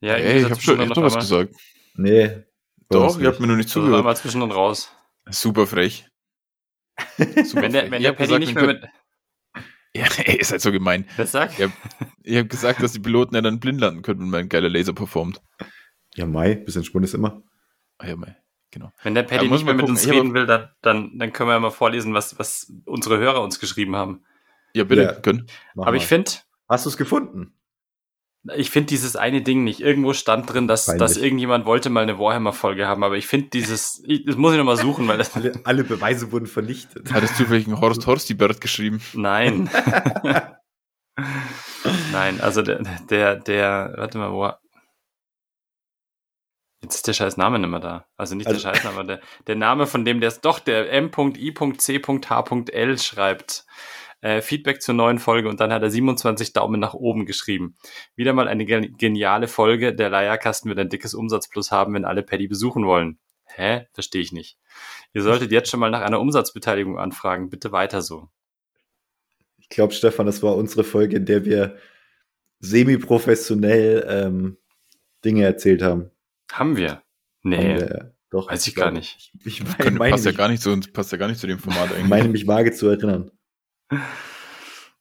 Ja, 0.00 0.14
Ey, 0.14 0.38
ich 0.38 0.44
habe 0.50 0.58
schon 0.58 0.80
ich 0.80 0.88
hab 0.88 0.94
doch 0.94 1.02
was 1.02 1.16
gesagt. 1.16 1.54
Nee. 1.94 2.42
Doch, 2.88 3.20
ihr 3.20 3.28
habt 3.28 3.38
mir 3.38 3.46
noch 3.46 3.56
nicht 3.56 3.68
zugehört. 3.68 4.02
mal 4.02 4.16
zwischen 4.16 4.40
und 4.40 4.50
raus. 4.50 4.90
Super 5.28 5.66
frech. 5.66 6.08
Super 7.44 7.62
Wenn 7.64 7.72
der, 7.72 7.82
frech. 7.82 7.90
wenn 7.90 8.00
der 8.02 8.12
hab 8.12 8.16
Paddy 8.16 8.28
gesagt, 8.28 8.40
nicht 8.40 8.54
mehr 8.54 8.66
mit. 8.66 8.82
Ja, 9.94 10.06
ey, 10.24 10.38
ihr 10.38 10.44
seid 10.46 10.62
so 10.62 10.72
gemein. 10.72 11.06
Was 11.18 11.32
sag? 11.32 11.50
Ich 12.22 12.36
habe 12.36 12.48
gesagt, 12.48 12.82
dass 12.82 12.92
die 12.92 13.00
Piloten 13.00 13.34
ja 13.34 13.42
dann 13.42 13.60
blind 13.60 13.78
landen 13.82 14.00
können, 14.00 14.20
wenn 14.20 14.30
mein 14.30 14.48
geiler 14.48 14.70
Laser 14.70 14.94
performt. 14.94 15.42
Ja, 16.14 16.24
Mai, 16.24 16.54
bisschen 16.54 16.82
Spund 16.84 17.04
ist 17.04 17.12
immer. 17.12 17.42
Ah 17.98 18.06
ja, 18.06 18.16
mei. 18.16 18.38
Genau. 18.70 18.90
Wenn 19.02 19.14
der 19.14 19.24
Paddy 19.24 19.44
Ja, 19.44 19.52
nicht 19.52 19.64
mehr 19.66 19.74
mit 19.74 19.82
gucken. 19.82 19.96
uns 19.96 20.06
hab 20.06 20.14
reden 20.14 20.32
will, 20.32 20.46
dann, 20.46 20.70
dann, 20.80 21.18
dann 21.18 21.34
können 21.34 21.50
wir 21.50 21.54
ja 21.54 21.60
mal 21.60 21.70
vorlesen, 21.70 22.14
was, 22.14 22.38
was 22.38 22.72
unsere 22.86 23.18
Hörer 23.18 23.42
uns 23.42 23.60
geschrieben 23.60 23.96
haben. 23.96 24.24
Ja, 24.74 24.84
bitte, 24.84 25.02
Ja. 25.02 25.12
können. 25.14 25.46
Mach 25.74 25.84
Aber 25.84 25.92
mal. 25.92 25.96
ich 25.98 26.06
finde, 26.06 26.30
Hast 26.68 26.84
du 26.86 26.90
es 26.90 26.96
gefunden? 26.96 27.54
ich 28.54 28.70
finde 28.70 28.86
dieses 28.86 29.16
eine 29.16 29.42
Ding 29.42 29.64
nicht. 29.64 29.80
Irgendwo 29.80 30.12
stand 30.14 30.50
drin, 30.52 30.66
dass, 30.68 30.86
dass 30.86 31.16
irgendjemand 31.18 31.66
wollte 31.66 31.90
mal 31.90 32.02
eine 32.04 32.18
Warhammer-Folge 32.18 32.86
haben, 32.86 33.02
aber 33.04 33.16
ich 33.18 33.26
finde 33.26 33.48
dieses, 33.50 34.02
ich, 34.06 34.24
das 34.24 34.36
muss 34.36 34.52
ich 34.52 34.58
nochmal 34.58 34.76
suchen, 34.78 35.06
weil 35.08 35.18
das, 35.18 35.34
Alle, 35.36 35.52
alle 35.64 35.84
Beweise 35.84 36.32
wurden 36.32 36.46
vernichtet. 36.46 37.12
Hat 37.12 37.22
es 37.22 37.36
zufällig 37.36 37.66
ein 37.66 37.80
Horst 37.80 38.06
Horsti 38.06 38.32
Bird 38.34 38.60
geschrieben? 38.60 39.02
nein. 39.14 39.68
nein, 42.12 42.40
also 42.40 42.62
der, 42.62 42.82
der, 43.10 43.36
der, 43.36 43.94
warte 43.96 44.16
mal, 44.18 44.32
wo, 44.32 44.50
jetzt 46.82 46.94
ist 46.94 47.06
der 47.08 47.12
scheiß 47.12 47.36
Name 47.36 47.58
nicht 47.58 47.68
mehr 47.68 47.80
da. 47.80 48.06
Also 48.16 48.34
nicht 48.36 48.46
Also- 48.46 48.60
der 48.62 48.74
scheiß 48.74 48.84
Name, 48.84 49.04
der, 49.04 49.20
der 49.46 49.56
Name 49.56 49.86
von 49.86 50.04
dem, 50.04 50.20
der 50.20 50.28
ist 50.28 50.40
doch 50.46 50.60
der 50.60 50.90
M.I.C.H.L 50.92 51.58
schreibt. 52.98 53.66
Äh, 54.22 54.42
Feedback 54.42 54.82
zur 54.82 54.94
neuen 54.94 55.18
Folge 55.18 55.48
und 55.48 55.60
dann 55.60 55.72
hat 55.72 55.82
er 55.82 55.90
27 55.90 56.52
Daumen 56.52 56.78
nach 56.78 56.92
oben 56.94 57.24
geschrieben. 57.26 57.76
Wieder 58.16 58.32
mal 58.34 58.48
eine 58.48 58.66
gen- 58.66 58.96
geniale 58.98 59.48
Folge. 59.48 59.94
Der 59.94 60.10
Leierkasten 60.10 60.68
wird 60.68 60.78
ein 60.78 60.90
dickes 60.90 61.14
Umsatzplus 61.14 61.70
haben, 61.72 61.94
wenn 61.94 62.04
alle 62.04 62.22
Paddy 62.22 62.46
besuchen 62.48 62.84
wollen. 62.86 63.18
Hä? 63.46 63.86
Verstehe 63.92 64.20
ich 64.20 64.32
nicht. 64.32 64.58
Ihr 65.14 65.22
solltet 65.22 65.50
jetzt 65.52 65.70
schon 65.70 65.80
mal 65.80 65.90
nach 65.90 66.02
einer 66.02 66.20
Umsatzbeteiligung 66.20 66.98
anfragen. 66.98 67.48
Bitte 67.50 67.72
weiter 67.72 68.02
so. 68.02 68.28
Ich 69.58 69.68
glaube, 69.70 69.92
Stefan, 69.94 70.26
das 70.26 70.42
war 70.42 70.54
unsere 70.56 70.84
Folge, 70.84 71.16
in 71.16 71.24
der 71.26 71.44
wir 71.44 71.76
semi-professionell 72.60 74.06
ähm, 74.08 74.56
Dinge 75.24 75.44
erzählt 75.44 75.82
haben. 75.82 76.10
Haben 76.52 76.76
wir? 76.76 76.90
Haben 76.90 77.02
Nee, 77.42 77.76
wir, 77.76 78.14
doch, 78.30 78.50
weiß 78.50 78.66
ich 78.66 78.74
gar 78.74 78.90
nicht. 78.90 79.32
Ich, 79.44 79.60
ich 79.62 79.78
Können, 79.78 79.96
meine, 79.96 80.12
passt, 80.12 80.24
ja 80.26 80.30
mich, 80.32 80.38
gar 80.38 80.48
nicht 80.48 80.62
zu, 80.62 80.70
uns- 80.70 80.92
passt 80.92 81.10
ja 81.12 81.18
gar 81.18 81.28
nicht 81.28 81.40
zu 81.40 81.46
dem 81.46 81.58
Format 81.58 81.90
eigentlich. 81.92 82.06
meine 82.08 82.28
mich 82.28 82.46
vage 82.46 82.72
zu 82.72 82.88
erinnern. 82.88 83.30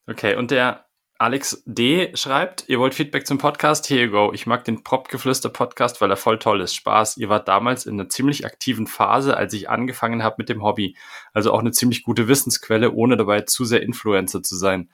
Okay, 0.08 0.36
und 0.36 0.52
der 0.52 0.86
Alex 1.20 1.64
D. 1.66 2.12
schreibt, 2.16 2.64
ihr 2.68 2.80
wollt 2.80 2.96
Feedback 2.96 3.28
zum 3.28 3.38
Podcast? 3.38 3.90
Here 3.90 4.06
you 4.06 4.10
go. 4.12 4.32
Ich 4.34 4.48
mag 4.48 4.64
den 4.64 4.84
Propgeflüster-Podcast, 4.84 6.00
weil 6.00 6.10
er 6.10 6.16
voll 6.18 6.40
toll 6.40 6.62
ist. 6.62 6.76
Spaß. 6.76 7.18
Ihr 7.18 7.28
wart 7.30 7.48
damals 7.48 7.86
in 7.86 8.00
einer 8.00 8.08
ziemlich 8.10 8.46
aktiven 8.46 8.88
Phase, 8.88 9.36
als 9.36 9.54
ich 9.54 9.70
angefangen 9.70 10.24
habe 10.24 10.36
mit 10.40 10.48
dem 10.50 10.64
Hobby. 10.64 10.96
Also 11.34 11.52
auch 11.52 11.60
eine 11.60 11.72
ziemlich 11.72 12.04
gute 12.04 12.28
Wissensquelle, 12.30 12.94
ohne 12.94 13.18
dabei 13.18 13.42
zu 13.42 13.66
sehr 13.66 13.84
Influencer 13.84 14.42
zu 14.44 14.56
sein. 14.56 14.90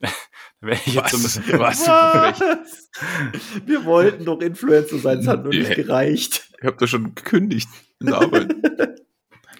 Wäre 0.60 0.80
ich 0.84 0.94
jetzt 0.94 1.10
so 1.10 1.16
ein 1.16 1.22
was? 1.22 1.38
bisschen- 1.38 1.58
was? 1.60 1.84
Frech. 1.84 3.62
Wir 3.66 3.84
wollten 3.84 4.24
doch 4.24 4.40
Influencer 4.40 4.98
sein, 4.98 5.20
es 5.20 5.28
hat 5.28 5.44
nur 5.44 5.54
nicht 5.54 5.76
gereicht. 5.76 6.50
Ich 6.60 6.66
habe 6.66 6.76
das 6.78 6.90
schon 6.90 7.14
gekündigt 7.14 7.68
in 8.00 8.08
der 8.08 8.16
Arbeit. 8.16 8.54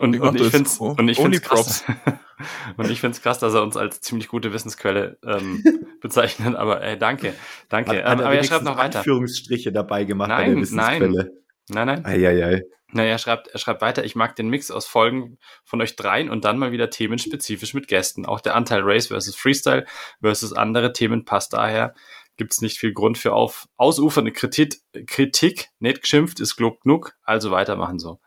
Und, 0.01 0.19
und 0.21 0.41
ich 0.41 0.53
es 0.55 0.81
Oh, 0.81 0.97
und 0.99 1.09
ich 1.09 1.19
find's 1.19 1.41
krass. 1.43 1.85
und 2.77 2.91
ich 2.91 3.01
find's 3.01 3.23
krass, 3.23 3.39
dass 3.39 3.55
er 3.55 3.63
uns 3.63 3.77
als 3.77 4.01
ziemlich 4.01 4.29
gute 4.29 4.53
Wissensquelle 4.53 5.19
ähm, 5.25 5.63
bezeichnet. 6.01 6.57
Aber 6.57 6.83
ey, 6.83 6.99
danke, 6.99 7.35
danke. 7.69 7.91
Hat, 7.91 7.97
Ähm, 7.99 8.05
hat 8.05 8.21
aber 8.21 8.35
er 8.35 8.45
schreibt 8.45 8.65
noch 8.65 8.77
weiter. 8.77 8.99
Anführungsstriche 8.99 9.73
dabei 9.73 10.05
gemacht 10.05 10.29
bei 10.29 10.43
Nein, 10.47 10.51
der 10.53 10.61
Wissensquelle. 10.63 11.33
Nein, 11.69 11.87
nein. 11.87 12.05
Eieiei. 12.05 12.63
Naja, 12.91 13.11
er 13.11 13.19
schreibt, 13.19 13.49
er 13.49 13.59
schreibt 13.59 13.83
weiter, 13.83 14.05
ich 14.05 14.17
mag 14.17 14.35
den 14.37 14.49
Mix 14.49 14.71
aus 14.71 14.87
Folgen 14.87 15.39
von 15.63 15.81
euch 15.83 15.95
dreien 15.95 16.31
und 16.31 16.47
dann 16.47 16.59
mal 16.59 16.73
wieder 16.73 16.89
themenspezifisch 16.89 17.75
mit 17.75 17.87
Gästen. 17.87 18.25
Auch 18.25 18.41
der 18.41 18.55
Anteil 18.55 18.81
Race 18.83 19.09
versus 19.09 19.37
Freestyle 19.37 19.85
versus 20.23 20.55
andere 20.55 20.95
Themen 20.95 21.27
passt 21.27 21.53
daher. 21.53 21.95
Gibt 22.39 22.53
es 22.53 22.63
nicht 22.63 22.79
viel 22.79 22.95
Grund 22.95 23.19
für 23.19 23.35
auf 23.35 23.69
ausufernde 23.77 24.33
Kritik, 24.33 24.77
Kritik, 25.07 25.69
nicht 25.81 26.01
geschimpft, 26.01 26.41
ist 26.41 26.57
klug 26.57 26.81
genug, 26.81 27.15
also 27.25 27.51
weitermachen 27.51 27.99
so. 27.99 28.21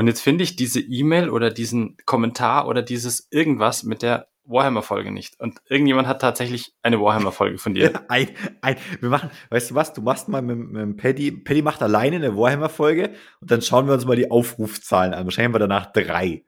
Und 0.00 0.06
jetzt 0.06 0.22
finde 0.22 0.44
ich 0.44 0.56
diese 0.56 0.80
E-Mail 0.80 1.28
oder 1.28 1.50
diesen 1.50 1.98
Kommentar 2.06 2.66
oder 2.66 2.80
dieses 2.80 3.28
irgendwas 3.30 3.82
mit 3.82 4.00
der 4.00 4.28
Warhammer-Folge 4.44 5.10
nicht. 5.10 5.38
Und 5.38 5.60
irgendjemand 5.68 6.08
hat 6.08 6.22
tatsächlich 6.22 6.72
eine 6.82 6.98
Warhammer-Folge 6.98 7.58
von 7.58 7.74
dir. 7.74 8.00
Ein, 8.08 8.30
ein, 8.62 8.76
wir 9.00 9.10
machen, 9.10 9.28
weißt 9.50 9.72
du 9.72 9.74
was, 9.74 9.92
du 9.92 10.00
machst 10.00 10.30
mal 10.30 10.40
mit, 10.40 10.56
mit 10.56 10.80
dem 10.80 10.96
Paddy, 10.96 11.32
Paddy 11.32 11.60
macht 11.60 11.82
alleine 11.82 12.16
eine 12.16 12.34
Warhammer-Folge 12.34 13.10
und 13.42 13.50
dann 13.50 13.60
schauen 13.60 13.88
wir 13.88 13.92
uns 13.92 14.06
mal 14.06 14.16
die 14.16 14.30
Aufrufzahlen 14.30 15.12
an. 15.12 15.26
Wahrscheinlich 15.26 15.48
haben 15.48 15.54
wir 15.54 15.68
danach 15.68 15.92
drei. 15.92 16.44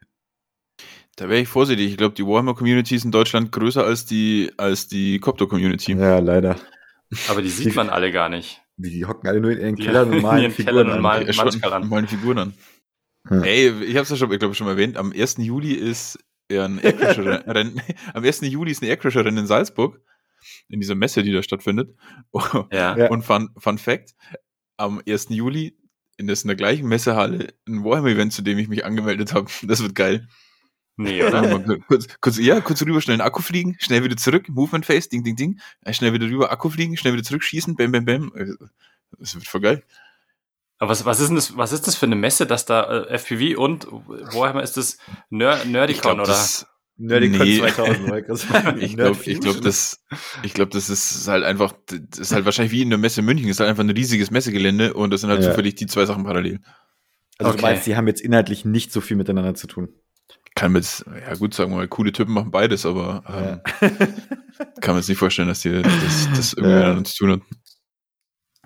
Da 1.17 1.29
wäre 1.29 1.43
ich 1.43 1.49
vorsichtig. 1.49 1.91
Ich 1.91 1.99
glaube, 1.99 2.15
die 2.15 2.27
Warhammer-Community 2.27 2.95
ist 2.95 3.05
in 3.05 3.11
Deutschland 3.11 3.53
größer 3.53 3.85
als 3.85 4.07
die, 4.07 4.51
als 4.57 4.89
die 4.89 5.19
Copter-Community. 5.19 5.93
Ja, 5.93 6.21
leider. 6.21 6.57
Aber 7.29 7.43
die 7.43 7.51
sieht 7.51 7.77
man 7.77 7.91
alle 7.91 8.13
gar 8.13 8.31
nicht. 8.31 8.63
Die, 8.79 8.89
die 8.89 9.05
hocken 9.05 9.29
alle 9.29 9.43
nur 9.43 9.51
in 9.51 9.61
ihren 9.61 9.77
Kellern 9.77 10.09
und 10.09 10.23
Figuren 10.53 10.55
Kellern 10.55 10.91
an. 10.91 11.89
malen 11.91 12.09
Figuren 12.09 12.39
an. 12.39 12.55
Hm. 13.29 13.43
Ey, 13.45 13.71
ich 13.85 13.95
habe 13.95 14.03
es 14.03 14.11
ja 14.11 14.17
schon, 14.17 14.33
ich 14.33 14.39
glaube, 14.39 14.55
schon 14.55 14.67
mal 14.67 14.73
erwähnt. 14.73 14.97
Am 14.97 15.13
1. 15.13 15.37
Juli 15.39 15.73
ist 15.75 16.19
ja 16.51 16.65
ein 16.65 16.79
Aircrasher-Rennen. 16.79 17.81
am 18.15 18.25
1. 18.25 18.41
Juli 18.43 18.73
ist 18.73 18.83
ein 18.83 18.89
Aircrasher-Rennen 18.89 19.39
in 19.39 19.47
Salzburg. 19.47 20.01
In 20.69 20.81
dieser 20.81 20.97
Messe, 20.97 21.23
die 21.23 21.33
da 21.33 21.43
stattfindet. 21.43 21.97
Ja. 22.73 22.95
Und 23.11 23.23
Fun, 23.25 23.51
Fun 23.57 23.79
Fact: 23.79 24.15
Am 24.77 25.01
1. 25.07 25.29
Juli 25.31 25.77
in, 26.17 26.27
das, 26.27 26.43
in 26.43 26.49
der 26.49 26.57
gleichen 26.57 26.89
Messehalle 26.89 27.55
ein 27.69 27.85
Warhammer-Event, 27.85 28.33
zu 28.33 28.43
dem 28.43 28.59
ich 28.59 28.69
mich 28.69 28.85
angemeldet 28.85 29.35
habe. 29.35 29.51
Das 29.67 29.83
wird 29.83 29.95
geil. 29.95 30.29
Nee, 30.97 31.23
oder? 31.25 31.59
Kurz, 31.89 32.07
kurz, 32.21 32.39
ja, 32.39 32.61
kurz 32.61 32.83
rüber, 32.83 33.01
schnell 33.01 33.15
in 33.15 33.21
den 33.21 33.27
Akku 33.27 33.41
fliegen, 33.41 33.77
schnell 33.81 34.05
wieder 34.05 34.17
zurück, 34.17 34.49
Movement 34.51 34.85
Face, 34.85 35.09
ding, 35.09 35.25
ding, 35.25 35.37
ding. 35.37 35.59
Äh, 35.81 35.95
Schnell 35.95 36.13
wieder 36.13 36.27
rüber, 36.27 36.53
Akku 36.53 36.69
fliegen, 36.69 36.97
schnell 36.99 37.15
wieder 37.15 37.23
zurück, 37.23 37.43
schießen, 37.43 37.77
bam, 37.77 37.93
bam, 37.93 38.05
bam. 38.05 38.33
Äh, 38.37 38.53
Das 39.19 39.35
wird 39.35 39.47
voll 39.47 39.63
geil. 39.63 39.83
Aber 40.83 40.91
was, 40.91 41.05
was, 41.05 41.21
ist 41.21 41.29
denn 41.29 41.37
das, 41.37 41.57
was 41.57 41.71
ist 41.73 41.87
das 41.87 41.95
für 41.95 42.07
eine 42.07 42.17
Messe, 42.17 42.45
dass 42.45 42.67
da 42.67 43.05
äh, 43.05 43.15
FPV 43.15 43.57
und 43.57 43.87
Warhammer 43.87 44.65
ist 44.65 44.77
das 44.77 44.99
Ner 45.31 45.65
Nerdicon 45.65 46.19
oder? 46.19 46.27
das, 46.27 46.67
Nerdicon 46.97 47.47
Nee. 47.47 47.59
2000, 47.61 48.09
wollte 48.09 48.81
ich 48.81 48.97
glaube, 48.97 49.17
ich 49.25 49.39
glaube, 49.41 49.61
das, 49.61 50.03
ich 50.43 50.55
glaube, 50.55 50.73
das 50.73 50.91
ist 50.91 51.29
halt 51.29 51.45
einfach, 51.45 51.73
das 51.87 52.19
ist 52.19 52.33
halt 52.33 52.47
wahrscheinlich 52.47 52.73
wie 52.73 52.83
in 52.83 52.91
der 52.91 52.99
Messe 52.99 53.23
München, 53.23 53.47
das 53.47 53.59
ist 53.59 53.61
halt 53.61 53.71
einfach 53.71 53.85
ein 53.85 53.91
riesiges 53.91 54.33
Messegelände 54.33 54.93
und 54.95 55.13
das 55.13 55.21
sind 55.21 55.31
halt 55.31 55.45
Ja. 55.45 55.51
zufällig 55.51 55.77
die 55.77 55.87
zwei 55.87 56.05
Sachen 56.05 56.25
parallel. 56.25 56.59
Also 57.39 57.51
Okay. 57.53 57.59
du 57.59 57.63
meinst, 57.63 57.87
die 57.87 57.95
haben 57.95 58.09
jetzt 58.09 58.21
inhaltlich 58.21 58.65
nicht 58.65 58.91
so 58.93 59.01
viel 59.01 59.17
miteinander 59.17 59.55
zu 59.55 59.69
tun. 59.69 59.89
Kann 60.57 60.73
man 60.73 60.83
jetzt, 60.83 61.05
ja 61.07 61.35
gut, 61.37 61.55
sagen 61.55 61.71
wir 61.71 61.77
mal, 61.77 61.87
coole 61.89 62.11
Typen 62.11 62.35
machen 62.35 62.51
beides, 62.51 62.85
aber 62.87 63.23
ähm, 63.29 63.89
kann 64.81 64.95
man 64.95 65.03
sich 65.03 65.11
nicht 65.11 65.19
vorstellen, 65.19 65.47
dass 65.47 65.61
die 65.61 65.71
das, 65.71 66.29
das 66.37 66.53
irgendwie 66.57 66.73
Ja. 66.73 66.79
miteinander 66.81 67.05
zu 67.05 67.17
tun 67.19 67.33
hat. 67.35 67.41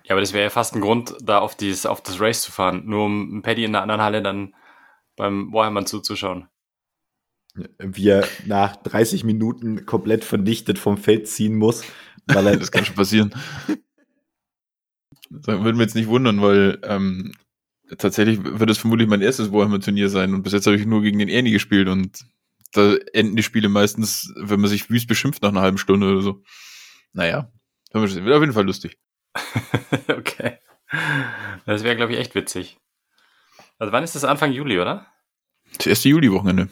Ja, 0.07 0.13
aber 0.13 0.21
das 0.21 0.33
wäre 0.33 0.45
ja 0.45 0.51
fast 0.51 0.75
ein 0.77 0.81
Grund, 0.81 1.17
da 1.21 1.41
auf, 1.41 1.57
dieses, 1.57 1.85
auf 1.85 2.01
das 2.01 2.21
Race 2.21 2.43
zu 2.43 2.53
fahren, 2.53 2.85
nur 2.87 3.05
um 3.07 3.43
Paddy 3.43 3.65
in 3.65 3.73
der 3.73 3.83
anderen 3.83 4.03
Halle 4.03 4.23
dann 4.23 4.55
beim 5.17 5.53
Warhammer 5.53 5.85
zuzuschauen. 5.85 6.47
Wie 7.79 8.09
er 8.09 8.29
nach 8.45 8.77
30 8.77 9.25
Minuten 9.25 9.85
komplett 9.85 10.25
vernichtet 10.25 10.79
vom 10.79 10.97
Feld 10.97 11.27
ziehen 11.27 11.57
muss. 11.57 11.83
Weil 12.27 12.47
er 12.47 12.57
das 12.57 12.71
kann 12.71 12.85
schon 12.85 12.95
passieren. 12.95 13.35
Das 15.29 15.47
würde 15.47 15.75
mir 15.75 15.83
jetzt 15.83 15.97
nicht 15.97 16.07
wundern, 16.07 16.41
weil 16.41 16.79
ähm, 16.85 17.33
tatsächlich 17.99 18.45
wird 18.45 18.71
es 18.71 18.79
vermutlich 18.79 19.09
mein 19.09 19.23
erstes 19.23 19.51
Warhammer-Turnier 19.51 20.09
sein 20.09 20.35
und 20.35 20.45
bis 20.45 20.53
jetzt 20.53 20.67
habe 20.67 20.77
ich 20.77 20.87
nur 20.87 21.03
gegen 21.03 21.19
den 21.19 21.29
Ernie 21.29 21.51
gespielt 21.51 21.89
und 21.89 22.25
da 22.73 22.95
enden 23.13 23.35
die 23.35 23.43
Spiele 23.43 23.69
meistens, 23.69 24.33
wenn 24.37 24.61
man 24.61 24.71
sich 24.71 24.89
wüst 24.89 25.09
beschimpft 25.09 25.43
nach 25.43 25.49
einer 25.49 25.63
halben 25.63 25.79
Stunde 25.79 26.13
oder 26.13 26.23
so. 26.23 26.43
Naja, 27.13 27.51
wird 27.93 28.13
auf 28.13 28.41
jeden 28.41 28.53
Fall 28.53 28.67
lustig. 28.67 28.99
okay. 30.09 30.59
Das 31.67 31.83
wäre, 31.83 31.97
glaube 31.97 32.13
ich, 32.13 32.19
echt 32.19 32.35
witzig. 32.35 32.79
Also 33.79 33.93
wann 33.93 34.05
ist 34.05 34.15
das? 34.15 34.25
Anfang 34.25 34.53
Juli, 34.53 34.79
oder? 34.79 35.07
Das 35.77 35.87
erste 35.87 36.09
Juli-Wochenende. 36.09 36.69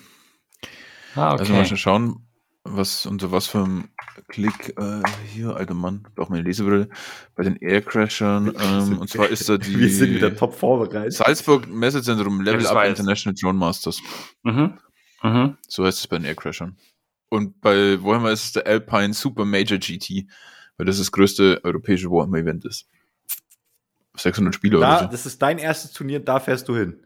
Ah, 1.14 1.32
okay. 1.32 1.40
Also 1.40 1.52
mal 1.52 1.66
schon 1.66 1.76
schauen, 1.76 2.26
was 2.64 3.06
unter 3.06 3.30
was 3.30 3.46
für 3.46 3.58
ein 3.58 3.88
Klick 4.28 4.74
äh, 4.78 5.02
hier, 5.32 5.54
alter 5.54 5.74
Mann, 5.74 6.06
braucht 6.14 6.30
meine 6.30 6.42
Lesebrille, 6.42 6.88
bei 7.34 7.44
den 7.44 7.56
Aircrashern. 7.56 8.54
Ähm, 8.58 8.98
und 8.98 9.08
zwar 9.08 9.28
ist 9.28 9.48
da 9.48 9.58
die 9.58 9.78
Wir 9.78 9.90
sind 9.90 10.14
wieder 10.14 10.34
top 10.34 10.54
vorbereitet. 10.54 11.12
Salzburg 11.12 11.68
Messezentrum 11.68 12.40
Level 12.40 12.60
das 12.60 12.70
Up 12.70 12.76
weiß. 12.76 12.90
International 12.90 13.36
Drone 13.40 13.58
Masters. 13.58 14.00
Mhm. 14.42 14.78
Mhm. 15.22 15.58
So 15.68 15.84
heißt 15.84 15.98
es 15.98 16.06
bei 16.06 16.18
den 16.18 16.26
Aircrashern. 16.26 16.76
Und 17.28 17.60
bei 17.60 18.02
Warhammer 18.02 18.30
ist 18.30 18.44
es 18.44 18.52
der 18.52 18.66
Alpine 18.66 19.12
Super 19.12 19.44
Major 19.44 19.78
GT, 19.78 20.26
weil 20.76 20.86
das 20.86 20.98
das 20.98 21.12
größte 21.12 21.60
europäische 21.64 22.10
Warhammer-Event 22.10 22.64
ist. 22.64 22.88
600 24.16 24.54
Spieler 24.54 24.80
Da, 24.80 24.96
oder 24.96 25.04
so. 25.04 25.10
das 25.10 25.26
ist 25.26 25.42
dein 25.42 25.58
erstes 25.58 25.92
Turnier, 25.92 26.20
da 26.20 26.40
fährst 26.40 26.68
du 26.68 26.76
hin. 26.76 27.04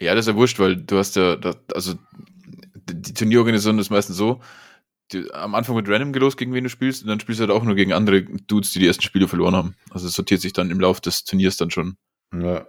Ja, 0.00 0.14
das 0.14 0.26
ist 0.26 0.32
ja 0.32 0.36
wurscht, 0.36 0.58
weil 0.58 0.76
du 0.76 0.98
hast 0.98 1.16
ja, 1.16 1.36
da, 1.36 1.54
also 1.74 1.94
die, 2.90 3.14
Turnierorganisation 3.14 3.78
ist 3.78 3.90
meistens 3.90 4.16
so, 4.16 4.40
die, 5.12 5.30
am 5.32 5.54
Anfang 5.54 5.76
wird 5.76 5.88
random 5.88 6.12
gelost, 6.12 6.36
gegen 6.36 6.52
wen 6.54 6.64
du 6.64 6.70
spielst, 6.70 7.02
und 7.02 7.08
dann 7.08 7.20
spielst 7.20 7.40
du 7.40 7.46
halt 7.46 7.52
auch 7.52 7.64
nur 7.64 7.74
gegen 7.74 7.92
andere 7.92 8.22
Dudes, 8.22 8.72
die 8.72 8.78
die 8.80 8.86
ersten 8.86 9.02
Spiele 9.02 9.28
verloren 9.28 9.56
haben. 9.56 9.74
Also 9.90 10.06
es 10.06 10.12
sortiert 10.12 10.40
sich 10.40 10.52
dann 10.52 10.70
im 10.70 10.80
Laufe 10.80 11.00
des 11.00 11.24
Turniers 11.24 11.56
dann 11.56 11.70
schon. 11.70 11.96
Ja. 12.32 12.66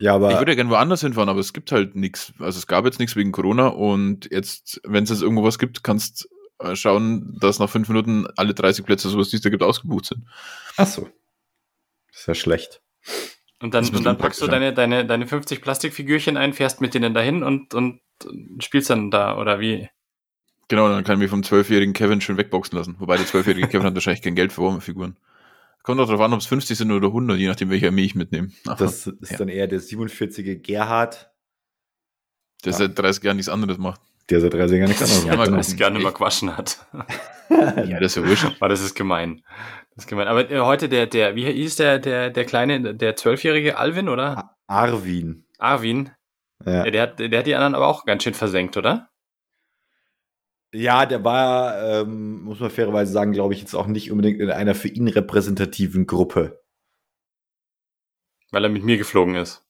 Ja, 0.00 0.14
aber 0.14 0.32
Ich 0.32 0.38
würde 0.38 0.52
ja 0.52 0.56
gerne 0.56 0.70
woanders 0.70 1.02
hinfahren, 1.02 1.28
aber 1.28 1.40
es 1.40 1.52
gibt 1.52 1.72
halt 1.72 1.94
nichts. 1.94 2.32
Also 2.38 2.58
es 2.58 2.66
gab 2.66 2.86
jetzt 2.86 2.98
nichts 2.98 3.16
wegen 3.16 3.32
Corona 3.32 3.66
und 3.68 4.30
jetzt, 4.30 4.80
wenn 4.84 5.04
es 5.04 5.10
jetzt 5.10 5.20
irgendwo 5.20 5.44
was 5.44 5.58
gibt, 5.58 5.84
kannst 5.84 6.26
schauen, 6.74 7.36
dass 7.40 7.58
nach 7.58 7.70
fünf 7.70 7.88
Minuten 7.88 8.26
alle 8.36 8.54
30 8.54 8.84
Plätze, 8.84 9.08
sowas, 9.08 9.30
die 9.30 9.36
es 9.36 9.42
da 9.42 9.50
gibt, 9.50 9.62
ausgebucht 9.62 10.06
sind. 10.06 10.24
ach 10.76 10.86
so. 10.86 11.08
Ist 12.12 12.26
ja 12.26 12.34
schlecht. 12.34 12.82
Und 13.60 13.74
dann, 13.74 13.86
und 13.88 14.04
dann 14.04 14.18
packst 14.18 14.40
du 14.40 14.46
deine, 14.46 14.72
deine, 14.72 15.06
deine 15.06 15.26
50 15.26 15.60
Plastikfigürchen 15.60 16.36
ein, 16.36 16.52
fährst 16.52 16.80
mit 16.80 16.94
denen 16.94 17.14
dahin 17.14 17.42
und, 17.42 17.74
und 17.74 18.00
spielst 18.58 18.90
dann 18.90 19.10
da, 19.10 19.38
oder 19.38 19.60
wie? 19.60 19.88
Genau, 20.68 20.88
dann 20.88 21.04
kann 21.04 21.14
ich 21.14 21.20
mich 21.20 21.30
vom 21.30 21.42
zwölfjährigen 21.42 21.92
Kevin 21.92 22.20
schön 22.20 22.36
wegboxen 22.36 22.78
lassen. 22.78 22.96
Wobei 22.98 23.16
der 23.16 23.26
zwölfjährige 23.26 23.68
Kevin 23.68 23.86
hat 23.86 23.94
wahrscheinlich 23.94 24.22
kein 24.22 24.34
Geld 24.34 24.52
für 24.52 24.62
Warhammer-Figuren. 24.62 25.16
Kommt 25.82 26.00
auch 26.00 26.06
darauf 26.06 26.20
an, 26.20 26.32
ob 26.32 26.40
es 26.40 26.46
50 26.46 26.76
sind 26.76 26.90
oder 26.90 27.08
100, 27.08 27.38
je 27.38 27.48
nachdem, 27.48 27.70
welche 27.70 27.88
Armee 27.88 28.04
ich 28.04 28.14
mitnehme. 28.14 28.50
Aha. 28.66 28.76
Das 28.76 29.06
ist 29.06 29.30
ja. 29.30 29.38
dann 29.38 29.48
eher 29.48 29.66
der 29.66 29.80
47. 29.80 30.62
Gerhard, 30.62 31.30
der 32.64 32.72
seit 32.72 32.98
30 32.98 33.24
Jahren 33.24 33.36
nichts 33.36 33.48
anderes 33.48 33.78
macht. 33.78 34.00
Der 34.30 34.40
seit 34.40 34.54
30 34.54 34.78
Jahren 34.78 34.88
nichts 34.88 35.02
anderes 35.02 35.24
Ja, 35.24 35.36
macht. 35.36 35.52
Das 35.52 35.76
gerne 35.76 35.98
mal 35.98 36.12
gewaschen 36.12 36.56
hat. 36.56 36.86
Ja, 37.50 37.98
das 37.98 38.12
ist 38.12 38.22
ja 38.22 38.28
wurscht. 38.28 38.46
Aber 38.60 38.68
das 38.68 38.80
ist 38.80 38.94
gemein. 38.94 39.42
Das 39.96 40.04
ist 40.04 40.08
gemein. 40.08 40.28
Aber 40.28 40.48
äh, 40.48 40.60
heute 40.60 40.88
der, 40.88 41.08
der, 41.08 41.34
wie 41.34 41.50
hieß 41.50 41.74
der, 41.74 41.98
der, 41.98 42.30
der 42.30 42.44
kleine, 42.44 42.94
der 42.94 43.16
zwölfjährige 43.16 43.76
Alvin, 43.76 44.08
oder? 44.08 44.56
Arwin. 44.68 45.46
Arvin. 45.58 46.10
Ja. 46.64 46.84
Der, 46.84 46.92
der, 46.92 47.02
hat, 47.02 47.18
der 47.18 47.36
hat 47.36 47.46
die 47.48 47.56
anderen 47.56 47.74
aber 47.74 47.88
auch 47.88 48.04
ganz 48.04 48.22
schön 48.22 48.34
versenkt, 48.34 48.76
oder? 48.76 49.10
Ja, 50.72 51.06
der 51.06 51.24
war, 51.24 51.82
ähm, 51.82 52.42
muss 52.42 52.60
man 52.60 52.70
fairerweise 52.70 53.12
sagen, 53.12 53.32
glaube 53.32 53.54
ich, 53.54 53.60
jetzt 53.60 53.74
auch 53.74 53.88
nicht 53.88 54.12
unbedingt 54.12 54.40
in 54.40 54.50
einer 54.50 54.76
für 54.76 54.88
ihn 54.88 55.08
repräsentativen 55.08 56.06
Gruppe. 56.06 56.62
Weil 58.52 58.64
er 58.64 58.70
mit 58.70 58.84
mir 58.84 58.96
geflogen 58.96 59.34
ist. 59.34 59.66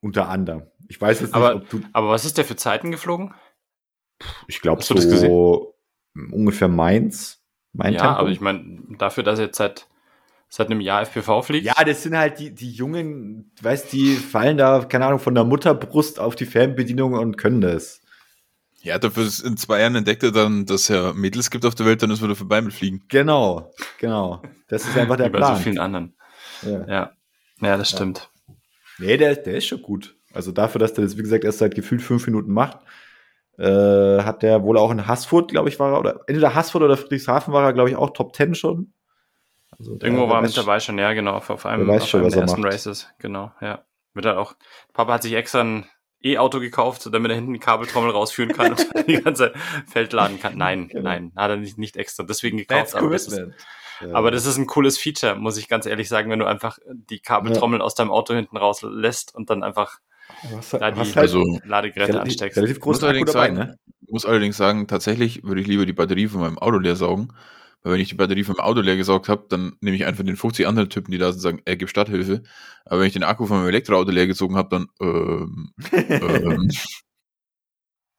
Unter 0.00 0.28
anderem. 0.28 0.66
Ich 0.88 1.00
weiß 1.00 1.20
jetzt 1.20 1.28
nicht, 1.34 1.36
Aber- 1.36 1.56
ob 1.56 1.68
du, 1.70 1.80
Aber 1.92 2.08
was 2.10 2.24
ist 2.24 2.38
der 2.38 2.44
für 2.44 2.56
Zeiten 2.56 2.90
geflogen? 2.90 3.34
ich 4.46 4.60
glaube, 4.60 4.82
du 4.82 4.98
so 5.00 5.74
ungefähr 6.32 6.68
Mainz. 6.68 7.42
Mein 7.72 7.92
ja, 7.92 8.00
Tempo. 8.00 8.14
aber 8.20 8.30
ich 8.30 8.40
meine, 8.40 8.78
dafür, 8.98 9.22
dass 9.22 9.38
er 9.38 9.46
jetzt 9.46 9.58
seit, 9.58 9.86
seit 10.48 10.70
einem 10.70 10.80
Jahr 10.80 11.02
FPV 11.02 11.42
fliegt. 11.42 11.66
Ja, 11.66 11.74
das 11.84 12.02
sind 12.02 12.16
halt 12.16 12.38
die, 12.38 12.54
die 12.54 12.70
Jungen, 12.70 13.52
weißt 13.60 13.92
die 13.92 14.14
fallen 14.16 14.56
da, 14.56 14.82
keine 14.88 15.04
Ahnung, 15.06 15.18
von 15.18 15.34
der 15.34 15.44
Mutterbrust 15.44 16.18
auf 16.18 16.34
die 16.36 16.46
Fernbedienung 16.46 17.12
und 17.12 17.36
können 17.36 17.60
das. 17.60 18.00
Ja, 18.80 18.98
dafür 18.98 19.24
ist 19.24 19.40
in 19.40 19.58
zwei 19.58 19.80
Jahren 19.80 19.96
entdeckt 19.96 20.22
er 20.22 20.32
dann, 20.32 20.64
dass 20.64 20.82
es 20.82 20.88
ja 20.88 21.12
Mädels 21.12 21.50
gibt 21.50 21.66
auf 21.66 21.74
der 21.74 21.84
Welt, 21.84 22.02
dann 22.02 22.10
ist 22.10 22.22
wieder 22.22 22.36
vorbei 22.36 22.62
mit 22.62 22.72
Fliegen. 22.72 23.04
Genau, 23.08 23.70
genau. 23.98 24.40
Das 24.68 24.86
ist 24.86 24.96
einfach 24.96 25.16
der 25.16 25.26
wie 25.28 25.30
bei 25.32 25.38
Plan. 25.38 25.56
so 25.56 25.62
vielen 25.62 25.78
anderen. 25.78 26.16
ja. 26.62 26.86
Ja. 26.86 27.12
Ja, 27.60 27.76
das 27.76 27.90
stimmt. 27.90 28.30
Nee, 28.98 29.16
der, 29.18 29.34
der 29.36 29.56
ist 29.56 29.66
schon 29.66 29.82
gut. 29.82 30.14
Also 30.36 30.52
dafür, 30.52 30.78
dass 30.78 30.92
der 30.94 31.04
das, 31.04 31.16
wie 31.16 31.22
gesagt, 31.22 31.44
erst 31.44 31.58
seit 31.58 31.74
gefühlt 31.74 32.02
fünf 32.02 32.26
Minuten 32.26 32.52
macht, 32.52 32.78
äh, 33.58 33.64
hat 34.22 34.42
der 34.42 34.62
wohl 34.62 34.76
auch 34.78 34.90
in 34.90 35.06
Haßfurt, 35.06 35.50
glaube 35.50 35.68
ich, 35.68 35.78
war 35.80 35.94
er, 35.94 36.00
oder 36.00 36.20
entweder 36.26 36.54
Haßfurt 36.54 36.82
oder 36.82 36.96
Friedrichshafen 36.96 37.52
war 37.54 37.64
er, 37.64 37.72
glaube 37.72 37.88
ich, 37.90 37.96
auch 37.96 38.10
Top 38.10 38.36
10 38.36 38.54
schon. 38.54 38.92
Also, 39.78 39.96
der- 39.96 40.06
Irgendwo 40.08 40.24
der 40.26 40.30
war 40.30 40.38
er 40.40 40.42
mit 40.42 40.56
dabei 40.56 40.78
schon, 40.80 40.98
ja, 40.98 41.12
genau, 41.12 41.34
auf, 41.36 41.50
auf 41.50 41.66
einem, 41.66 41.88
auf 41.90 42.06
schon, 42.06 42.20
einem 42.20 42.30
der 42.30 42.38
er 42.38 42.42
ersten 42.42 42.60
macht. 42.60 42.72
Races, 42.74 43.08
genau, 43.18 43.52
ja. 43.60 43.84
Wird 44.14 44.26
er 44.26 44.38
auch, 44.38 44.54
Papa 44.94 45.14
hat 45.14 45.22
sich 45.22 45.34
extra 45.34 45.60
ein 45.62 45.86
E-Auto 46.22 46.60
gekauft, 46.60 47.06
damit 47.12 47.30
er 47.30 47.34
hinten 47.34 47.52
die 47.52 47.58
Kabeltrommel 47.58 48.10
rausführen 48.10 48.52
kann 48.52 48.72
und 48.72 48.86
die 49.06 49.20
ganze 49.20 49.52
Feld 49.86 50.12
laden 50.12 50.40
kann. 50.40 50.56
Nein, 50.56 50.88
Genau. 50.88 51.02
nein, 51.02 51.32
hat 51.36 51.50
er 51.50 51.56
nicht, 51.56 51.76
nicht 51.78 51.96
extra, 51.96 52.24
deswegen 52.24 52.56
gekauft. 52.56 52.94
Aber 52.94 53.10
das, 53.10 53.26
ist. 53.28 53.38
Ja. 54.00 54.08
aber 54.14 54.30
das 54.30 54.44
ist 54.46 54.56
ein 54.58 54.66
cooles 54.66 54.98
Feature, 54.98 55.36
muss 55.36 55.56
ich 55.58 55.68
ganz 55.68 55.86
ehrlich 55.86 56.08
sagen, 56.08 56.30
wenn 56.30 56.38
du 56.38 56.46
einfach 56.46 56.78
die 56.90 57.20
Kabeltrommel 57.20 57.80
aus 57.82 57.94
deinem 57.94 58.10
Auto 58.10 58.34
hinten 58.34 58.56
rauslässt 58.56 59.34
und 59.34 59.48
dann 59.50 59.62
einfach 59.62 59.98
was, 60.50 60.70
da 60.70 60.90
die 60.90 61.00
halt 61.00 61.16
Also, 61.16 61.42
Ladegeräte 61.64 62.12
relativ, 62.14 62.32
ansteckst. 62.32 62.56
relativ 62.56 62.76
muss 62.76 62.84
großen 62.84 63.04
Akku 63.04 63.08
allerdings 63.08 63.32
dabei, 63.32 63.46
sagen, 63.48 63.58
ne? 63.58 63.78
muss 64.08 64.26
allerdings 64.26 64.56
sagen, 64.56 64.86
tatsächlich 64.86 65.42
würde 65.44 65.60
ich 65.60 65.66
lieber 65.66 65.86
die 65.86 65.92
Batterie 65.92 66.28
von 66.28 66.40
meinem 66.40 66.58
Auto 66.58 66.78
leer 66.78 66.96
saugen. 66.96 67.32
Weil 67.82 67.92
wenn 67.92 68.00
ich 68.00 68.08
die 68.08 68.14
Batterie 68.16 68.42
vom 68.42 68.58
Auto 68.58 68.80
leer 68.80 68.96
gesaugt 68.96 69.28
habe, 69.28 69.46
dann 69.48 69.76
nehme 69.80 69.96
ich 69.96 70.04
einfach 70.06 70.24
den 70.24 70.36
50 70.36 70.66
anderen 70.66 70.90
Typen, 70.90 71.12
die 71.12 71.18
da 71.18 71.30
sind, 71.30 71.40
sagen, 71.40 71.62
er 71.64 71.76
gibt 71.76 71.90
Stadthilfe. 71.90 72.42
Aber 72.84 73.00
wenn 73.00 73.06
ich 73.06 73.12
den 73.12 73.22
Akku 73.22 73.46
von 73.46 73.58
meinem 73.58 73.68
Elektroauto 73.68 74.10
leer 74.10 74.26
gezogen 74.26 74.56
habe, 74.56 74.68
dann, 74.70 74.86
ähm, 75.00 75.72
ähm, 75.92 76.70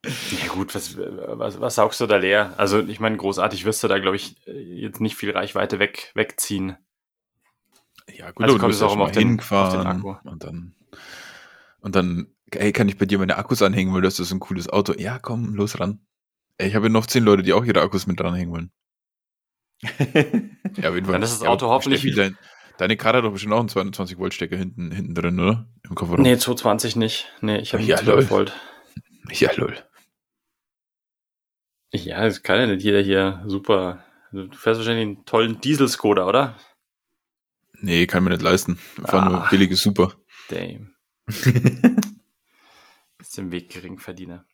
Ja 0.05 0.47
gut, 0.53 0.73
was, 0.73 0.95
was, 0.97 1.59
was 1.59 1.75
saugst 1.75 1.99
du 1.99 2.05
da 2.05 2.15
leer? 2.17 2.53
Also 2.57 2.79
ich 2.79 2.99
meine, 3.01 3.17
großartig 3.17 3.65
wirst 3.65 3.83
du 3.83 3.87
da, 3.89 3.99
glaube 3.99 4.15
ich, 4.15 4.37
jetzt 4.45 5.01
nicht 5.01 5.17
viel 5.17 5.31
Reichweite 5.31 5.79
weg, 5.79 6.11
wegziehen. 6.15 6.77
ja 8.13 8.31
gut, 8.31 8.45
Also 8.45 8.57
du 8.57 8.67
bist 8.67 8.79
ja 8.79 8.87
auch 8.87 8.93
immer 8.93 9.03
mal 9.03 9.09
auf 9.09 9.11
den- 9.11 9.39
auf 9.39 9.73
den 9.73 9.87
Akku. 9.87 10.15
und 10.23 10.43
dann, 10.43 10.75
und 11.81 11.95
dann, 11.95 12.33
ey, 12.51 12.71
kann 12.73 12.89
ich 12.89 12.97
bei 12.97 13.05
dir 13.05 13.19
meine 13.19 13.37
Akkus 13.37 13.61
anhängen, 13.61 13.93
weil 13.93 14.01
das 14.01 14.19
ist 14.19 14.31
ein 14.31 14.39
cooles 14.39 14.69
Auto. 14.69 14.93
Ja, 14.97 15.19
komm, 15.19 15.53
los 15.55 15.79
ran. 15.79 16.05
Ey, 16.57 16.69
ich 16.69 16.75
habe 16.75 16.87
ja 16.87 16.91
noch 16.91 17.05
zehn 17.05 17.23
Leute, 17.23 17.43
die 17.43 17.53
auch 17.53 17.63
ihre 17.65 17.81
Akkus 17.81 18.07
mit 18.07 18.19
dranhängen 18.19 18.51
wollen. 18.53 18.71
Ja, 20.77 20.89
auf 20.89 20.95
jeden 20.95 21.05
Fall. 21.05 21.13
Dann 21.13 21.23
ist 21.23 21.33
das 21.33 21.41
Ja, 21.41 21.49
Auto 21.49 21.67
hoffentlich- 21.67 22.01
Steffi, 22.01 22.15
dein, 22.15 22.37
deine 22.77 22.97
Karre 22.97 23.17
hat 23.17 23.23
doch 23.25 23.31
bestimmt 23.31 23.53
auch 23.53 23.59
einen 23.59 23.69
220 23.69 24.17
Volt 24.17 24.33
Stecker 24.33 24.57
hinten, 24.57 24.91
hinten 24.91 25.15
drin, 25.15 25.39
oder? 25.39 25.67
Im 25.87 25.95
Kofferraum. 25.95 26.21
Nee, 26.21 26.37
220 26.37 26.95
nicht. 26.95 27.31
Nee, 27.41 27.57
ich 27.59 27.73
habe 27.73 27.81
Ja, 27.83 27.95
ja, 27.97 28.03
12 28.03 28.29
lol. 28.29 28.37
Volt. 28.37 28.53
Ja, 29.31 29.51
lol. 29.55 29.75
Ja, 31.93 32.23
das 32.23 32.43
kann 32.43 32.59
ja 32.59 32.67
nicht 32.67 32.83
jeder 32.83 33.01
hier 33.01 33.43
super. 33.47 34.03
Du 34.31 34.49
fährst 34.51 34.79
wahrscheinlich 34.79 35.05
einen 35.05 35.25
tollen 35.25 35.59
Diesel-Skoda, 35.61 36.25
oder? 36.27 36.57
Nee, 37.79 38.07
kann 38.07 38.23
mir 38.23 38.31
nicht 38.31 38.41
leisten. 38.41 38.77
Wir 38.97 39.07
fahren 39.07 39.31
nur 39.31 39.43
Ah. 39.45 39.49
billiges 39.49 39.81
Super. 39.81 40.13
Damn. 40.49 40.93
Ist 43.19 43.37
im 43.37 43.51
Weg 43.51 43.69
Geringverdiener. 43.69 44.45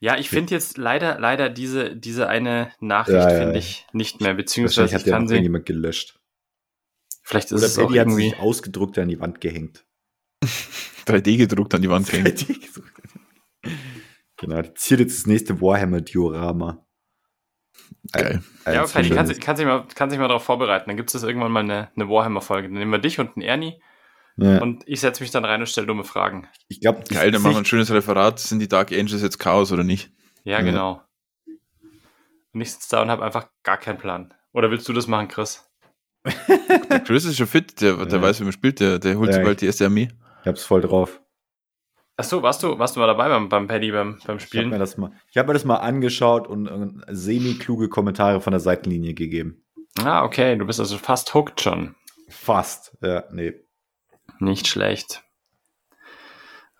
Ja, 0.00 0.18
ich 0.18 0.28
finde 0.28 0.52
jetzt 0.54 0.76
leider, 0.78 1.18
leider 1.18 1.48
diese, 1.48 1.96
diese 1.96 2.28
eine 2.28 2.72
Nachricht 2.80 3.16
Ja, 3.16 3.30
ja, 3.30 3.38
finde 3.38 3.52
ja. 3.54 3.58
ich 3.58 3.86
nicht 3.92 4.20
mehr, 4.20 4.34
beziehungsweise 4.34 4.94
hat 4.94 5.00
ich 5.02 5.06
ja 5.06 5.12
kann 5.16 5.28
sie, 5.28 5.34
irgendjemand 5.34 5.66
gelöscht. 5.66 6.18
vielleicht 7.22 7.46
ist 7.52 7.58
Oder 7.58 7.66
es 7.66 7.78
auch 7.78 7.86
Paddy 7.86 7.98
hat 7.98 8.08
irgendwie, 8.08 8.30
sich 8.30 8.38
ausgedruckt 8.38 8.98
an 8.98 9.08
die 9.08 9.20
Wand 9.20 9.40
gehängt. 9.40 9.84
3D 11.06 11.36
gedruckt 11.38 11.74
an 11.74 11.82
die 11.82 11.88
Wand 11.90 12.08
gehängt. 12.10 12.46
genau, 14.36 14.62
das 14.62 14.74
ziert 14.74 15.00
jetzt 15.00 15.18
das 15.18 15.26
nächste 15.26 15.60
Warhammer-Diorama. 15.60 16.84
Geil. 18.12 18.42
Ein- 18.64 18.72
ja, 18.72 18.72
ein 18.72 18.78
aber 18.80 18.88
Paddy, 18.88 19.08
schönes- 19.08 19.16
kannst, 19.16 19.32
du- 19.32 19.38
kannst, 19.40 19.60
dich 19.60 20.18
mal, 20.18 20.18
mal 20.24 20.28
darauf 20.28 20.44
vorbereiten, 20.44 20.88
dann 20.88 20.96
gibt 20.96 21.14
es 21.14 21.22
irgendwann 21.22 21.52
mal 21.52 21.60
eine, 21.60 21.90
eine 21.94 22.08
Warhammer-Folge, 22.08 22.68
dann 22.68 22.78
nehmen 22.78 22.90
wir 22.92 22.98
dich 22.98 23.18
und 23.20 23.36
einen 23.36 23.42
Ernie 23.42 23.80
ja. 24.36 24.60
und 24.62 24.82
ich 24.86 25.00
setze 25.00 25.22
mich 25.22 25.30
dann 25.30 25.44
rein 25.44 25.60
und 25.60 25.66
stelle 25.68 25.86
dumme 25.86 26.04
Fragen. 26.04 26.48
Ich 26.68 26.80
glaube, 26.80 27.02
Geil, 27.08 27.30
dann 27.30 27.42
machen 27.42 27.54
wir 27.54 27.58
ein 27.58 27.64
schönes 27.64 27.90
Referat. 27.90 28.38
Sind 28.38 28.58
die 28.60 28.68
Dark 28.68 28.92
Angels 28.92 29.22
jetzt 29.22 29.38
Chaos 29.38 29.72
oder 29.72 29.84
nicht? 29.84 30.12
Ja, 30.44 30.58
Ja. 30.58 30.62
genau. 30.62 31.02
Und 32.52 32.60
ich 32.60 32.72
sitze 32.72 32.88
da 32.96 33.02
und 33.02 33.10
habe 33.10 33.24
einfach 33.24 33.48
gar 33.62 33.76
keinen 33.78 33.98
Plan. 33.98 34.34
Oder 34.52 34.70
willst 34.70 34.88
du 34.88 34.92
das 34.92 35.06
machen, 35.06 35.28
Chris? 35.28 35.64
Der 36.90 37.00
Chris 37.00 37.24
ist 37.24 37.36
schon 37.38 37.46
fit, 37.46 37.80
der, 37.80 37.96
der 38.04 38.18
Ja. 38.18 38.22
weiß, 38.22 38.40
wie 38.40 38.44
man 38.44 38.52
spielt, 38.52 38.80
der, 38.80 38.98
der 38.98 39.16
holt 39.16 39.28
Ja, 39.28 39.34
sich 39.34 39.40
ich- 39.42 39.46
bald 39.46 39.60
die 39.60 39.66
erste 39.66 39.84
Armee. 39.86 40.08
Ich 40.42 40.46
hab's 40.48 40.64
voll 40.64 40.80
drauf. 40.80 41.20
Ach 42.16 42.24
so, 42.24 42.42
warst 42.42 42.62
du, 42.62 42.78
warst 42.78 42.96
du 42.96 43.00
mal 43.00 43.06
dabei 43.06 43.28
beim, 43.28 43.48
beim 43.48 43.66
Paddy, 43.66 43.92
beim, 43.92 44.12
beim 44.12 44.18
Ich 44.18 44.24
habe 44.24 44.34
mir, 44.34 44.40
Spielen? 44.40 44.70
das 44.78 44.96
mal- 44.98 45.12
ich 45.30 45.38
hab 45.38 45.46
mir 45.46 45.52
das 45.54 45.64
mal 45.64 45.76
angeschaut 45.76 46.46
und 46.48 46.66
äh, 46.66 47.14
semi-kluge 47.14 47.88
Kommentare 47.88 48.40
von 48.42 48.50
der 48.50 48.60
Seitenlinie 48.60 49.14
gegeben. 49.14 49.64
Ah, 50.02 50.24
okay, 50.24 50.56
du 50.56 50.66
bist 50.66 50.80
also 50.80 50.98
fast 50.98 51.32
hooked 51.34 51.60
schon. 51.62 51.94
Fast. 52.28 52.96
Ja, 53.02 53.24
nee. 53.32 53.54
Nicht 54.38 54.66
schlecht. 54.68 55.22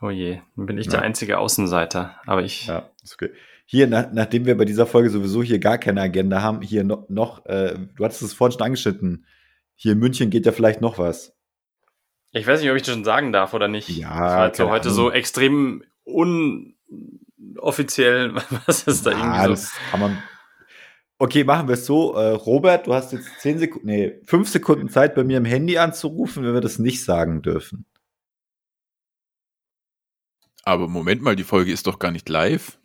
Oh 0.01 0.11
je, 0.11 0.41
dann 0.57 0.67
bin 0.67 0.79
ich 0.79 0.87
Ja. 0.87 0.93
der 0.93 1.03
einzige 1.03 1.39
Außenseiter. 1.39 2.17
Aber 2.27 2.43
ich, 2.43 2.67
Ja, 2.67 2.89
ist 3.03 3.15
okay. 3.15 3.31
Hier, 3.67 3.87
nach, 3.87 4.07
nachdem 4.13 4.47
wir 4.47 4.57
bei 4.57 4.65
dieser 4.65 4.87
Folge 4.87 5.11
sowieso 5.11 5.43
hier 5.43 5.59
gar 5.61 5.79
keine 5.79 6.01
Agenda 6.01 6.43
haben, 6.43 6.63
hier 6.63 6.83
noch, 6.85 7.09
noch 7.09 7.45
äh, 7.47 7.77
du 7.97 8.05
hattest 8.05 8.23
es 8.23 8.33
vorhin 8.35 8.53
schon 8.53 8.63
angeschnitten. 8.63 9.27
Hier 9.77 9.93
in 9.93 9.99
München 9.99 10.31
geht 10.31 10.47
ja 10.47 10.53
vielleicht 10.53 10.81
noch 10.81 10.99
was. 10.99 11.35
ich 12.33 12.47
weiß 12.47 12.61
nicht, 12.61 12.71
ob 12.71 12.77
ich 12.77 12.83
das 12.83 12.95
schon 12.95 13.05
sagen 13.05 13.33
darf 13.33 13.55
oder 13.55 13.69
nicht. 13.69 13.89
Ja, 13.91 14.09
das 14.09 14.19
war 14.19 14.49
so 14.55 14.63
keine 14.65 14.71
heute 14.71 14.89
Ahnung. 14.89 14.97
so 14.97 15.11
extrem 15.13 15.85
unoffiziell. 16.05 18.35
Was 18.67 18.83
ist 18.85 19.07
da 19.07 19.11
Ah, 19.11 19.15
irgendwie 19.15 19.43
so? 19.43 19.49
das 19.51 19.73
kann 19.91 20.01
man. 20.01 20.23
Okay, 21.23 21.45
machen 21.45 21.69
wir 21.69 21.75
es 21.75 21.85
so. 21.85 22.15
Äh, 22.15 22.31
Robert, 22.31 22.87
du 22.87 22.95
hast 22.95 23.13
jetzt 23.13 23.29
zehn 23.41 23.59
Sekunden, 23.59 23.87
nee, 23.87 24.21
fünf 24.25 24.49
Sekunden 24.49 24.89
Zeit, 24.89 25.15
bei 25.15 25.23
mir 25.23 25.37
im 25.37 25.45
Handy 25.45 25.77
anzurufen, 25.77 26.43
wenn 26.45 26.55
wir 26.55 26.63
das 26.63 26.79
nicht 26.79 27.05
sagen 27.05 27.43
dürfen. 27.43 27.85
Aber 30.65 30.89
Moment 30.89 31.21
mal, 31.23 31.37
die 31.37 31.45
Folge 31.45 31.73
ist 31.73 31.87
doch 31.87 31.99
gar 31.99 32.11
nicht 32.11 32.29
live. 32.31 32.79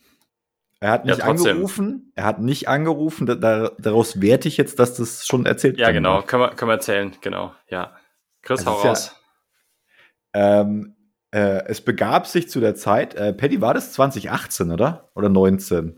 Er 0.82 0.92
hat 0.92 1.06
Ja, 1.06 1.16
nicht 1.16 1.24
trotzdem. 1.26 1.52
angerufen. 1.52 2.12
Er 2.16 2.26
hat 2.26 2.42
nicht 2.42 2.68
angerufen. 2.68 3.26
Da, 3.26 3.36
da, 3.36 3.72
daraus 3.80 4.22
werte 4.22 4.50
ich 4.50 4.58
jetzt, 4.58 4.80
dass 4.80 4.96
das 4.96 5.26
schon 5.26 5.46
erzählt 5.46 5.78
Ja, 5.78 5.92
genau, 5.92 6.22
können 6.22 6.44
wir, 6.44 6.50
können 6.50 6.70
wir 6.70 6.74
erzählen, 6.76 7.16
genau, 7.22 7.54
ja. 7.70 7.96
Chris, 8.42 8.64
Das 8.64 8.68
hau 8.68 8.78
ist 8.78 8.84
ja- 8.84 8.90
raus. 8.90 9.22
Ähm, 10.34 10.96
äh, 11.32 11.64
es 11.68 11.80
begab 11.80 12.28
sich 12.28 12.50
zu 12.50 12.60
der 12.60 12.76
Zeit, 12.76 13.16
äh, 13.16 13.32
Paddy, 13.34 13.62
war 13.62 13.74
das 13.74 13.94
2018, 13.94 14.72
oder? 14.72 15.10
Oder 15.16 15.30
19? 15.30 15.98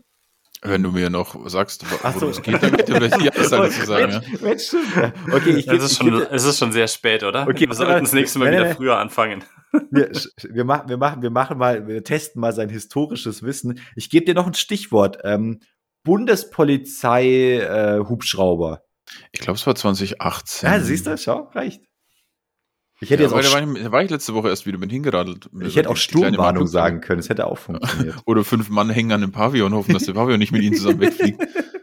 Wenn 0.62 0.82
du 0.82 0.90
mir 0.90 1.08
noch 1.08 1.48
sagst, 1.48 1.84
wo 1.90 1.96
Ach 2.02 2.14
so. 2.18 2.28
es 2.28 2.42
geht, 2.42 2.60
dann 2.62 2.72
bitte 2.72 2.92
vielleicht 2.94 3.20
die 3.20 3.32
Aussage 3.32 3.70
zu 3.70 3.86
sagen. 3.86 4.12
Ja. 4.12 4.20
Mensch, 4.20 4.42
Mensch, 4.42 4.62
stimmt. 4.66 4.96
ja. 4.96 5.12
Okay, 5.32 5.50
ich 5.50 5.68
Es 5.68 5.82
ist, 5.84 5.92
ich 5.92 5.98
schon, 5.98 6.18
geb, 6.18 6.28
es 6.30 6.44
ist 6.44 6.58
schon 6.58 6.72
sehr 6.72 6.88
spät, 6.88 7.22
oder? 7.22 7.46
Okay, 7.46 7.68
wir 7.68 7.74
sollten 7.74 8.02
das 8.02 8.12
nächste 8.12 8.38
Mal 8.40 8.46
Nein, 8.46 8.54
wieder 8.54 8.60
nein, 8.62 8.70
nein. 8.70 8.76
früher 8.76 8.98
anfangen. 8.98 9.44
wir, 9.90 10.10
wir, 10.50 10.64
machen, 10.64 10.88
wir, 10.88 10.96
machen, 10.96 11.22
wir 11.22 11.30
machen 11.30 11.58
mal, 11.58 11.86
wir 11.86 12.02
testen 12.02 12.40
mal 12.40 12.52
sein 12.52 12.70
historisches 12.70 13.42
Wissen. 13.42 13.80
Ich 13.94 14.10
gebe 14.10 14.24
dir 14.26 14.34
noch 14.34 14.46
ein 14.46 14.54
Stichwort. 14.54 15.18
Ähm, 15.24 15.60
Bundespolizei 16.04 17.58
äh, 17.58 17.98
Hubschrauber. 18.00 18.82
Ich 19.32 19.40
glaube, 19.40 19.58
es 19.58 19.66
war 19.66 19.74
2018. 19.74 20.68
Ja, 20.68 20.80
siehst 20.80 21.06
du, 21.06 21.16
schau, 21.16 21.50
reicht. 21.54 21.82
Ich 23.00 23.10
hätte 23.10 23.22
Ja, 23.22 23.28
jetzt 23.28 23.36
auch, 23.36 23.52
da 23.52 23.60
war, 23.60 23.76
ich, 23.76 23.92
war 23.92 24.02
ich 24.02 24.10
letzte 24.10 24.34
Woche 24.34 24.48
erst 24.48 24.66
wieder 24.66 24.78
mit 24.78 24.90
hingeradelt. 24.90 25.48
ich 25.60 25.76
hätte 25.76 25.90
auch 25.90 25.96
Sturmwarnung 25.96 26.66
sagen 26.66 27.00
können. 27.00 27.20
Es 27.20 27.28
hätte 27.28 27.46
auch 27.46 27.58
funktioniert. 27.58 28.16
Oder 28.26 28.44
fünf 28.44 28.70
Mann 28.70 28.90
hängen 28.90 29.12
an 29.12 29.20
dem 29.20 29.32
Pavillon 29.32 29.72
und 29.72 29.78
hoffen, 29.78 29.92
dass 29.92 30.04
der 30.04 30.14
Pavillon 30.14 30.38
nicht 30.38 30.52
mit 30.52 30.62
ihnen 30.62 30.74
zusammen 30.74 31.00
wegfliegt. 31.00 31.40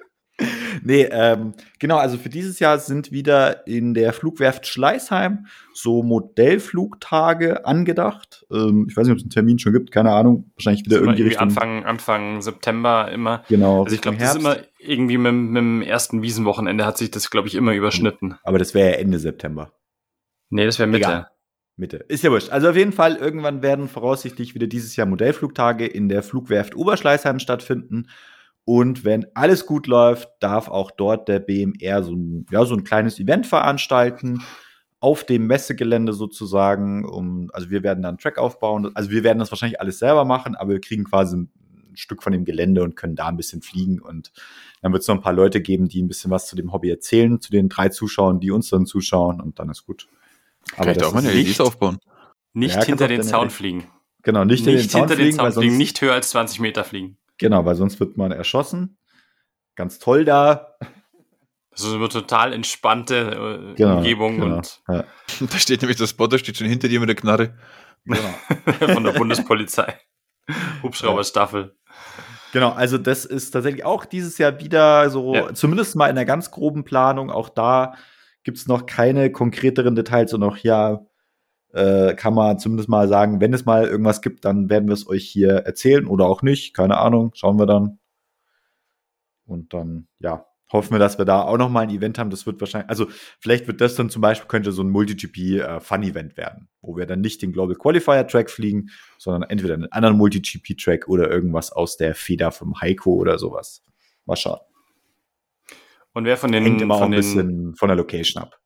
Nee, 0.83 1.07
ähm, 1.11 1.53
genau, 1.79 1.97
also 1.97 2.17
für 2.17 2.29
dieses 2.29 2.59
Jahr 2.59 2.77
sind 2.77 3.11
wieder 3.11 3.65
in 3.65 3.95
der 3.95 4.13
Flugwerft 4.13 4.67
Schleißheim 4.67 5.47
so 5.73 6.03
Modellflugtage 6.03 7.65
angedacht. 7.65 8.45
Ähm, 8.51 8.85
ich 8.87 8.95
weiß 8.95 9.07
nicht, 9.07 9.13
ob 9.13 9.17
es 9.17 9.23
einen 9.23 9.31
Termin 9.31 9.57
schon 9.57 9.73
gibt, 9.73 9.91
keine 9.91 10.11
Ahnung. 10.11 10.51
Wahrscheinlich 10.55 10.85
wieder 10.85 10.97
irgendwie 10.97 11.21
irgendwie. 11.21 11.37
Anfang, 11.37 11.85
Anfang 11.85 12.41
September 12.41 13.09
immer. 13.11 13.43
Genau, 13.47 13.83
Also 13.83 13.95
ich 13.95 14.01
glaube, 14.01 14.17
das 14.17 14.31
ist 14.35 14.39
immer 14.41 14.57
irgendwie 14.77 15.17
mit, 15.17 15.33
mit 15.33 15.57
dem 15.57 15.81
ersten 15.81 16.21
Wiesenwochenende 16.21 16.85
hat 16.85 16.99
sich 16.99 17.09
das, 17.09 17.31
glaube 17.31 17.47
ich, 17.47 17.55
immer 17.55 17.73
überschnitten. 17.73 18.35
Aber 18.43 18.59
das 18.59 18.73
wäre 18.73 18.91
ja 18.91 18.97
Ende 18.97 19.17
September. 19.17 19.71
Nee, 20.49 20.65
das 20.65 20.79
wäre 20.79 20.87
Mitte. 20.87 21.05
Egal. 21.05 21.27
Mitte. 21.77 21.97
Ist 22.07 22.23
ja 22.23 22.31
wurscht. 22.31 22.49
Also 22.49 22.69
auf 22.69 22.75
jeden 22.75 22.93
Fall, 22.93 23.15
irgendwann 23.15 23.61
werden 23.61 23.89
voraussichtlich 23.89 24.55
wieder 24.55 24.67
dieses 24.67 24.95
Jahr 24.95 25.07
Modellflugtage 25.07 25.85
in 25.85 26.07
der 26.07 26.23
Flugwerft 26.23 26.75
Oberschleißheim 26.75 27.39
stattfinden. 27.39 28.07
Und 28.63 29.03
wenn 29.03 29.27
alles 29.35 29.65
gut 29.65 29.85
läuft, 29.85 30.29
darf 30.39 30.69
auch 30.69 30.89
dort 30.91 31.27
der 31.27 31.39
BMR 31.39 32.03
so 32.03 32.15
ein, 32.15 32.45
ja, 32.49 32.65
so 32.65 32.75
ein 32.75 32.83
kleines 32.83 33.19
Event 33.19 33.45
veranstalten. 33.45 34.41
Auf 34.99 35.23
dem 35.23 35.45
Messegelände 35.47 36.13
sozusagen. 36.13 37.05
Um, 37.05 37.51
also 37.53 37.69
wir 37.69 37.83
werden 37.83 38.01
da 38.01 38.09
einen 38.09 38.17
Track 38.17 38.37
aufbauen. 38.39 38.91
Also 38.95 39.11
wir 39.11 39.23
werden 39.23 39.39
das 39.39 39.51
wahrscheinlich 39.51 39.79
alles 39.81 39.99
selber 39.99 40.25
machen, 40.25 40.55
aber 40.55 40.71
wir 40.71 40.81
kriegen 40.81 41.03
quasi 41.03 41.37
ein 41.37 41.51
Stück 41.93 42.23
von 42.23 42.31
dem 42.31 42.45
Gelände 42.45 42.81
und 42.83 42.95
können 42.95 43.15
da 43.15 43.27
ein 43.27 43.37
bisschen 43.37 43.61
fliegen. 43.61 43.99
Und 43.99 44.31
dann 44.81 44.93
wird 44.93 45.01
es 45.01 45.07
noch 45.07 45.15
ein 45.15 45.21
paar 45.21 45.33
Leute 45.33 45.61
geben, 45.61 45.89
die 45.89 46.01
ein 46.01 46.07
bisschen 46.07 46.31
was 46.31 46.47
zu 46.47 46.55
dem 46.55 46.71
Hobby 46.71 46.89
erzählen, 46.89 47.39
zu 47.39 47.51
den 47.51 47.69
drei 47.69 47.89
Zuschauern, 47.89 48.39
die 48.39 48.51
uns 48.51 48.69
dann 48.69 48.85
zuschauen. 48.85 49.41
Und 49.41 49.59
dann 49.59 49.69
ist 49.69 49.85
gut. 49.85 50.07
Kann 50.71 50.89
ich 50.89 50.97
da 50.97 51.05
auch 51.07 51.13
das 51.13 51.23
meine 51.23 51.29
ist 51.29 51.35
LEDs 51.35 51.47
nicht- 51.49 51.61
aufbauen? 51.61 51.99
Nicht 52.53 52.75
Ja, 52.75 52.83
hinter 52.83 53.07
den 53.07 53.21
Zaun 53.23 53.49
fliegen. 53.49 53.87
Genau, 54.23 54.43
nicht, 54.45 54.65
Nicht, 54.65 54.79
den 54.83 54.89
Zaun 54.89 55.01
hinter 55.01 55.15
den 55.15 55.23
fliegen, 55.25 55.37
Zaun 55.37 55.45
weil 55.45 55.51
fliegen, 55.53 55.69
sonst, 55.71 55.77
nicht 55.77 56.01
höher 56.01 56.13
als 56.13 56.29
20 56.29 56.59
Meter 56.59 56.83
fliegen. 56.83 57.17
Genau, 57.37 57.65
weil 57.65 57.75
sonst 57.75 57.99
wird 57.99 58.17
man 58.17 58.31
erschossen. 58.31 58.97
Ganz 59.75 59.99
toll 59.99 60.23
da. 60.25 60.75
Das 61.71 61.83
ist 61.83 61.93
eine 61.93 62.07
total 62.07 62.53
entspannte 62.53 63.71
äh, 63.73 63.75
Genau, 63.75 63.97
Umgebung 63.97 64.39
genau. 64.39 64.55
und 64.57 64.81
Ja, 64.87 65.03
Da 65.41 65.57
steht 65.57 65.81
nämlich 65.81 65.97
der 65.97 66.07
Spotter, 66.07 66.37
steht 66.39 66.57
schon 66.57 66.67
hinter 66.67 66.87
dir 66.87 66.99
mit 67.01 67.09
der 67.09 67.15
Knarre. 67.17 67.57
genau. 68.05 68.89
von 68.93 69.03
der 69.03 69.11
Bundespolizei. 69.11 69.99
Hubschrauberstaffel. 70.83 71.75
genau, 72.53 72.71
also 72.71 72.97
das 72.97 73.25
ist 73.25 73.51
tatsächlich 73.51 73.83
auch 73.83 74.05
dieses 74.05 74.37
Jahr 74.37 74.59
wieder 74.59 75.09
so, 75.09 75.33
Ja. 75.35 75.53
zumindest 75.53 75.95
mal 75.95 76.07
in 76.09 76.15
der 76.15 76.25
ganz 76.25 76.51
groben 76.51 76.83
Planung. 76.85 77.29
Auch 77.31 77.49
da 77.49 77.95
gibt 78.45 78.57
es 78.57 78.67
noch 78.67 78.85
keine 78.85 79.31
konkreteren 79.31 79.95
Details 79.95 80.33
und 80.33 80.43
auch 80.43 80.55
hier 80.55 81.05
äh, 81.73 82.15
kann 82.15 82.33
man 82.33 82.57
zumindest 82.57 82.87
mal 82.87 83.09
sagen, 83.09 83.41
wenn 83.41 83.53
es 83.53 83.65
mal 83.65 83.85
irgendwas 83.85 84.21
gibt, 84.21 84.45
dann 84.45 84.69
werden 84.69 84.87
wir 84.87 84.93
es 84.93 85.09
euch 85.09 85.25
hier 85.25 85.49
erzählen 85.49 86.05
oder 86.07 86.25
auch 86.27 86.41
nicht. 86.41 86.73
Keine 86.73 86.97
Ahnung, 86.97 87.31
schauen 87.35 87.59
wir 87.59 87.65
dann. 87.65 87.99
Und 89.45 89.73
dann, 89.73 90.07
ja, 90.19 90.45
hoffen 90.71 90.93
wir, 90.93 90.99
dass 90.99 91.17
wir 91.17 91.25
da 91.25 91.41
auch 91.41 91.57
noch 91.57 91.69
mal 91.69 91.81
ein 91.81 91.89
Event 91.89 92.17
haben. 92.17 92.29
Das 92.29 92.45
wird 92.45 92.61
wahrscheinlich, 92.61 92.89
also 92.89 93.07
vielleicht 93.39 93.67
wird 93.67 93.81
das 93.81 93.95
dann 93.95 94.09
zum 94.09 94.21
Beispiel, 94.21 94.47
könnte 94.47 94.71
so 94.71 94.83
ein 94.83 94.89
MultiGP-Fun-Event 94.89 96.37
werden, 96.37 96.69
wo 96.81 96.95
wir 96.95 97.05
dann 97.05 97.21
nicht 97.21 97.41
den 97.41 97.51
Global 97.51 97.75
Qualifier-Track 97.75 98.49
fliegen, 98.49 98.89
sondern 99.17 99.49
entweder 99.49 99.73
einen 99.73 99.91
anderen 99.91 100.17
MultiGP-Track 100.17 101.07
oder 101.07 101.29
irgendwas 101.29 101.71
aus 101.71 101.97
der 101.97 102.15
Feder 102.15 102.51
vom 102.51 102.79
Heiko 102.79 103.13
oder 103.15 103.37
sowas. 103.37 103.83
Mal 104.25 104.35
schauen. 104.35 104.59
Und 106.15 106.25
wer 106.25 106.37
von 106.37 106.51
den, 106.51 106.63
Hängt 106.63 106.81
immer 106.81 106.95
auch 106.95 106.99
von 106.99 107.09
ein 107.09 107.11
den 107.11 107.17
bisschen 107.19 107.75
von 107.75 107.89
der 107.89 107.97
Location 107.97 108.41
ab. 108.41 108.57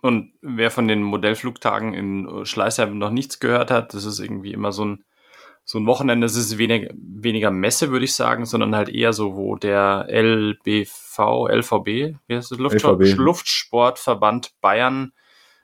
Und 0.00 0.32
wer 0.40 0.70
von 0.70 0.88
den 0.88 1.02
Modellflugtagen 1.02 1.92
in 1.94 2.46
Schleißheim 2.46 2.96
noch 2.96 3.10
nichts 3.10 3.38
gehört 3.40 3.70
hat, 3.70 3.92
das 3.92 4.04
ist 4.04 4.18
irgendwie 4.20 4.52
immer 4.52 4.72
so 4.72 4.84
ein, 4.84 5.04
so 5.64 5.78
ein 5.78 5.86
Wochenende. 5.86 6.24
Das 6.24 6.36
ist 6.36 6.58
weniger, 6.58 6.92
weniger 6.96 7.50
Messe, 7.50 7.90
würde 7.90 8.04
ich 8.04 8.14
sagen, 8.14 8.46
sondern 8.46 8.74
halt 8.74 8.88
eher 8.88 9.12
so, 9.12 9.36
wo 9.36 9.56
der 9.56 10.06
LBV, 10.08 11.48
LVB, 11.48 11.86
wie 12.26 12.36
heißt 12.36 12.52
das? 12.52 12.58
Luftsport, 12.58 13.00
LVB. 13.00 13.18
Luftsportverband 13.18 14.52
Bayern 14.60 15.12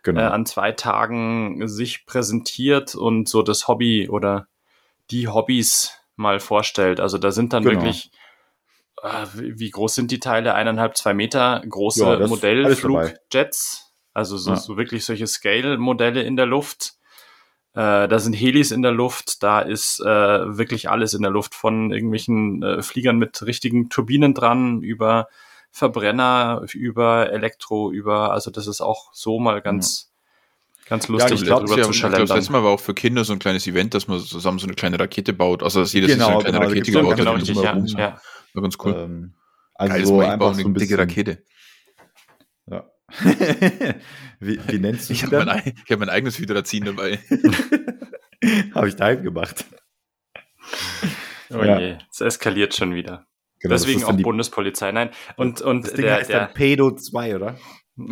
Genau. 0.05 0.21
äh, 0.21 0.25
an 0.25 0.47
zwei 0.47 0.73
Tagen 0.73 1.67
sich 1.69 2.07
präsentiert 2.07 2.95
und 2.95 3.29
so 3.29 3.43
das 3.43 3.67
Hobby 3.69 4.09
oder 4.09 4.47
die 5.11 5.29
Hobbys 5.29 5.93
mal 6.17 6.41
vorstellt. 6.41 7.01
Also 7.01 7.19
da 7.19 7.31
sind 7.31 7.53
dann 7.53 7.65
Genau. 7.65 7.75
wirklich, 7.75 8.07
äh, 8.07 8.18
wie 9.35 9.59
wie 9.59 9.71
groß 9.71 9.95
sind 9.95 10.11
die 10.11 10.21
Teile? 10.21 10.55
Eineinhalb, 10.55 10.97
zwei 10.97 11.15
Meter 11.15 11.63
große 11.69 12.05
Ja. 12.05 12.27
Modellflugjets. 12.27 13.93
Also 14.15 14.37
so, 14.37 14.51
Ja. 14.53 14.57
so 14.57 14.77
wirklich 14.77 15.05
solche 15.05 15.27
Scale-Modelle 15.27 16.23
in 16.23 16.37
der 16.37 16.47
Luft. 16.47 16.95
Äh, 17.75 18.09
da 18.09 18.19
sind 18.19 18.33
Helis 18.33 18.71
in 18.73 18.83
der 18.83 18.91
Luft, 18.91 19.43
da 19.43 19.61
ist 19.61 20.01
äh, 20.01 20.05
wirklich 20.05 20.89
alles 20.91 21.15
in 21.15 21.23
der 21.23 21.31
Luft, 21.31 21.55
von 21.55 21.93
irgendwelchen 21.93 22.63
äh, 22.63 22.83
Fliegern 22.83 23.19
mit 23.19 23.41
richtigen 23.43 23.89
Turbinen 23.91 24.35
dran, 24.35 24.83
über 24.83 25.29
Verbrenner, 25.71 26.63
über 26.73 27.31
Elektro, 27.31 27.93
über, 27.93 28.33
also 28.33 28.51
das 28.51 28.67
ist 28.67 28.81
auch 28.81 29.11
so 29.13 29.39
mal 29.39 29.61
ganz, 29.61 30.11
ganz 30.87 31.07
lustig, 31.07 31.35
ich 31.41 31.45
glaub, 31.45 31.61
darüber 31.67 31.77
ja, 31.77 31.85
zu 31.85 31.91
glaube, 31.91 31.93
das 31.93 31.97
schalendern. 31.99 32.37
letzte 32.39 32.53
Mal 32.53 32.65
war 32.65 32.71
auch 32.73 32.81
für 32.81 32.95
Kinder 32.95 33.23
so 33.25 33.35
ein 33.35 33.39
kleines 33.39 33.67
Event, 33.69 33.95
dass 33.95 34.09
man 34.09 34.19
zusammen 34.19 34.59
so 34.59 34.67
eine 34.67 34.75
kleine 34.75 34.99
Rakete 34.99 35.33
baut. 35.35 35.63
Also, 35.63 35.81
dass 35.81 35.93
jeder 35.93 36.09
sich 36.09 36.17
so 36.17 36.25
Genau, 36.25 36.39
eine 36.41 36.43
kleine 36.51 36.59
genau, 36.59 36.69
Rakete 36.71 36.91
gebaut 36.91 37.17
genau, 37.17 37.31
hat. 37.33 37.37
richtig, 37.43 37.57
ja, 37.63 37.81
so. 37.87 37.99
ja. 37.99 38.21
War 38.59 38.63
ganz 38.63 38.77
cool. 38.85 38.95
Ähm, 38.97 39.35
also 39.75 39.93
Geiles 39.93 40.09
so 40.09 40.23
ich 40.23 40.29
einfach 40.29 40.55
so 40.55 40.61
eine 40.61 40.69
ein 40.69 40.75
dicke 40.75 40.97
bisschen. 40.97 40.99
Rakete. 41.01 41.45
Ja. 42.67 42.91
wie, 44.41 44.61
wie 44.67 44.79
nennst 44.79 45.09
du 45.09 45.13
Ich 45.15 45.21
sie 45.21 45.27
habe 45.27 45.39
mein, 45.45 45.49
ei- 45.49 45.75
ich 45.85 45.91
hab 45.93 45.99
mein 46.01 46.09
eigenes 46.11 46.39
Hydrazin 46.39 46.85
dabei. 46.87 47.19
Habe 48.75 48.89
ich 48.89 48.97
daheim 48.97 49.23
gemacht. 49.23 49.65
Oh 51.51 51.63
Ja. 51.63 51.79
je, 51.81 51.99
es 52.11 52.21
eskaliert 52.21 52.75
schon 52.75 52.95
wieder. 52.95 53.27
Genau, 53.61 53.73
das 53.75 53.83
Deswegen 53.83 54.05
auch 54.05 54.17
Bundespolizei. 54.17 54.93
Nein, 54.93 55.11
und, 55.37 55.61
und 55.63 55.87
Das 55.87 55.95
Ding 55.95 56.05
der, 56.05 56.17
heißt 56.17 56.31
der, 56.31 56.47
dann 56.47 56.55
Pedo 56.55 56.91
2, 56.95 57.35
oder? 57.37 57.59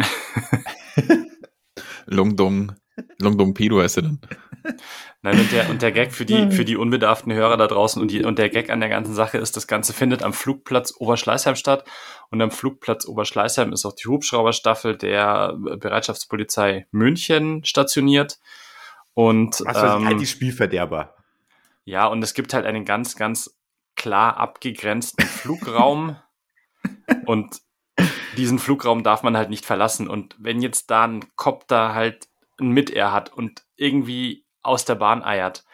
Longdong. 2.07 2.75
Longdong 3.21 3.55
Pedo 3.55 3.81
heißt 3.81 3.99
er 3.99 4.03
dann. 4.03 4.21
Nein, 5.23 5.41
und 5.41 5.53
der, 5.53 5.71
und 5.71 5.83
der 5.83 5.93
Gag 5.93 6.13
für 6.13 6.25
die, 6.25 6.51
für 6.51 6.65
die 6.65 6.77
unbedarften 6.77 7.33
Hörer 7.33 7.57
da 7.57 7.67
draußen 7.67 8.01
und, 8.01 8.11
die, 8.11 8.25
und 8.25 8.39
der 8.39 8.49
Gag 8.49 8.71
an 8.71 8.81
der 8.81 8.89
ganzen 8.89 9.15
Sache 9.15 9.39
ist, 9.39 9.57
das 9.57 9.67
Ganze 9.67 9.93
findet 9.93 10.23
am 10.23 10.33
Flugplatz 10.33 10.95
Oberschleißheim 10.99 11.57
statt. 11.57 11.85
Und 12.31 12.41
am 12.43 12.51
Flugplatz 12.51 13.07
Oberschleißheim 13.07 13.73
ist 13.73 13.85
auch 13.85 13.95
die 13.95 14.09
Hubschrauberstaffel 14.09 14.97
der 14.97 15.55
Bereitschaftspolizei 15.57 16.87
München 16.91 17.65
stationiert. 17.65 18.39
Und 19.15 19.63
Was 19.65 19.77
ähm, 19.79 20.07
halt 20.07 20.21
die 20.21 20.27
Spielverderber. 20.27 21.15
Ja, 21.85 22.07
und 22.07 22.23
es 22.23 22.35
gibt 22.35 22.53
halt 22.53 22.67
einen 22.67 22.85
ganz, 22.85 23.17
ganz 23.17 23.57
klar 23.95 24.37
abgegrenzten 24.37 25.25
Flugraum. 25.27 26.17
und 27.25 27.61
diesen 28.37 28.59
Flugraum 28.59 29.03
darf 29.03 29.23
man 29.23 29.37
halt 29.37 29.51
nicht 29.51 29.65
verlassen. 29.65 30.09
Und 30.09 30.37
wenn 30.39 30.61
jetzt 30.61 30.91
da 30.91 31.05
ein 31.05 31.25
Copter 31.37 31.95
halt 31.95 32.29
ein 32.61 32.69
Mit-Air 32.69 33.13
hat 33.13 33.33
und 33.33 33.65
irgendwie 33.77 34.45
aus 34.63 34.85
der 34.85 34.95
Bahn 34.97 35.23
eiert 35.23 35.65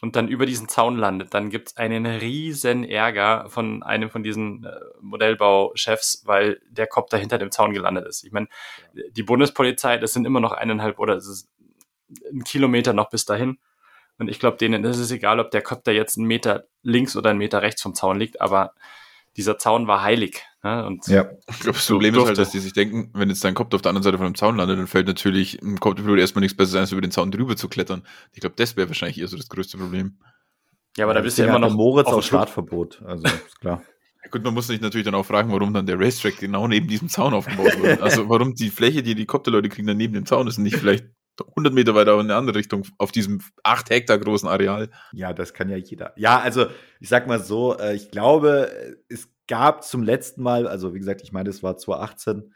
und 0.00 0.14
dann 0.14 0.28
über 0.28 0.46
diesen 0.46 0.68
Zaun 0.68 0.96
landet, 0.96 1.34
dann 1.34 1.50
gibt 1.50 1.68
es 1.68 1.76
einen 1.76 2.06
riesen 2.06 2.84
Ärger 2.84 3.46
von 3.48 3.82
einem 3.82 4.10
von 4.10 4.22
diesen 4.22 4.64
äh, 4.64 4.70
Modellbauchefs, 5.00 6.22
weil 6.24 6.60
der 6.70 6.86
Copter 6.86 7.18
hinter 7.18 7.38
dem 7.38 7.50
Zaun 7.50 7.72
gelandet 7.72 8.06
ist. 8.06 8.24
Ich 8.24 8.32
meine, 8.32 8.48
die 8.92 9.22
Bundespolizei, 9.24 9.98
das 9.98 10.12
sind 10.12 10.24
immer 10.24 10.40
noch 10.40 10.52
eineinhalb 10.52 10.98
oder 10.98 11.16
es 11.16 11.26
ist 11.26 11.50
ein 12.32 12.44
Kilometer 12.44 12.92
noch 12.92 13.10
bis 13.10 13.24
dahin. 13.24 13.58
Und 14.18 14.28
ich 14.28 14.38
glaube, 14.40 14.56
denen 14.56 14.84
ist 14.84 14.98
es 14.98 15.10
egal, 15.10 15.40
ob 15.40 15.50
der 15.50 15.62
Copter 15.62 15.92
jetzt 15.92 16.16
einen 16.16 16.26
Meter 16.26 16.64
links 16.82 17.16
oder 17.16 17.30
einen 17.30 17.38
Meter 17.38 17.62
rechts 17.62 17.82
vom 17.82 17.94
Zaun 17.94 18.18
liegt, 18.18 18.40
aber 18.40 18.74
dieser 19.38 19.56
Zaun 19.56 19.86
war 19.86 20.02
heilig. 20.02 20.42
Ne? 20.62 20.84
Und 20.84 21.06
ja, 21.06 21.30
ich 21.48 21.60
glaube, 21.60 21.78
das 21.78 21.86
Problem 21.86 22.14
ist 22.14 22.26
halt, 22.26 22.38
dass 22.38 22.50
die 22.50 22.58
sich 22.58 22.72
denken, 22.72 23.10
wenn 23.14 23.28
jetzt 23.28 23.44
dein 23.44 23.54
Kopf 23.54 23.72
auf 23.72 23.80
der 23.80 23.90
anderen 23.90 24.02
Seite 24.02 24.18
von 24.18 24.26
dem 24.26 24.34
Zaun 24.34 24.56
landet, 24.56 24.78
dann 24.78 24.86
fällt 24.88 25.06
natürlich 25.06 25.62
im 25.62 25.78
Kopfpilot 25.78 26.18
erstmal 26.18 26.40
nichts 26.40 26.56
besser, 26.56 26.80
als 26.80 26.92
über 26.92 27.00
den 27.00 27.12
Zaun 27.12 27.30
drüber 27.30 27.56
zu 27.56 27.68
klettern. 27.68 28.02
Ich 28.32 28.40
glaube, 28.40 28.56
das 28.56 28.76
wäre 28.76 28.88
wahrscheinlich 28.88 29.18
eher 29.18 29.28
so 29.28 29.36
das 29.36 29.48
größte 29.48 29.78
Problem. 29.78 30.18
Ja, 30.96 31.04
aber 31.04 31.14
da 31.14 31.20
bist 31.20 31.38
du 31.38 31.42
ja 31.42 31.48
immer 31.48 31.60
noch 31.60 31.72
Moritz 31.72 32.08
auf 32.08 32.24
Startverbot. 32.24 33.00
Also, 33.06 33.24
ist 33.24 33.60
klar. 33.60 33.82
Ja, 34.24 34.30
gut, 34.30 34.42
man 34.42 34.52
muss 34.52 34.66
sich 34.66 34.80
natürlich 34.80 35.04
dann 35.04 35.14
auch 35.14 35.24
fragen, 35.24 35.52
warum 35.52 35.72
dann 35.72 35.86
der 35.86 36.00
Racetrack 36.00 36.38
genau 36.38 36.66
neben 36.66 36.88
diesem 36.88 37.08
Zaun 37.08 37.34
aufgebaut 37.34 37.78
wurde. 37.78 38.02
Also 38.02 38.28
warum 38.28 38.52
die 38.52 38.68
Fläche, 38.68 39.04
die 39.04 39.14
die 39.14 39.26
Kopterleute 39.26 39.68
kriegen, 39.68 39.86
dann 39.86 39.96
neben 39.96 40.12
dem 40.12 40.26
Zaun 40.26 40.48
ist 40.48 40.58
und 40.58 40.64
nicht 40.64 40.76
vielleicht 40.76 41.04
100 41.46 41.72
Meter 41.72 41.94
weiter 41.94 42.14
in 42.14 42.20
eine 42.20 42.36
andere 42.36 42.56
Richtung 42.56 42.84
auf 42.98 43.12
diesem 43.12 43.40
8 43.62 43.90
Hektar 43.90 44.18
großen 44.18 44.48
Areal. 44.48 44.90
Ja, 45.12 45.32
das 45.32 45.54
kann 45.54 45.68
ja 45.68 45.76
jeder. 45.76 46.12
Ja, 46.16 46.40
also 46.40 46.66
ich 47.00 47.08
sag 47.08 47.26
mal 47.26 47.42
so, 47.42 47.78
äh, 47.78 47.94
ich 47.94 48.10
glaube, 48.10 48.96
es 49.08 49.28
gab 49.46 49.84
zum 49.84 50.02
letzten 50.02 50.42
Mal, 50.42 50.66
also 50.66 50.94
wie 50.94 50.98
gesagt, 50.98 51.22
ich 51.22 51.32
meine, 51.32 51.50
es 51.50 51.62
war 51.62 51.76
2018, 51.76 52.54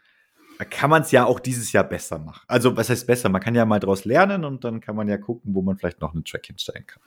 da 0.59 0.65
kann 0.65 0.89
man 0.89 1.01
es 1.01 1.11
ja 1.11 1.25
auch 1.25 1.39
dieses 1.39 1.71
Jahr 1.71 1.83
besser 1.83 2.19
machen. 2.19 2.43
Also, 2.47 2.77
was 2.77 2.89
heißt 2.89 3.07
besser? 3.07 3.29
Man 3.29 3.41
kann 3.41 3.55
ja 3.55 3.65
mal 3.65 3.79
daraus 3.79 4.05
lernen 4.05 4.45
und 4.45 4.63
dann 4.63 4.81
kann 4.81 4.95
man 4.95 5.07
ja 5.07 5.17
gucken, 5.17 5.55
wo 5.55 5.61
man 5.61 5.77
vielleicht 5.77 5.99
noch 5.99 6.13
einen 6.13 6.23
Track 6.23 6.45
hinstellen 6.45 6.85
kann. 6.85 7.01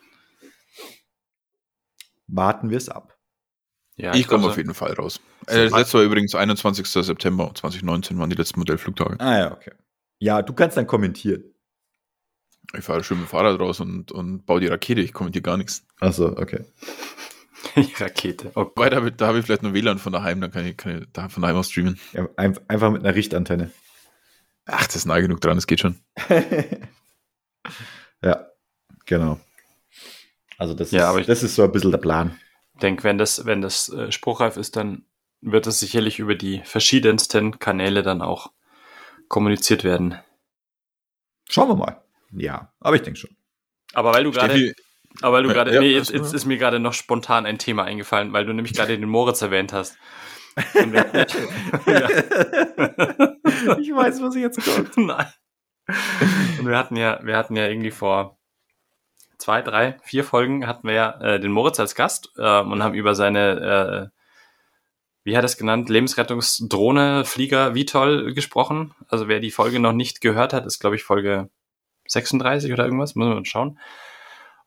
Warten 2.27 2.71
wir 2.71 2.77
es 2.77 2.89
ab. 2.89 3.17
Ja, 3.97 4.13
ich, 4.13 4.21
ich 4.21 4.29
komme 4.29 4.47
auf 4.47 4.57
jeden 4.57 4.75
Fall 4.75 4.93
raus. 4.93 5.21
Äh, 5.47 5.65
das 5.65 5.73
letzte 5.73 5.99
war 5.99 6.05
übrigens 6.05 6.35
21. 6.35 6.87
September 6.87 7.51
2019 7.55 8.19
waren 8.19 8.29
die 8.29 8.37
letzten 8.37 8.59
Modellflugtage. 8.59 9.19
Ah 9.21 9.39
ja, 9.39 9.53
okay. 9.53 9.73
Ja, 10.19 10.43
du 10.43 10.53
kannst 10.53 10.77
dann 10.77 10.87
kommentieren. 10.87 11.45
Ich 12.77 12.85
fahre 12.85 13.05
schön 13.05 13.19
mit 13.19 13.27
dem 13.27 13.31
Fahrrad 13.31 13.61
raus 13.61 13.81
und, 13.81 14.13
und 14.13 14.45
baue 14.47 14.61
die 14.61 14.67
Rakete, 14.67 15.01
ich 15.01 15.13
kommentiere 15.13 15.43
gar 15.43 15.57
nichts. 15.57 15.87
Achso, 16.01 16.29
okay. 16.37 16.65
Die 17.77 17.93
Rakete. 17.99 18.53
Oh 18.55 18.71
Weil 18.77 18.91
da, 18.91 19.01
da 19.11 19.27
habe 19.27 19.39
ich 19.39 19.45
vielleicht 19.45 19.63
nur 19.63 19.75
WLAN 19.75 19.99
von 19.99 20.13
daheim, 20.13 20.41
dann 20.41 20.51
kann 20.51 20.67
ich, 20.67 20.77
kann 20.77 21.03
ich 21.03 21.09
da 21.13 21.29
von 21.29 21.43
daheim 21.43 21.57
aus 21.57 21.71
streamen. 21.71 21.99
Ja, 22.13 22.29
einfach 22.37 22.91
mit 22.91 23.05
einer 23.05 23.15
Richtantenne. 23.15 23.71
Ach, 24.67 24.87
das 24.87 24.97
ist 24.97 25.07
nah 25.07 25.21
genug 25.21 25.41
dran, 25.41 25.57
das 25.57 25.67
geht 25.67 25.81
schon. 25.81 25.97
ja, 28.23 28.47
genau. 29.05 29.41
Also 30.59 30.75
das, 30.75 30.91
ja, 30.91 31.03
ist, 31.03 31.07
aber 31.07 31.21
ich 31.21 31.27
das 31.27 31.43
ist 31.43 31.55
so 31.55 31.65
ein 31.65 31.73
bisschen 31.73 31.91
der 31.91 31.99
Plan. 31.99 32.39
Ich 32.75 32.81
denke, 32.81 33.05
wenn 33.05 33.19
das, 33.19 33.47
wenn 33.47 33.61
das 33.61 33.89
äh, 33.91 34.11
spruchreif 34.11 34.57
ist, 34.57 34.77
dann 34.77 35.05
wird 35.41 35.67
es 35.67 35.81
sicherlich 35.81 36.19
über 36.19 36.35
die 36.35 36.63
verschiedensten 36.65 37.59
Kanäle 37.59 38.03
dann 38.03 38.23
auch 38.23 38.53
kommuniziert 39.29 39.85
werden. 39.85 40.19
Schauen 41.49 41.69
wir 41.69 41.77
mal. 41.77 42.03
Ja, 42.33 42.73
aber 42.81 42.97
ich 42.97 43.03
denke 43.03 43.19
schon. 43.19 43.37
Aber 43.93 44.13
weil 44.13 44.25
du 44.25 44.31
gerade 44.31 44.75
aber 45.23 45.43
du 45.43 45.49
gerade, 45.49 45.75
ja, 45.75 45.81
nee, 45.81 45.93
jetzt, 45.93 46.11
jetzt 46.11 46.35
ist 46.35 46.45
mir 46.45 46.59
gerade 46.59 46.79
noch 46.79 46.93
spontan 46.93 47.47
ein 47.47 47.59
Thema 47.59 47.85
eingefallen, 47.85 48.33
weil 48.33 48.45
du 48.45 48.53
nämlich 48.53 48.75
gerade 48.75 48.99
den 48.99 49.09
Moritz 49.09 49.41
erwähnt 49.43 49.73
hast. 49.73 49.97
ich 50.57 50.65
weiß, 53.95 54.23
was 54.23 54.37
jetzt 54.37 54.65
kommt. 54.65 54.97
Nein. 55.07 55.27
Und 56.59 56.67
wir 56.67 56.77
hatten 56.77 56.97
ja, 56.97 57.21
wir 57.23 57.37
hatten 57.37 57.57
ja 57.57 57.67
irgendwie 57.69 57.91
vor 57.91 58.39
zwei, 59.39 59.63
drei, 59.63 59.99
vier 60.03 60.25
Folgen 60.25 60.67
hatten 60.67 60.89
wir 60.89 60.95
ja 60.95 61.21
äh, 61.21 61.41
den 61.41 61.53
Moritz 61.53 61.79
als 61.79 61.95
Gast 61.95 62.33
äh, 62.37 62.61
und 62.61 62.83
haben 62.83 62.95
über 62.95 63.15
seine, 63.15 64.11
äh, 64.11 64.19
wie 65.25 65.37
hat 65.37 65.45
er 65.45 65.47
es 65.47 65.59
genannt, 65.59 65.91
Lebensrettungsdrohne, 65.91 67.25
Flieger, 67.25 67.75
wie 67.75 67.85
toll 67.85 68.33
gesprochen. 68.33 68.95
Also 69.09 69.29
wer 69.29 69.41
die 69.41 69.51
Folge 69.51 69.79
noch 69.79 69.93
nicht 69.93 70.21
gehört 70.23 70.53
hat, 70.53 70.67
ist 70.67 70.79
glaube 70.79 70.97
ich 70.97 71.05
Folge 71.05 71.51
36 72.09 72.73
oder 72.73 72.85
irgendwas, 72.85 73.15
müssen 73.15 73.31
wir 73.31 73.37
mal 73.37 73.45
schauen. 73.45 73.79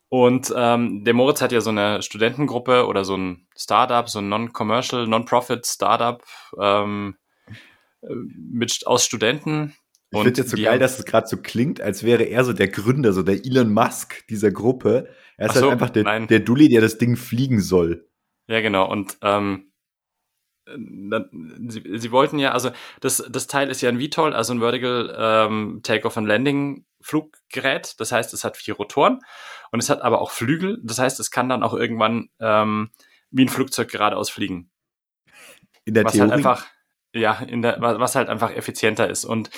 Und 0.09 0.51
ähm, 0.55 1.03
der 1.03 1.13
Moritz 1.13 1.41
hat 1.41 1.51
ja 1.51 1.61
so 1.61 1.69
eine 1.69 2.01
Studentengruppe 2.01 2.87
oder 2.87 3.05
so 3.05 3.15
ein 3.15 3.47
Startup, 3.55 4.09
so 4.09 4.19
ein 4.19 4.29
Non-Commercial, 4.29 5.07
Non-Profit 5.07 5.65
Startup 5.67 6.23
ähm, 6.59 7.15
mit 8.01 8.87
aus 8.87 9.05
Studenten. 9.05 9.75
Ich 10.11 10.19
finde 10.19 10.41
jetzt 10.41 10.49
so 10.49 10.57
geil, 10.57 10.79
dass 10.79 10.97
es 10.97 11.05
gerade 11.05 11.27
so 11.27 11.37
klingt, 11.37 11.81
als 11.81 12.03
wäre 12.03 12.23
er 12.23 12.43
so 12.43 12.53
der 12.53 12.69
Gründer, 12.69 13.13
so 13.13 13.21
der 13.21 13.45
Elon 13.45 13.71
Musk 13.71 14.25
dieser 14.27 14.51
Gruppe. 14.51 15.09
Er 15.37 15.49
ist 15.49 15.53
halt 15.53 15.59
so, 15.59 15.69
halt 15.69 15.73
einfach 15.73 15.91
der, 15.91 16.25
der 16.25 16.39
Dulli, 16.39 16.69
der 16.69 16.81
das 16.81 16.97
Ding 16.97 17.15
fliegen 17.15 17.61
soll. 17.61 18.07
Ja, 18.47 18.61
genau. 18.61 18.89
Und 18.89 19.19
ähm, 19.21 19.68
sie, 21.67 21.83
sie 21.97 22.11
wollten 22.11 22.39
ja, 22.39 22.51
also 22.51 22.71
das, 22.99 23.23
das 23.29 23.47
Teil 23.47 23.69
ist 23.69 23.81
ja 23.81 23.89
ein 23.89 23.99
VTOL, 23.99 24.33
also 24.33 24.53
ein 24.53 24.59
Vertical 24.59 25.15
ähm, 25.17 25.79
Takeoff 25.83 26.17
and 26.17 26.27
Landing 26.27 26.85
Fluggerät. 27.01 27.99
Das 27.99 28.11
heißt, 28.11 28.33
es 28.33 28.43
hat 28.43 28.57
vier 28.57 28.75
Rotoren 28.75 29.19
und 29.71 29.79
es 29.79 29.89
hat 29.89 30.01
aber 30.01 30.21
auch 30.21 30.31
Flügel. 30.31 30.79
Das 30.83 30.99
heißt, 30.99 31.19
es 31.19 31.31
kann 31.31 31.49
dann 31.49 31.63
auch 31.63 31.73
irgendwann 31.73 32.29
ähm, 32.39 32.91
wie 33.31 33.45
ein 33.45 33.49
Flugzeug 33.49 33.89
geradeaus 33.89 34.29
fliegen. 34.29 34.69
In 35.85 35.93
der 35.93 36.03
was 36.05 36.13
Theorie? 36.13 36.29
Halt 36.29 36.37
einfach, 36.37 36.65
ja, 37.13 37.39
in 37.39 37.61
der, 37.61 37.77
was 37.79 38.15
halt 38.15 38.29
einfach 38.29 38.51
effizienter 38.51 39.09
ist. 39.09 39.25
Und 39.25 39.49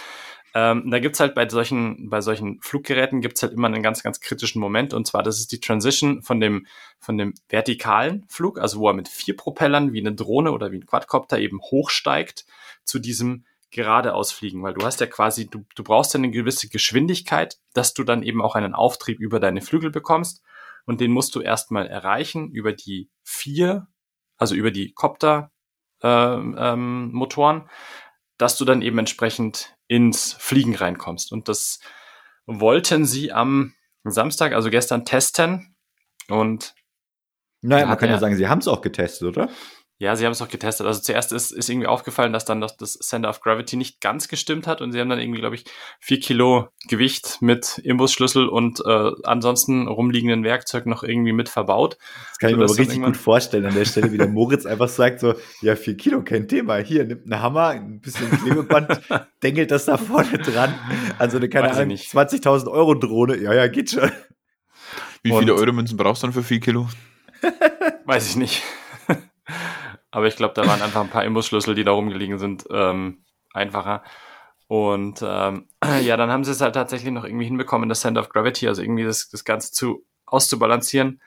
ähm, 0.54 0.92
da 0.92 1.00
gibt's 1.00 1.20
halt 1.20 1.34
bei 1.34 1.48
solchen, 1.48 2.10
bei 2.10 2.22
solchen 2.22 2.60
Fluggeräten 2.62 3.22
gibt's 3.22 3.42
halt 3.42 3.54
immer 3.54 3.68
einen 3.68 3.84
ganz, 3.84 4.04
ganz 4.04 4.20
kritischen 4.20 4.60
Moment. 4.60 4.94
Und 4.94 5.08
zwar, 5.08 5.24
das 5.24 5.40
ist 5.40 5.52
die 5.52 5.60
Transition 5.60 6.22
von 6.24 6.40
dem, 6.40 6.68
von 7.00 7.18
dem 7.18 7.34
vertikalen 7.48 8.26
Flug, 8.28 8.60
also 8.60 8.80
wo 8.80 8.90
er 8.90 8.94
mit 8.94 9.08
vier 9.08 9.36
Propellern 9.36 9.94
wie 9.94 10.00
eine 10.00 10.14
Drohne 10.14 10.52
oder 10.52 10.72
wie 10.72 10.78
ein 10.78 10.86
Quadcopter 10.86 11.40
eben 11.40 11.62
hochsteigt, 11.62 12.46
zu 12.84 13.00
diesem 13.00 13.46
geradeaus 13.72 14.32
fliegen, 14.32 14.62
weil 14.64 14.74
du 14.74 14.86
hast 14.86 15.00
ja 15.00 15.08
quasi, 15.08 15.50
du, 15.50 15.66
du 15.76 15.84
brauchst 15.84 16.14
ja 16.14 16.18
eine 16.18 16.30
gewisse 16.30 16.68
Geschwindigkeit, 16.68 17.58
dass 17.74 17.94
du 17.94 18.04
dann 18.04 18.22
eben 18.22 18.42
auch 18.42 18.56
einen 18.56 18.76
Auftrieb 18.76 19.20
über 19.20 19.40
deine 19.40 19.62
Flügel 19.62 19.90
bekommst 19.90 20.44
und 20.86 21.00
den 21.00 21.12
musst 21.12 21.36
du 21.36 21.42
erstmal 21.42 21.88
erreichen 21.88 22.52
über 22.52 22.74
die 22.74 23.10
vier, 23.24 23.88
also 24.38 24.56
über 24.56 24.72
die 24.72 24.92
Copter 24.92 25.52
äh, 26.04 26.08
ähm, 26.08 27.12
Motoren, 27.14 27.70
dass 28.38 28.58
du 28.58 28.66
dann 28.66 28.82
eben 28.82 28.98
entsprechend 28.98 29.76
ins 29.92 30.32
Fliegen 30.40 30.74
reinkommst. 30.74 31.34
Und 31.34 31.50
das 31.50 31.82
wollten 32.46 33.04
sie 33.04 33.34
am 33.34 33.74
Samstag, 34.06 34.54
also 34.54 34.70
gestern, 34.70 35.04
testen. 35.04 35.76
Und 36.30 36.76
naja, 37.60 37.86
man 37.86 37.98
kann 37.98 38.10
ja 38.10 38.18
sagen, 38.18 38.38
sie 38.38 38.48
haben 38.48 38.60
es 38.60 38.70
auch 38.70 38.80
getestet, 38.80 39.28
oder? 39.28 39.50
Ja, 40.02 40.16
sie 40.16 40.26
haben 40.26 40.32
es 40.32 40.42
auch 40.42 40.48
getestet. 40.48 40.88
Also 40.88 41.00
zuerst 41.00 41.32
ist, 41.32 41.52
ist 41.52 41.70
irgendwie 41.70 41.86
aufgefallen, 41.86 42.34
dass 42.34 42.44
dann 42.44 42.60
das, 42.60 42.76
das 42.76 42.94
Center 42.94 43.30
of 43.30 43.40
Gravity 43.40 43.78
nicht 43.78 44.02
ganz 44.02 44.28
gestimmt 44.28 44.66
hat 44.66 44.82
und 44.82 44.92
sie 44.92 45.00
haben 45.00 45.10
dann 45.10 45.20
irgendwie, 45.20 45.40
glaube 45.40 45.54
ich, 45.54 45.66
vier 46.00 46.20
Kilo 46.20 46.70
Gewicht 46.88 47.38
mit 47.42 47.78
Imbusschlüssel 47.78 48.50
und 48.50 48.82
äh, 48.84 49.12
ansonsten 49.22 49.88
rumliegenden 49.88 50.44
Werkzeug 50.44 50.88
noch 50.88 51.04
irgendwie 51.04 51.34
mit 51.34 51.50
verbaut. 51.50 52.00
Das 52.30 52.40
kann 52.40 52.50
ich 52.50 52.56
mir 52.56 52.64
aber 52.64 52.76
richtig 52.76 53.00
gut 53.00 53.16
vorstellen 53.16 53.64
an 53.68 53.76
der 53.76 53.86
Stelle, 53.86 54.12
wie 54.12 54.18
der 54.18 54.28
Moritz 54.28 54.66
einfach 54.66 54.90
sagt 54.90 55.20
so, 55.20 55.36
ja, 55.62 55.76
vier 55.76 55.96
Kilo, 55.96 56.24
kein 56.24 56.48
Thema. 56.48 56.78
Hier, 56.78 57.06
nimmt 57.06 57.32
einen 57.32 57.40
Hammer, 57.40 57.68
ein 57.68 58.02
bisschen 58.02 58.28
Klebeband, 58.32 59.02
dengelt 59.44 59.70
das 59.70 59.86
da 59.86 59.98
vorne 59.98 60.40
dran. 60.40 60.74
Also 61.20 61.38
eine, 61.38 61.48
keine 61.48 61.70
Ahnung, 61.70 61.96
20.000 61.96 62.72
Euro 62.72 62.96
Drohne. 62.96 63.38
Ja, 63.38 63.54
ja, 63.54 63.68
geht 63.68 63.92
schon. 63.92 64.10
Wie 65.22 65.32
viele 65.32 65.54
Euro 65.54 65.72
Münzen 65.74 65.96
brauchst 65.96 66.24
du 66.24 66.26
dann 66.26 66.34
für 66.34 66.42
vier 66.42 66.60
Kilo? 66.60 66.90
Weiß 68.06 68.28
ich 68.30 68.36
nicht. 68.36 68.64
Aber 70.12 70.28
ich 70.28 70.36
glaube, 70.36 70.54
da 70.54 70.68
waren 70.68 70.82
einfach 70.82 71.02
ein 71.02 71.10
paar 71.10 71.24
Imbusschlüssel, 71.24 71.74
die 71.74 71.84
da 71.84 71.92
rumgelegen 71.92 72.38
sind, 72.38 72.66
ähm, 72.70 73.24
einfacher. 73.54 74.04
Und 74.68 75.22
ähm, 75.26 75.68
ja, 76.02 76.18
dann 76.18 76.30
haben 76.30 76.44
sie 76.44 76.52
es 76.52 76.62
halt 76.62 76.76
tatsächlich 76.76 77.12
noch 77.12 77.26
irgendwie 77.26 77.46
hinbekommen, 77.46 77.90
das 77.90 78.02
Center 78.02 78.22
of 78.22 78.30
Gravity, 78.30 78.68
also 78.68 78.82
irgendwie 78.82 79.04
das, 79.04 79.30
das 79.30 79.46
Ganze 79.46 79.72
zu 79.72 80.06
auszubalancieren. 80.26 81.22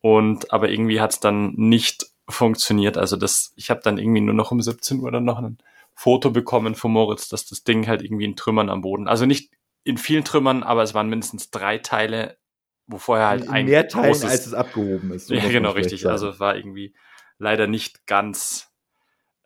Und 0.00 0.52
aber 0.52 0.68
irgendwie 0.68 1.00
hat 1.00 1.12
es 1.12 1.20
dann 1.20 1.54
nicht 1.54 2.06
funktioniert. 2.28 2.98
Also 2.98 3.16
das, 3.16 3.52
ich 3.56 3.70
habe 3.70 3.80
dann 3.82 3.98
irgendwie 3.98 4.20
nur 4.20 4.34
noch 4.34 4.50
um 4.50 4.60
17 4.60 5.00
Uhr 5.00 5.10
dann 5.10 5.24
noch 5.24 5.38
ein 5.38 5.58
Foto 5.94 6.30
bekommen 6.30 6.74
von 6.74 6.92
Moritz, 6.92 7.28
dass 7.28 7.46
das 7.46 7.64
Ding 7.64 7.86
halt 7.86 8.02
irgendwie 8.02 8.24
in 8.24 8.36
Trümmern 8.36 8.68
am 8.68 8.82
Boden, 8.82 9.08
also 9.08 9.26
nicht 9.26 9.52
in 9.84 9.98
vielen 9.98 10.24
Trümmern, 10.24 10.62
aber 10.62 10.82
es 10.82 10.94
waren 10.94 11.08
mindestens 11.08 11.50
drei 11.50 11.78
Teile, 11.78 12.38
wo 12.86 12.98
vorher 12.98 13.28
halt 13.28 13.44
in 13.44 13.50
ein 13.50 13.66
mehr 13.66 13.86
Teilen, 13.86 14.08
großes, 14.08 14.30
als 14.30 14.46
es 14.46 14.54
abgehoben 14.54 15.12
ist. 15.12 15.28
so 15.28 15.34
ja, 15.34 15.46
genau, 15.48 15.70
richtig. 15.70 16.00
sagen. 16.00 16.12
Also 16.12 16.30
es 16.30 16.40
war 16.40 16.56
irgendwie 16.56 16.94
leider 17.38 17.66
nicht 17.66 18.06
ganz 18.06 18.70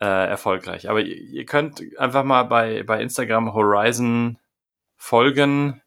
äh, 0.00 0.06
erfolgreich. 0.06 0.88
Aber 0.88 1.00
ihr, 1.00 1.16
ihr 1.16 1.44
könnt 1.44 1.82
einfach 1.98 2.24
mal 2.24 2.44
bei, 2.44 2.82
bei 2.82 3.00
Instagram 3.02 3.52
Horizon 3.54 4.38
folgen. 4.96 5.82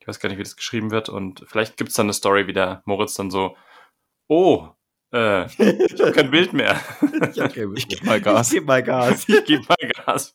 Ich 0.00 0.06
weiß 0.08 0.20
gar 0.20 0.28
nicht, 0.28 0.38
wie 0.38 0.42
das 0.44 0.56
geschrieben 0.56 0.90
wird. 0.90 1.08
Und 1.08 1.44
vielleicht 1.46 1.76
gibt's 1.76 1.94
dann 1.94 2.06
eine 2.06 2.12
Story, 2.12 2.46
wie 2.46 2.52
der 2.52 2.82
Moritz 2.84 3.14
dann 3.14 3.30
so, 3.30 3.56
oh, 4.28 4.68
äh, 5.12 5.46
ich 5.46 6.00
habe 6.00 6.12
kein 6.12 6.30
Bild 6.30 6.52
mehr. 6.52 6.80
ich, 7.32 7.40
okay, 7.42 7.66
Ich 7.74 7.88
geb 7.88 8.04
mal 8.04 8.20
Gas. 8.20 8.48
Ich 8.52 8.58
geb 8.58 8.66
mal 8.66 8.82
Gas. 8.82 9.28
ich 9.28 9.44
gebe 9.44 9.64
mal 9.68 9.88
Gas. 10.04 10.34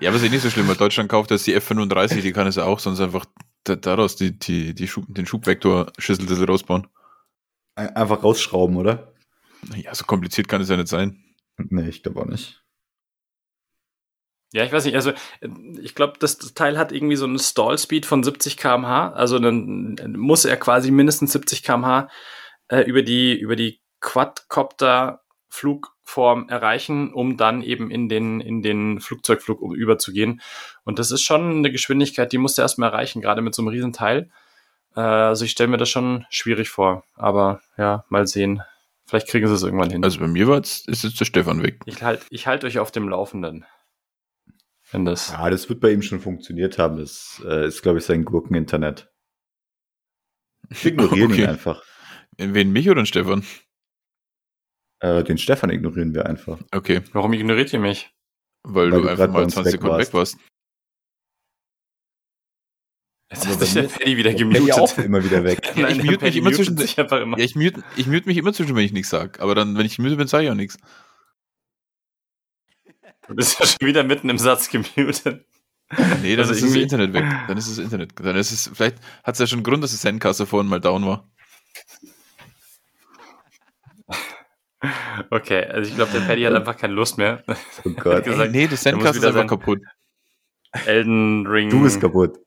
Ja, 0.00 0.10
aber 0.10 0.16
ist 0.18 0.24
ja 0.24 0.30
nicht 0.30 0.42
so 0.42 0.50
schlimm, 0.50 0.68
weil 0.68 0.76
Deutschland 0.76 1.08
kauft 1.08 1.30
jetzt 1.32 1.46
die 1.46 1.54
F-35, 1.54 2.20
die 2.20 2.32
kann 2.32 2.46
es 2.46 2.54
ja 2.56 2.64
auch 2.64 2.78
sonst 2.78 3.00
einfach 3.00 3.24
da- 3.64 3.74
daraus 3.74 4.14
die, 4.14 4.38
die, 4.38 4.72
die 4.72 4.86
Schub, 4.86 5.04
den 5.08 5.26
Schubvektor 5.26 5.90
Schüsseldüssel 5.98 6.46
rausbauen. 6.46 6.86
Ein- 7.74 7.96
Einfach 7.96 8.22
rausschrauben, 8.22 8.76
oder? 8.76 9.12
Ja, 9.74 9.94
so 9.94 10.04
kompliziert 10.04 10.48
kann 10.48 10.60
es 10.60 10.68
ja 10.68 10.76
nicht 10.76 10.88
sein. 10.88 11.24
Nee, 11.56 11.88
ich 11.88 12.02
glaube 12.02 12.20
auch 12.20 12.26
nicht. 12.26 12.62
Ja, 14.52 14.64
ich 14.64 14.72
weiß 14.72 14.84
nicht, 14.86 14.94
also 14.94 15.10
äh, 15.10 15.48
ich 15.80 15.94
glaube, 15.94 16.14
das 16.18 16.38
Teil 16.38 16.78
hat 16.78 16.90
irgendwie 16.92 17.16
so 17.16 17.26
einen 17.26 17.38
Stall-Speed 17.38 18.06
von 18.06 18.22
70 18.22 18.56
km/h, 18.56 19.10
also 19.12 19.38
dann 19.38 19.96
muss 20.16 20.46
er 20.46 20.56
quasi 20.56 20.90
mindestens 20.90 21.32
70 21.32 21.62
km/h 21.62 22.08
äh, 22.68 22.80
über 22.82 23.02
die, 23.02 23.38
über 23.38 23.56
die 23.56 23.80
Quadcopter-Flugform 24.00 26.48
erreichen, 26.48 27.12
um 27.12 27.36
dann 27.36 27.60
eben 27.62 27.90
in 27.90 28.08
den, 28.08 28.40
in 28.40 28.62
den 28.62 29.00
Flugzeugflug 29.00 29.60
um- 29.60 29.74
überzugehen. 29.74 30.40
Und 30.84 30.98
das 30.98 31.10
ist 31.10 31.22
schon 31.22 31.58
eine 31.58 31.70
Geschwindigkeit, 31.70 32.32
die 32.32 32.38
musst 32.38 32.56
du 32.56 32.62
erstmal 32.62 32.88
erreichen, 32.90 33.20
gerade 33.20 33.42
mit 33.42 33.54
so 33.54 33.60
einem 33.60 33.68
Riesenteil. 33.68 34.30
Äh, 34.96 35.00
also 35.00 35.44
ich 35.44 35.50
stelle 35.50 35.68
mir 35.68 35.76
das 35.76 35.90
schon 35.90 36.24
schwierig 36.30 36.70
vor, 36.70 37.04
aber 37.16 37.60
ja, 37.76 38.04
mal 38.08 38.26
sehen. 38.26 38.62
Vielleicht 39.08 39.28
kriegen 39.28 39.46
sie 39.48 39.54
es 39.54 39.62
irgendwann 39.62 39.90
hin. 39.90 40.04
Also 40.04 40.20
bei 40.20 40.26
mir 40.28 40.46
war 40.48 40.56
jetzt, 40.56 40.86
ist 40.88 41.02
jetzt 41.02 41.18
der 41.18 41.24
Stefan 41.24 41.62
weg. 41.62 41.80
ich 41.86 42.02
halte 42.02 42.26
ich 42.30 42.46
halt 42.46 42.62
euch 42.64 42.78
auf 42.78 42.90
dem 42.92 43.08
Laufenden. 43.08 43.64
Wenn 44.90 45.04
das. 45.04 45.30
Ja, 45.30 45.48
das 45.50 45.68
wird 45.68 45.80
bei 45.80 45.90
ihm 45.92 46.02
schon 46.02 46.20
funktioniert 46.20 46.78
haben. 46.78 46.98
Das 46.98 47.42
äh, 47.44 47.66
ist, 47.66 47.82
glaube 47.82 47.98
ich, 47.98 48.04
sein 48.04 48.24
Gurken-Internet. 48.24 49.10
Ich 50.70 50.84
ignoriere 50.86 51.26
Okay. 51.32 51.42
ihn 51.42 51.48
einfach. 51.48 51.82
Wen, 52.38 52.70
mich 52.72 52.88
oder 52.88 53.02
den 53.02 53.06
Stefan? 53.06 53.44
Äh, 55.00 55.24
den 55.24 55.38
Stefan 55.38 55.70
ignorieren 55.70 56.14
wir 56.14 56.26
einfach. 56.26 56.58
Okay, 56.72 57.02
Warum 57.12 57.32
ignoriert 57.32 57.72
ihr 57.72 57.80
mich? 57.80 58.10
weil, 58.64 58.90
Weil 58.92 59.00
du 59.00 59.02
du 59.02 59.08
einfach 59.08 59.28
mal 59.30 59.44
uns 59.44 59.54
20 59.54 59.66
weg 59.72 59.80
Sekunden 59.80 59.96
warst. 59.96 60.08
weg 60.12 60.14
warst. 60.18 60.38
Jetzt 63.30 63.44
Aber 63.44 63.54
hat 63.54 63.60
sich 63.60 63.74
der 63.74 63.82
Paddy 63.82 64.16
wieder 64.16 64.32
gemutet. 64.34 64.72
auch 64.72 64.96
immer 64.98 65.22
wieder 65.22 65.44
weg. 65.44 65.60
Ja, 65.76 65.88
ich 65.88 66.02
mute 66.02 66.24
mich 66.24 66.36
immer 66.36 66.52
zwischen- 66.52 66.76
sich 66.78 66.98
einfach 66.98 67.20
immer. 67.20 67.38
Ja, 67.38 67.44
ich 67.44 67.54
mute, 67.56 67.82
ich 67.96 68.06
mute 68.06 68.26
mich 68.26 68.36
immer 68.38 68.52
zwischen, 68.54 68.74
wenn 68.74 68.84
ich 68.84 68.92
nichts 68.92 69.10
sag. 69.10 69.40
Aber 69.40 69.54
dann, 69.54 69.76
wenn 69.76 69.84
ich 69.86 69.98
müde 69.98 70.16
bin, 70.16 70.26
sage 70.28 70.44
ich 70.44 70.50
auch 70.50 70.54
nichts. 70.54 70.78
Du 73.26 73.34
bist 73.34 73.60
ja 73.60 73.66
schon 73.66 73.86
wieder 73.86 74.02
mitten 74.04 74.30
im 74.30 74.38
Satz 74.38 74.70
gemutet. 74.70 75.44
Nee, 76.22 76.36
dann 76.36 76.46
Also 76.48 76.52
ist 76.54 76.64
das 76.64 76.74
Internet 76.74 77.12
weg. 77.12 77.24
Dann 77.48 77.56
ist 77.58 77.68
das 77.70 77.78
Internet. 77.78 78.12
Dann 78.18 78.36
ist 78.36 78.52
es, 78.52 78.70
vielleicht 78.74 78.96
hat 79.24 79.34
es 79.34 79.38
ja 79.40 79.46
schon 79.46 79.58
einen 79.58 79.64
Grund, 79.64 79.82
dass 79.84 79.90
das 79.92 80.00
Sendcaster 80.02 80.46
vorhin 80.46 80.68
mal 80.68 80.80
down 80.80 81.04
war. 81.06 81.30
Okay, 85.30 85.64
also 85.64 85.88
ich 85.90 85.96
glaube, 85.96 86.12
der 86.12 86.20
Paddy 86.20 86.42
hat 86.44 86.54
einfach 86.54 86.76
keine 86.76 86.94
Lust 86.94 87.18
mehr. 87.18 87.42
Oh 87.84 87.90
Gott. 87.90 88.24
gesagt, 88.24 88.40
Ey, 88.40 88.48
nee, 88.50 88.68
das 88.68 88.82
Sendcaster 88.82 89.18
ist 89.18 89.24
einfach 89.24 89.46
kaputt. 89.46 89.80
Elden 90.86 91.46
Ring. 91.46 91.68
Du 91.70 91.82
bist 91.82 92.00
kaputt. 92.00 92.38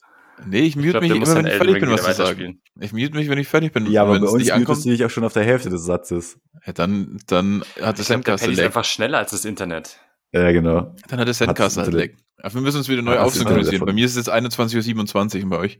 Nee, 0.48 0.60
ich 0.62 0.68
Ich 0.70 0.76
mute 0.76 0.89
glaub, 0.92 1.02
mich 1.04 1.12
immer, 1.12 1.36
wenn 1.36 1.46
ich 1.48 1.54
fertig 1.54 1.80
bin, 1.80 1.89
was 1.92 2.04
zu 2.04 2.14
sagen. 2.14 2.62
Ich 2.80 2.94
mute 2.94 3.14
mich, 3.16 3.30
wenn 3.30 3.38
ich 3.38 3.48
fertig 3.48 3.74
bin. 3.74 3.89
Ja, 3.92 4.02
aber 4.04 4.14
wenn 4.16 4.22
bei 4.22 4.28
es 4.28 4.34
uns 4.34 4.44
nicht 4.44 4.58
mutest 4.58 4.86
du 4.86 4.89
dich 4.89 5.06
auch 5.06 5.10
schon 5.10 5.24
auf 5.24 5.34
der 5.34 5.44
Hälfte 5.44 5.70
des 5.70 5.84
Satzes. 5.86 6.39
ja, 6.66 6.74
dann, 6.74 7.20
dann 7.28 7.64
hat 7.82 7.96
das 7.98 8.02
Ich 8.02 8.08
Sendcaster 8.08 8.46
Paddy 8.46 8.54
ist 8.54 8.58
lag. 8.60 8.66
einfach 8.66 8.86
schneller 8.86 9.18
als 9.20 9.32
das 9.32 9.46
Internet. 9.46 10.00
Ja, 10.32 10.52
genau. 10.52 10.96
Dann 11.10 11.20
hat 11.20 11.28
das 11.28 11.38
Sendcaster 11.39 11.84
halt. 11.84 12.16
Aber 12.42 12.54
wir 12.56 12.62
müssen 12.62 12.78
uns 12.78 12.89
wieder 12.89 13.02
neu 13.02 13.14
das 13.16 13.36
Internet 13.36 13.58
aufsynchronisieren. 13.60 13.86
Bei 13.86 13.94
mir 13.94 14.06
ist 14.06 14.12
es 14.12 14.26
jetzt 14.26 14.34
21.27 14.34 15.38
Uhr 15.38 15.44
und 15.44 15.50
bei 15.50 15.58
euch. 15.60 15.80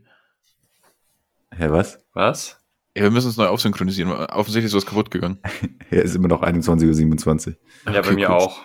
Hä, 1.56 1.66
was? 1.70 1.98
Was? 2.12 2.58
Ja, 2.96 3.02
wir 3.04 3.10
müssen 3.10 3.26
uns 3.28 3.36
neu 3.38 3.46
aufsynchronisieren. 3.46 4.12
Offensichtlich 4.12 4.66
ist 4.66 4.76
was 4.76 4.86
kaputt 4.86 5.10
gegangen. 5.10 5.38
Ja, 5.90 6.00
ist 6.00 6.14
immer 6.14 6.28
noch 6.28 6.42
21.27 6.42 7.48
Uhr. 7.48 7.54
Ja, 7.92 8.00
Okay, 8.00 8.08
bei 8.08 8.14
mir 8.14 8.28
cool. 8.30 8.34
auch. 8.36 8.60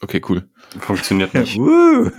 Okay, 0.00 0.20
cool. 0.28 0.48
Funktioniert 0.78 1.34
nicht. 1.34 1.56
Woo! 1.58 2.10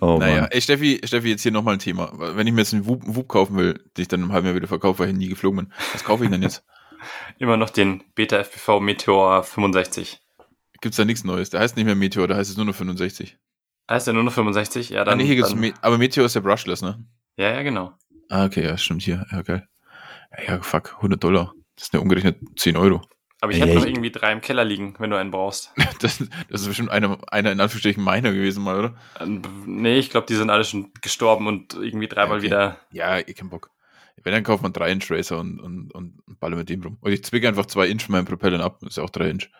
Oh 0.00 0.18
naja, 0.18 0.42
Mann. 0.42 0.50
ey 0.50 0.60
Steffi, 0.60 1.00
Steffi, 1.04 1.28
jetzt 1.30 1.42
hier 1.42 1.52
nochmal 1.52 1.74
ein 1.74 1.78
Thema. 1.80 2.12
Wenn 2.36 2.46
ich 2.46 2.52
mir 2.52 2.60
jetzt 2.60 2.72
einen 2.74 2.86
Wub, 2.86 3.02
Wub 3.06 3.28
kaufen 3.28 3.56
will, 3.56 3.74
den 3.96 4.02
ich 4.02 4.08
dann 4.08 4.22
im 4.22 4.32
halben 4.32 4.46
Jahr 4.46 4.54
wieder 4.56 4.68
verkaufe, 4.68 5.00
weil 5.00 5.08
ich 5.10 5.16
nie 5.16 5.28
geflogen 5.28 5.66
bin, 5.66 5.72
was 5.92 6.04
kaufe 6.04 6.24
ich 6.24 6.30
denn 6.30 6.42
jetzt? 6.42 6.64
Immer 7.38 7.56
noch 7.56 7.70
den 7.70 8.02
Beta 8.14 8.36
FPV 8.38 8.80
Meteor 8.80 9.42
65. 9.44 10.20
Gibt's 10.80 10.96
da 10.96 11.04
nichts 11.04 11.24
Neues? 11.24 11.50
Der 11.50 11.60
heißt 11.60 11.76
nicht 11.76 11.84
mehr 11.86 11.94
Meteor, 11.94 12.26
der 12.28 12.36
heißt 12.36 12.50
es 12.50 12.56
nur 12.56 12.66
noch 12.66 12.74
65. 12.74 13.36
Heißt 13.90 14.06
der 14.06 14.14
nur 14.14 14.22
noch 14.22 14.32
65? 14.32 14.90
Ja, 14.90 15.02
Ah, 15.02 15.04
dann. 15.04 15.18
nee, 15.18 15.24
hier 15.24 15.36
gibt's 15.36 15.50
dann 15.50 15.60
Me 15.60 15.74
aber 15.82 15.98
Meteor 15.98 16.26
ist 16.26 16.34
ja 16.34 16.40
brushless, 16.40 16.80
ne? 16.82 17.04
ja, 17.36 17.50
ja, 17.50 17.62
genau. 17.62 17.92
Ah, 18.30 18.46
okay, 18.46 18.64
ja, 18.64 18.76
stimmt 18.78 19.02
hier. 19.02 19.26
Ja, 19.30 19.42
geil. 19.42 19.68
Ja, 20.46 20.60
fuck, 20.62 20.94
100 20.96 21.22
Dollar. 21.22 21.52
Das 21.76 21.86
sind 21.88 21.94
ja 21.98 22.00
umgerechnet 22.00 22.38
10 22.56 22.76
Euro. 22.76 23.02
Aber 23.44 23.52
ich 23.52 23.58
Ja, 23.58 23.66
hätte 23.66 23.74
noch 23.76 23.84
ich- 23.84 23.90
irgendwie 23.90 24.10
drei 24.10 24.32
im 24.32 24.40
Keller 24.40 24.64
liegen, 24.64 24.94
wenn 24.98 25.10
du 25.10 25.16
einen 25.18 25.30
brauchst. 25.30 25.70
Das, 26.00 26.18
das 26.48 26.62
ist 26.62 26.66
bestimmt 26.66 26.90
einer, 26.90 27.18
einer 27.30 27.52
in 27.52 27.60
Anführungsstrichen 27.60 28.02
meiner 28.02 28.32
gewesen 28.32 28.64
mal, 28.64 28.78
oder? 28.78 28.96
Ähm, 29.20 29.42
Nee, 29.66 29.98
ich 29.98 30.08
glaube, 30.08 30.26
die 30.26 30.34
sind 30.34 30.48
alle 30.48 30.64
schon 30.64 30.92
gestorben 31.02 31.46
und 31.46 31.74
irgendwie 31.74 32.08
dreimal 32.08 32.38
Okay. 32.38 32.46
wieder. 32.46 32.78
Ja, 32.90 33.18
ich 33.18 33.36
keinen 33.36 33.50
Bock. 33.50 33.70
Wenn, 34.22 34.32
dann 34.32 34.44
kauft 34.44 34.62
man 34.62 34.72
3 34.72 34.90
Inch 34.92 35.10
Racer 35.10 35.38
und, 35.38 35.60
und, 35.60 35.92
und 35.94 36.22
baller 36.40 36.56
mit 36.56 36.70
dem 36.70 36.82
rum. 36.82 36.96
Und 37.02 37.12
ich 37.12 37.22
zwicke 37.22 37.46
einfach 37.46 37.66
2 37.66 37.86
Inch 37.88 38.04
von 38.06 38.14
meinen 38.14 38.24
Propellern 38.24 38.62
ab. 38.62 38.78
Das 38.80 38.90
ist 38.92 38.96
ja 38.96 39.02
auch 39.02 39.10
3 39.10 39.28
Inch. 39.28 39.50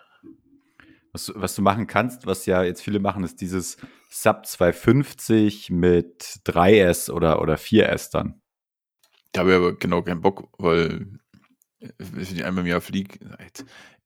Was, 1.12 1.26
du- 1.26 1.34
was 1.36 1.54
du 1.54 1.60
machen 1.60 1.86
kannst, 1.86 2.26
was 2.26 2.46
ja 2.46 2.62
jetzt 2.64 2.80
viele 2.80 2.98
machen, 3.00 3.22
ist 3.24 3.40
dieses 3.42 3.76
Sub 4.10 4.46
250 4.46 5.68
mit 5.70 6.40
3S 6.44 7.10
oder, 7.10 7.40
oder 7.42 7.56
4S 7.56 8.10
dann. 8.10 8.40
Da 9.32 9.40
habe 9.40 9.50
ich 9.50 9.56
aber 9.56 9.74
genau 9.76 10.02
keinen 10.02 10.20
Bock, 10.22 10.48
weil 10.58 11.18
wenn 11.98 12.22
ich 12.22 12.44
einmal 12.44 12.64
im 12.64 12.70
Jahr 12.70 12.80
fliege, 12.80 13.18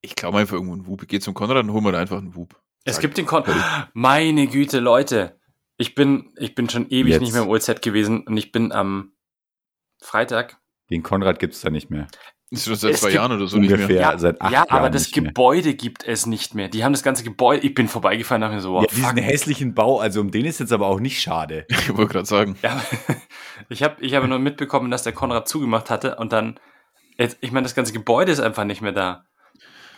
ich 0.01 0.14
glaube 0.14 0.39
einfach 0.39 0.55
irgendwo 0.55 0.74
einen 0.74 0.87
Wub. 0.87 1.03
Ich 1.03 1.09
gehe 1.09 1.20
zum 1.20 1.35
Konrad 1.35 1.62
und 1.62 1.72
hol 1.72 1.83
mir 1.83 1.93
da 1.93 1.99
einfach 1.99 2.18
einen 2.18 2.35
Wub. 2.35 2.61
Es 2.85 3.01
gibt 3.01 3.18
den 3.18 3.26
Kon. 3.26 3.45
Meine 3.93 4.47
Güte, 4.47 4.81
Leute. 4.81 5.39
Ich 5.76 5.95
bin, 5.95 6.33
ich 6.37 6.55
bin 6.55 6.68
schon 6.68 6.89
ewig 6.89 7.12
Jetzt. 7.12 7.20
nicht 7.20 7.33
mehr 7.33 7.43
im 7.43 7.49
OZ 7.49 7.81
gewesen 7.81 8.26
und 8.26 8.37
ich 8.37 8.51
bin 8.51 8.72
am 8.72 9.12
Freitag. 10.01 10.59
Den 10.91 11.03
Konrad 11.03 11.39
gibt 11.39 11.55
es 11.55 11.61
da 11.61 11.70
nicht 11.70 11.91
mehr. 11.91 12.09
Das 12.51 12.61
ist 12.61 12.66
schon 12.66 12.76
seit 12.76 12.95
Es 12.95 13.01
zwei 13.01 13.11
Jahren 13.11 13.33
oder 13.33 13.47
so 13.47 13.59
nicht 13.59 13.70
Ungefähr 13.70 13.89
mehr. 13.89 14.01
Ja, 14.01 14.18
seit 14.18 14.41
acht 14.41 14.53
ja, 14.53 14.61
Jahren 14.61 14.70
aber 14.70 14.91
das 14.91 15.05
nicht 15.05 15.16
mehr. 15.16 15.26
Gebäude 15.26 15.74
gibt 15.74 16.05
es 16.05 16.24
nicht 16.24 16.55
mehr. 16.55 16.68
Die 16.68 16.83
haben 16.83 16.93
das 16.93 17.03
ganze 17.03 17.22
Gebäude. 17.22 17.66
Ich 17.66 17.74
bin 17.74 17.89
vorbeigefahren 17.89 18.43
und 18.43 18.49
dachte 18.49 18.57
mir 18.57 18.62
so, 18.62 18.74
Ja, 18.74 18.83
wow, 18.83 18.87
diesen 18.91 19.16
hässlichen 19.18 19.74
Bau, 19.74 20.01
also 20.01 20.22
um 20.22 20.31
den 20.31 20.47
ist 20.47 20.59
jetzt 20.59 20.72
aber 20.72 20.87
auch 20.87 21.01
nicht 21.01 21.20
schade. 21.20 21.66
Ich 21.79 21.97
wollte 21.97 22.12
gerade 22.12 22.26
sagen. 22.26 22.57
Ja, 22.62 22.83
ich 23.68 23.83
habe 23.83 24.03
ich 24.03 24.14
hab 24.14 24.26
nur 24.26 24.39
mitbekommen, 24.39 24.91
dass 24.91 25.03
der 25.03 25.12
Konrad 25.12 25.47
zugemacht 25.49 25.91
hatte 25.91 26.16
und 26.16 26.33
dann, 26.33 26.59
jetzt, 27.19 27.37
ich 27.41 27.53
meine, 27.53 27.64
das 27.64 27.75
ganze 27.75 27.93
Gebäude 27.93 28.33
ist 28.33 28.41
einfach 28.41 28.64
nicht 28.64 28.81
mehr 28.81 28.93
da. 28.93 29.25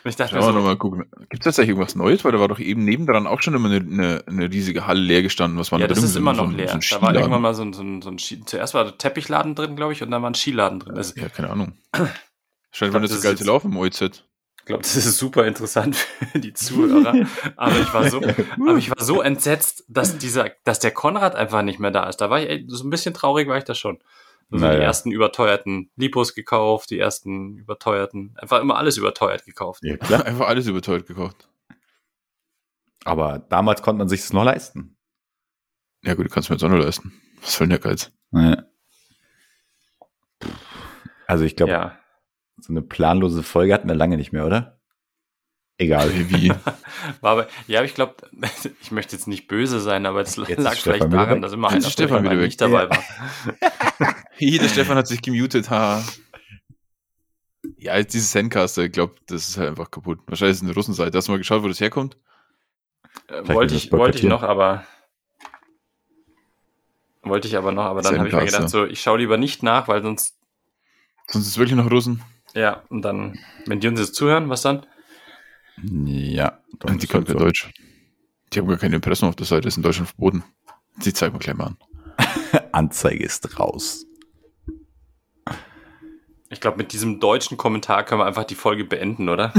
Und 0.03 0.09
ich 0.09 0.17
dachte 0.17 0.31
Schauen 0.33 0.41
wir 0.41 0.47
so, 0.47 0.53
nochmal 0.53 0.77
gucken. 0.77 1.05
Gibt 1.29 1.35
es 1.43 1.45
tatsächlich 1.45 1.71
irgendwas 1.71 1.95
Neues? 1.95 2.25
Weil 2.25 2.33
da 2.33 2.41
war 2.41 2.49
doch 2.49 2.59
eben 2.59 2.85
nebendran 2.85 3.27
auch 3.27 3.43
schon 3.43 3.55
immer 3.55 3.69
eine, 3.71 3.77
eine, 3.81 4.25
eine 4.27 4.51
riesige 4.51 4.87
Halle 4.87 5.01
leer 5.01 5.21
gestanden. 5.23 5.59
Was 5.59 5.73
war 5.73 5.79
ja, 5.79 5.87
da 5.87 5.91
das 5.91 5.99
drin? 6.01 6.09
ist 6.11 6.17
immer 6.17 6.35
So 6.35 6.43
noch 6.43 6.49
ein- 6.51 6.57
leer. 6.57 6.69
So 6.81 6.97
da 6.97 7.03
war 7.03 7.15
irgendwann 7.15 7.43
mal 7.43 7.53
so 7.55 7.63
ein, 7.63 7.75
so 7.75 7.83
ein, 7.83 8.01
so 8.01 8.09
ein 8.09 8.19
Ski, 8.19 8.43
zuerst 8.47 8.73
war 8.73 8.85
der 8.85 8.97
Teppichladen 8.97 9.55
drin, 9.55 9.77
glaube 9.77 9.93
ich, 9.93 10.03
und 10.03 10.11
dann 10.11 10.23
war 10.23 10.31
ein 10.31 10.35
Skiladen 10.35 10.81
drin. 10.81 10.95
Das, 10.95 11.15
Ja, 11.17 11.29
keine 11.29 11.51
Ahnung. 11.51 11.75
Scheint 12.73 12.95
nicht 12.95 13.05
das 13.05 13.11
so 13.11 13.17
ist 13.19 13.23
geil 13.23 13.33
jetzt- 13.33 13.41
zu 13.41 13.47
laufen 13.47 13.73
im 13.73 13.77
OEZ. 13.77 14.01
ich 14.01 14.65
glaube, 14.65 14.83
das 14.83 14.97
ist 14.97 15.19
super 15.19 15.47
interessant 15.47 15.97
für 15.97 16.39
die 16.39 16.55
Zuhörer. 16.55 17.27
aber 17.57 17.79
ich 17.81 17.93
war 17.93 18.09
so, 18.09 18.23
aber 18.61 18.77
ich 18.79 18.89
war 18.91 19.05
so 19.05 19.21
entsetzt, 19.21 19.85
dass 19.89 20.17
dieser, 20.17 20.51
dass 20.65 20.79
der 20.79 20.93
Konrad 20.93 21.35
einfach 21.35 21.61
nicht 21.61 21.79
mehr 21.79 21.91
da 21.91 22.09
ist. 22.09 22.19
Da 22.23 22.31
war 22.31 22.41
ich 22.41 22.65
so 22.69 22.85
ein 22.85 22.91
bisschen 22.91 23.13
traurig, 23.13 23.49
war 23.49 23.59
ich 23.59 23.65
da 23.65 23.75
schon. 23.75 23.99
Also 24.53 24.65
die 24.65 24.71
Naja. 24.73 24.81
ersten 24.83 25.13
überteuerten 25.13 25.91
Lipos 25.97 26.35
gekauft, 26.35 26.91
die 26.91 26.99
ersten 26.99 27.57
überteuerten, 27.57 28.35
einfach 28.37 28.61
immer 28.61 28.77
alles 28.77 28.97
überteuert 28.97 29.45
gekauft. 29.45 29.81
Ja, 29.85 29.97
klar. 29.97 30.25
Einfach 30.27 30.49
alles 30.49 30.67
überteuert 30.67 31.07
gekauft. 31.07 31.49
Aber 33.05 33.39
damals 33.39 33.83
konnte 33.83 33.99
man 33.99 34.09
sich 34.09 34.21
das 34.23 34.33
noch 34.33 34.45
leisten. 34.45 34.97
Ja 36.03 36.15
gut, 36.15 36.27
du 36.27 36.31
kannst 36.31 36.51
mir 36.51 36.57
jetzt 36.57 36.65
auch 36.65 36.69
noch 36.69 36.79
leisten. 36.83 37.13
Was 37.41 37.55
soll 37.57 37.67
denn 37.69 37.81
der 37.81 37.91
Geiz? 37.91 38.13
Ja. 38.33 38.65
Also 41.27 41.45
ich 41.45 41.57
glaube, 41.57 41.73
Ja. 41.73 41.99
so 42.59 42.73
eine 42.73 42.83
planlose 42.83 43.43
Folge 43.43 43.73
hatten 43.73 43.89
wir 43.89 43.95
lange 43.95 44.17
nicht 44.17 44.33
mehr, 44.33 44.47
oder? 44.47 44.80
Egal. 45.81 46.13
Wie? 46.29 46.51
War 46.51 46.59
aber, 47.23 47.49
ja, 47.67 47.83
ich 47.83 47.95
glaube, 47.95 48.17
ich 48.83 48.91
möchte 48.91 49.17
jetzt 49.17 49.27
nicht 49.27 49.49
böse 49.49 49.81
sein, 49.81 50.05
aber 50.05 50.21
es 50.21 50.37
Jetzt 50.37 50.59
lag 50.59 50.75
Stefan 50.75 50.83
vielleicht 50.83 51.07
wieder 51.07 51.17
daran, 51.25 51.41
dass 51.41 51.55
immer 51.55 51.71
einer 51.71 51.89
Stefan 51.89 52.23
wieder 52.23 52.35
nicht 52.37 52.61
dabei 52.61 52.83
Ja. 52.85 52.91
war. 52.91 53.03
Hi, 54.39 54.59
der 54.59 54.69
Stefan 54.69 54.99
hat 54.99 55.07
sich 55.07 55.23
gemutet, 55.23 55.71
ha. 55.71 56.05
Ja, 57.79 57.97
jetzt 57.97 58.13
dieses 58.13 58.31
Sendcaster, 58.31 58.85
ich 58.85 58.93
glaube, 58.93 59.15
das 59.27 59.49
ist 59.49 59.57
halt 59.57 59.71
einfach 59.71 59.91
kaputt. 59.91 60.19
Wahrscheinlich 60.27 60.57
ist 60.57 60.59
es 60.59 60.65
eine 60.65 60.75
Russenseite. 60.75 61.17
Hast 61.17 61.29
du 61.29 61.33
mal 61.33 61.39
geschaut, 61.39 61.63
wo 61.63 61.69
das 61.69 61.81
herkommt? 61.81 62.19
Äh, 63.29 63.49
wollte 63.49 63.75
ich, 63.75 63.91
wollte 63.91 64.19
ich 64.19 64.25
noch, 64.25 64.43
aber 64.43 64.85
Wollte 67.23 67.49
ich 67.49 67.57
aber 67.57 67.73
noch, 67.73 67.85
aber 67.85 68.03
dann 68.03 68.19
habe 68.19 68.29
ich 68.29 68.35
mir 68.35 68.45
gedacht, 68.45 68.69
so, 68.69 68.85
ich 68.85 69.01
schaue 69.01 69.19
lieber 69.19 69.39
nicht 69.39 69.63
nach, 69.63 69.89
weil 69.89 70.03
sonst, 70.03 70.37
Sonst 71.29 71.47
ist 71.47 71.53
es 71.53 71.59
wirklich 71.59 71.77
noch 71.77 71.91
Russen. 71.91 72.23
ja, 72.53 72.83
und 72.91 73.01
dann, 73.01 73.39
wenn 73.65 73.81
die 73.81 73.89
uns 73.89 73.99
jetzt 73.99 74.15
zuhören, 74.15 74.51
was 74.51 74.61
dann? 74.61 74.85
Ja. 75.83 76.59
die 76.83 77.07
können 77.07 77.25
kein 77.25 77.33
so. 77.35 77.39
Deutsch. 77.39 77.71
Die 78.53 78.59
haben 78.59 78.69
gar 78.69 78.79
keine 78.79 78.97
Impressum 78.97 79.29
auf 79.29 79.37
der 79.37 79.47
Seite, 79.47 79.69
ist 79.69 79.77
in 79.77 79.83
Deutschland 79.83 80.09
verboten. 80.09 80.43
Die 81.05 81.13
zeigen 81.13 81.35
wir 81.35 81.39
gleich 81.39 81.57
mal 81.57 81.69
an. 81.69 81.77
Anzeige 82.73 83.25
ist 83.25 83.59
raus. 83.59 84.07
Ich 86.53 86.61
glaube, 86.61 86.79
mit 86.79 86.93
diesem 86.93 87.21
deutschen 87.21 87.57
Kommentar 87.57 88.05
können 88.05 88.21
wir 88.21 88.27
einfach 88.27 88.43
die 88.43 88.57
Folge 88.57 88.85
beenden, 88.85 89.29
oder? 89.29 89.53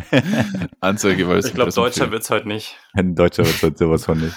Anzeige, 0.80 1.28
weil 1.28 1.36
es 1.36 1.46
Ich 1.46 1.54
glaube, 1.54 1.70
deutscher 1.70 2.04
fehlt. 2.04 2.12
wird's 2.12 2.30
heute 2.30 2.48
nicht. 2.48 2.78
Ein 2.94 3.14
Deutscher 3.14 3.44
wird 3.44 3.62
halt 3.62 3.76
sowas 3.78 4.06
von 4.06 4.18
nicht. 4.18 4.34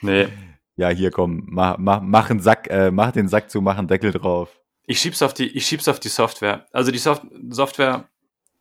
Nee. 0.00 0.28
Ja, 0.76 0.88
hier 0.88 1.10
komm, 1.10 1.44
mach, 1.46 1.76
mach, 1.76 2.00
mach, 2.00 2.30
einen 2.30 2.40
Sack, 2.40 2.68
äh, 2.70 2.90
mach 2.90 3.12
den 3.12 3.28
Sack 3.28 3.50
zu, 3.50 3.60
mach 3.60 3.76
einen 3.76 3.86
Deckel 3.86 4.12
drauf. 4.12 4.48
Ich 4.86 4.98
schieb's 4.98 5.20
auf 5.20 5.34
die, 5.34 5.46
ich 5.48 5.66
schieb's 5.66 5.88
auf 5.88 6.00
die 6.00 6.08
Software. 6.08 6.66
Also 6.72 6.90
die 6.90 6.98
Soft 6.98 7.22
Software, 7.50 8.08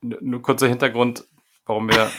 nur 0.02 0.42
kurzer 0.42 0.68
Hintergrund, 0.68 1.26
warum 1.66 1.90
wir, 1.90 2.12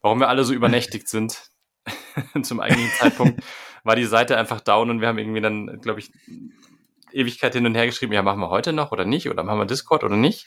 warum 0.00 0.20
wir 0.20 0.28
alle 0.28 0.44
so 0.44 0.52
übernächtigt 0.52 1.08
sind 1.08 1.50
zum 2.42 2.60
eigentlichen 2.60 2.92
Zeitpunkt, 2.98 3.42
war 3.84 3.96
die 3.96 4.04
Seite 4.04 4.36
einfach 4.36 4.60
down 4.60 4.90
und 4.90 5.00
wir 5.00 5.08
haben 5.08 5.18
irgendwie 5.18 5.40
dann, 5.40 5.80
glaube 5.80 6.00
ich, 6.00 6.12
Ewigkeit 7.12 7.54
hin 7.54 7.66
und 7.66 7.74
her 7.74 7.86
geschrieben, 7.86 8.12
ja, 8.12 8.22
machen 8.22 8.40
wir 8.40 8.50
heute 8.50 8.72
noch 8.72 8.92
oder 8.92 9.04
nicht? 9.04 9.28
Oder 9.30 9.42
machen 9.42 9.58
wir 9.58 9.66
Discord 9.66 10.04
oder 10.04 10.16
nicht? 10.16 10.46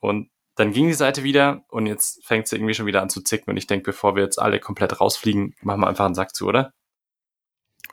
Und 0.00 0.30
dann 0.56 0.72
ging 0.72 0.86
die 0.86 0.94
Seite 0.94 1.22
wieder 1.22 1.64
und 1.68 1.86
jetzt 1.86 2.24
fängt 2.26 2.48
sie 2.48 2.56
irgendwie 2.56 2.74
schon 2.74 2.86
wieder 2.86 3.00
an 3.00 3.08
zu 3.08 3.22
zicken 3.22 3.50
und 3.50 3.56
ich 3.56 3.66
denke, 3.66 3.84
bevor 3.84 4.16
wir 4.16 4.22
jetzt 4.22 4.40
alle 4.40 4.60
komplett 4.60 5.00
rausfliegen, 5.00 5.54
machen 5.62 5.80
wir 5.80 5.86
einfach 5.86 6.04
einen 6.04 6.14
Sack 6.14 6.34
zu, 6.34 6.46
oder? 6.46 6.72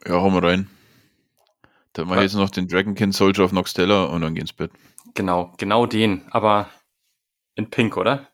Ja, 0.05 0.13
hauen 0.13 0.33
wir 0.33 0.43
rein. 0.43 0.69
Dann 1.93 2.07
mache 2.07 2.19
ich 2.19 2.23
jetzt 2.31 2.35
noch 2.35 2.49
den 2.49 2.67
Dragonkin 2.67 3.11
Soldier 3.11 3.45
auf 3.45 3.51
Noxtella 3.51 4.05
und 4.05 4.21
dann 4.21 4.35
geh 4.35 4.41
ins 4.41 4.53
Bett. 4.53 4.71
Genau, 5.13 5.53
genau 5.57 5.85
den, 5.85 6.27
aber 6.31 6.69
in 7.55 7.69
Pink, 7.69 7.97
oder? 7.97 8.27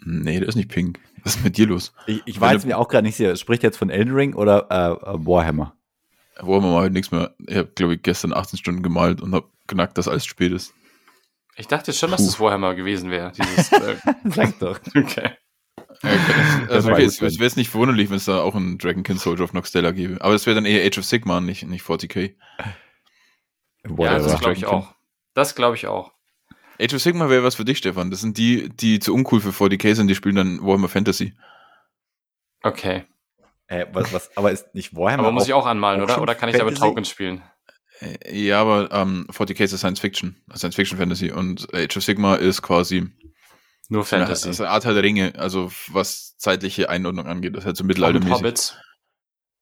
Nee, 0.00 0.38
der 0.38 0.48
ist 0.48 0.56
nicht 0.56 0.70
pink. 0.70 0.98
Was 1.22 1.36
ist 1.36 1.44
mit 1.44 1.56
dir 1.56 1.66
los? 1.66 1.92
Ich, 2.06 2.22
ich 2.26 2.40
war 2.40 2.52
jetzt 2.52 2.66
mir 2.66 2.78
auch 2.78 2.88
gerade 2.88 3.06
nicht 3.06 3.16
sicher, 3.16 3.34
spricht 3.36 3.62
jetzt 3.62 3.78
von 3.78 3.90
Elden 3.90 4.14
Ring 4.14 4.34
oder 4.34 4.70
äh, 4.70 5.26
Warhammer? 5.26 5.74
Wir 6.42 6.60
mal 6.60 6.74
heute 6.74 6.92
nichts 6.92 7.10
mehr. 7.10 7.34
Ich 7.46 7.56
habe, 7.56 7.70
glaube 7.74 7.94
ich, 7.94 8.02
gestern 8.02 8.32
18 8.32 8.58
Stunden 8.58 8.82
gemalt 8.82 9.22
und 9.22 9.34
habe 9.34 9.48
knackt, 9.66 9.96
dass 9.96 10.08
alles 10.08 10.26
spät 10.26 10.52
ist. 10.52 10.74
Ich 11.56 11.68
dachte 11.68 11.92
schon, 11.92 12.10
dass 12.10 12.20
Puh. 12.20 12.26
das 12.26 12.40
Warhammer 12.40 12.74
gewesen 12.74 13.10
wäre. 13.10 13.32
Dieses, 13.32 13.72
äh, 13.72 13.96
Sag 14.24 14.58
doch. 14.58 14.80
okay. 14.96 15.30
Also, 16.68 16.88
war 16.88 16.94
okay, 16.94 17.04
es 17.04 17.20
wäre 17.20 17.32
jetzt 17.32 17.56
nicht 17.56 17.70
verwunderlich, 17.70 18.10
wenn 18.10 18.16
es 18.16 18.24
da 18.24 18.40
auch 18.40 18.54
einen 18.54 18.78
Dragonkin 18.78 19.16
Soldier 19.16 19.44
auf 19.44 19.52
Noxtella 19.52 19.92
gäbe. 19.92 20.20
Aber 20.20 20.32
das 20.32 20.44
wäre 20.44 20.56
dann 20.56 20.66
eher 20.66 20.84
Age 20.84 20.98
of 20.98 21.04
Sigma, 21.04 21.40
nicht, 21.40 21.66
nicht 21.66 21.84
40k. 21.84 22.34
Ja, 22.58 22.74
Whatever. 23.84 24.28
das 24.28 24.40
glaube 24.40 24.56
ich 24.56 24.66
auch. 24.66 24.94
Das 25.34 25.54
glaube 25.54 25.76
ich 25.76 25.86
auch. 25.86 26.12
Age 26.80 26.94
of 26.94 27.00
Sigma 27.02 27.28
wäre 27.30 27.44
was 27.44 27.54
für 27.54 27.64
dich, 27.64 27.78
Stefan. 27.78 28.10
Das 28.10 28.20
sind 28.20 28.36
die, 28.38 28.68
die 28.68 28.98
zu 28.98 29.14
uncool 29.14 29.40
für 29.40 29.50
40k 29.50 29.94
sind, 29.94 30.08
die 30.08 30.14
spielen 30.14 30.36
dann 30.36 30.60
Warhammer 30.62 30.88
Fantasy. 30.88 31.34
Okay. 32.62 33.04
äh, 33.68 33.86
was, 33.92 34.12
was, 34.12 34.36
aber 34.36 34.50
ist 34.52 34.74
nicht 34.74 34.94
Warhammer 34.96 35.24
Aber 35.24 35.32
muss 35.32 35.46
ich 35.46 35.52
auch 35.52 35.66
anmalen, 35.66 36.00
auch 36.00 36.04
oder? 36.04 36.22
Oder 36.22 36.34
kann 36.34 36.48
ich 36.48 36.56
damit 36.56 36.74
Fantasy? 36.74 36.88
Tokens 36.90 37.08
spielen? 37.08 37.42
Äh, 38.00 38.36
Ja, 38.46 38.60
aber 38.60 38.90
ähm, 38.92 39.26
40k 39.30 39.64
ist 39.64 39.76
Science 39.78 40.00
Fiction, 40.00 40.36
Science 40.54 40.74
Fiction 40.76 40.98
Fantasy 40.98 41.30
und 41.30 41.72
Age 41.74 41.96
of 41.96 42.02
Sigma 42.04 42.34
ist 42.36 42.62
quasi 42.62 43.06
Nur 43.88 44.00
eine, 44.00 44.04
Fantasy. 44.06 44.48
also 44.48 44.64
eine 44.64 44.72
Art 44.72 44.84
der 44.84 45.02
Ringe, 45.02 45.34
also 45.36 45.70
was 45.88 46.36
zeitliche 46.38 46.88
Einordnung 46.88 47.26
angeht. 47.26 47.54
Das 47.54 47.60
ist 47.62 47.66
halt 47.66 47.76
so 47.76 47.84
mittelaltermäßig. 47.84 48.34
Hobbits. 48.34 48.76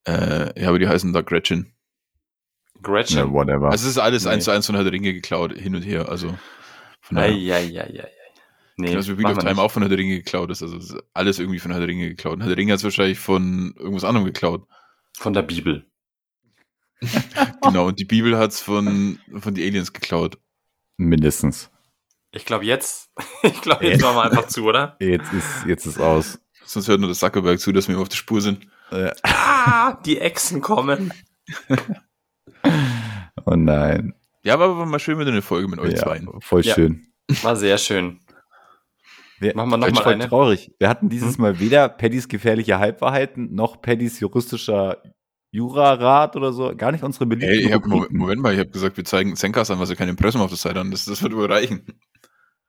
Äh, 0.07 0.61
ja, 0.61 0.69
aber 0.69 0.79
die 0.79 0.89
heißen 0.89 1.13
da 1.13 1.21
Gretchen. 1.23 1.75
Gretchen. 2.83 3.19
Ja, 3.19 3.31
whatever. 3.33 3.71
Also 3.71 3.85
es 3.87 3.93
ist 3.93 3.99
alles 3.99 4.25
Nee. 4.25 4.31
eins 4.31 4.45
zu 4.45 4.51
eins 4.51 4.67
von 4.67 4.75
Herr 4.75 4.83
der 4.85 4.93
Ringe 4.93 5.13
geklaut, 5.13 5.53
hin 5.53 5.77
und 5.77 5.83
her. 5.83 6.09
Also 6.09 6.37
von 7.03 7.17
daher. 7.17 7.31
Eieieiei. 7.31 8.09
Nee, 8.79 8.97
Also 8.97 9.17
Wheel 9.19 9.23
machen 9.25 9.37
of 9.37 9.39
Time 9.41 9.55
nicht. 9.55 9.61
auch 9.63 9.71
von 9.71 9.83
Herr 9.83 9.91
der 9.91 9.99
Ringe 9.99 10.17
geklaut 10.17 10.51
ist. 10.51 10.63
Also 10.63 10.79
es 10.79 10.91
ist 10.91 11.03
alles 11.13 11.39
irgendwie 11.39 11.59
von 11.59 11.71
Herr 11.71 11.81
der 11.81 11.89
Ringe 11.89 12.09
geklaut. 12.09 12.35
Und 12.35 12.41
Herr 12.41 12.49
der 12.49 12.57
Ringe 12.57 12.73
hat 12.73 12.79
es 12.79 12.85
wahrscheinlich 12.85 13.19
von 13.19 13.75
irgendwas 13.79 14.05
anderem 14.05 14.25
geklaut. 14.25 14.67
Von 15.19 15.35
der 15.35 15.43
Bibel. 15.43 15.87
Genau, 17.63 17.87
und 17.89 17.99
die 17.99 18.05
Bibel 18.05 18.37
hat 18.39 18.51
es 18.51 18.61
von, 18.61 19.19
von 19.39 19.55
die 19.55 19.63
Aliens 19.65 19.93
geklaut. 19.93 20.39
Mindestens. 20.97 21.71
Ich 22.33 22.45
glaube 22.47 22.65
jetzt, 22.65 23.11
ich 23.43 23.61
glaube 23.61 23.87
jetzt 23.87 24.01
machen 24.03 24.17
wir 24.17 24.23
einfach 24.25 24.47
zu, 24.49 24.65
oder? 24.65 24.97
Jetzt 25.01 25.33
ist, 25.33 25.67
jetzt 25.67 25.87
ist 25.87 26.01
aus. 26.01 26.41
Sonst 26.65 26.89
hört 26.89 27.01
nur 27.01 27.09
das 27.09 27.19
Zuckerberg 27.19 27.61
zu, 27.61 27.73
dass 27.73 27.89
wir 27.89 27.95
ihm 27.97 28.01
auf 28.01 28.09
der 28.09 28.17
Spur 28.17 28.41
sind. 28.41 28.67
Äh, 28.91 29.11
Ah, 29.23 29.95
die 30.05 30.19
Echsen 30.19 30.61
kommen. 30.61 31.13
oh 33.45 33.55
nein. 33.55 34.15
Ja, 34.45 34.55
aber 34.55 34.77
war 34.77 34.87
mal 34.87 34.99
schön 34.99 35.19
mit 35.19 35.29
einer 35.29 35.43
Folge 35.43 35.69
mit 35.69 35.79
euch 35.81 35.93
Ja, 35.93 35.99
zwei. 35.99 36.21
voll 36.41 36.63
Ja. 36.63 36.75
schön. 36.75 37.07
War 37.43 37.57
sehr 37.57 37.79
schön. 37.79 38.21
Wir, 39.39 39.57
Machen 39.57 39.71
wir 39.71 39.77
noch 39.77 39.89
ich 39.89 39.95
mal 39.95 40.03
voll 40.03 40.13
eine? 40.15 40.29
traurig. 40.29 40.73
Wir 40.79 40.89
hatten 40.89 41.09
dieses 41.09 41.37
Hm? 41.37 41.43
Mal 41.43 41.61
weder 41.61 41.89
Paddys 41.89 42.29
gefährliche 42.29 42.79
Halbwahrheiten 42.79 43.55
noch 43.55 43.81
Paddys 43.83 44.21
juristischer 44.21 45.03
Jurarat 45.51 46.37
oder 46.37 46.53
so. 46.53 46.75
Gar 46.77 46.93
nicht 46.93 47.05
unsere 47.05 47.27
beliebten 47.27 47.49
Hey, 47.53 47.67
ich 47.67 47.73
hab, 47.73 47.85
Moment, 47.87 48.41
mal, 48.41 48.53
ich 48.55 48.61
habe 48.61 48.71
gesagt, 48.71 48.97
wir 48.97 49.05
zeigen 49.05 49.37
Zenkas 49.37 49.71
an, 49.71 49.79
was 49.81 49.91
er 49.91 49.97
kein 49.97 50.09
Impressum 50.09 50.41
auf 50.41 50.49
der 50.51 50.57
Seite 50.59 50.81
an. 50.81 50.91
Das, 50.91 51.05
das 51.05 51.23
wird 51.23 51.35
wohl 51.35 51.51
reichen. 51.51 51.85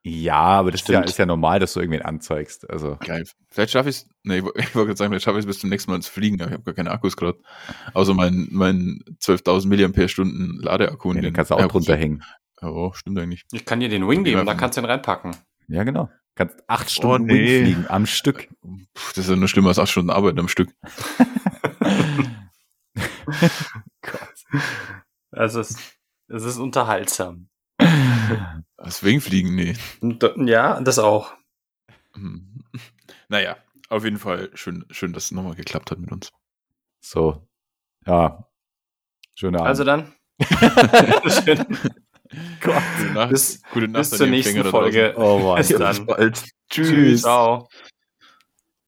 Ja, 0.05 0.35
aber 0.35 0.71
das 0.71 0.81
ist 0.81 0.89
ja, 0.89 1.01
ist 1.01 1.17
ja 1.17 1.25
normal, 1.25 1.59
dass 1.59 1.73
du 1.73 1.79
irgendwen 1.79 2.01
anzeigst. 2.01 2.69
Also, 2.69 2.97
Geil. 2.99 3.23
Vielleicht 3.49 3.71
schaffe 3.71 3.89
ich 3.89 3.97
es. 3.97 4.09
Nee, 4.23 4.39
ich, 4.39 4.43
wo- 4.43 4.51
ich 4.55 4.75
wollte 4.75 4.87
gerade 4.87 4.97
sagen, 4.97 5.11
vielleicht 5.11 5.23
schaffe 5.23 5.37
ich 5.37 5.43
es 5.43 5.47
bis 5.47 5.59
zum 5.59 5.69
nächsten 5.69 5.91
Mal 5.91 6.01
zu 6.01 6.11
fliegen, 6.11 6.41
aber 6.41 6.51
ich 6.51 6.53
habe 6.55 6.63
gar 6.63 6.73
keine 6.73 6.91
Akkus 6.91 7.15
gerade. 7.15 7.39
Außer 7.93 8.13
mein, 8.13 8.47
mein 8.51 9.03
12.000 9.21 9.67
Milliampere-Stunden 9.67 10.59
Ladeakku. 10.61 11.11
ja, 11.11 11.17
in 11.17 11.23
den 11.23 11.33
kannst 11.33 11.51
du 11.51 11.55
auch 11.55 11.59
ja, 11.59 11.67
drunter 11.67 11.95
hängen. 11.95 12.23
Oh, 12.61 12.91
stimmt 12.93 13.19
eigentlich. 13.19 13.45
Ich 13.51 13.65
kann 13.65 13.79
dir 13.79 13.89
den 13.89 14.07
Wing 14.07 14.23
geben, 14.23 14.45
da 14.45 14.55
kannst 14.55 14.77
du 14.77 14.81
ihn 14.81 14.85
reinpacken. 14.85 15.35
Ja, 15.67 15.83
genau. 15.83 16.09
Kannst 16.35 16.57
acht 16.67 16.89
Stunden 16.89 17.27
nee. 17.27 17.33
Wing 17.33 17.63
fliegen 17.63 17.85
am 17.87 18.05
Stück. 18.05 18.49
Puh, 18.61 18.77
das 19.15 19.25
ist 19.25 19.29
ja 19.29 19.35
nur 19.35 19.47
schlimmer 19.47 19.69
als 19.69 19.79
acht 19.79 19.89
Stunden 19.89 20.09
Arbeit 20.09 20.37
am 20.39 20.47
Stück. 20.47 20.69
Also 25.31 25.61
es, 25.61 25.75
es 26.27 26.43
ist 26.43 26.57
unterhaltsam. 26.57 27.49
Deswegen 28.85 29.21
fliegen, 29.21 29.55
nee. 29.55 29.75
Ja, 30.37 30.79
das 30.81 30.99
auch. 30.99 31.33
Hm. 32.15 32.63
Naja, 33.29 33.57
auf 33.89 34.03
jeden 34.03 34.19
Fall 34.19 34.51
schön, 34.53 34.85
schön 34.91 35.13
dass 35.13 35.25
es 35.25 35.31
nochmal 35.31 35.55
geklappt 35.55 35.89
hat 35.91 35.97
mit 35.97 36.11
uns. 36.11 36.29
So. 37.03 37.47
Ja. 38.05 38.47
Schöner 39.33 39.59
Abend. 39.59 39.69
Also 39.69 39.83
dann. 39.83 40.13
Schön. 41.29 41.65
Gute 42.61 43.13
Nacht, 43.13 43.29
Bis- 43.29 43.61
gute 43.71 43.87
Nacht 43.87 44.01
Bis 44.01 44.11
an 44.13 44.17
zur 44.17 44.27
nächsten. 44.27 44.63
Folge. 44.65 45.13
oh. 45.17 45.55
Bis 45.55 45.69
dann. 45.69 45.95
bis 46.05 46.05
bald. 46.05 46.43
Tschüss. 46.69 47.21
Ciao. 47.21 47.67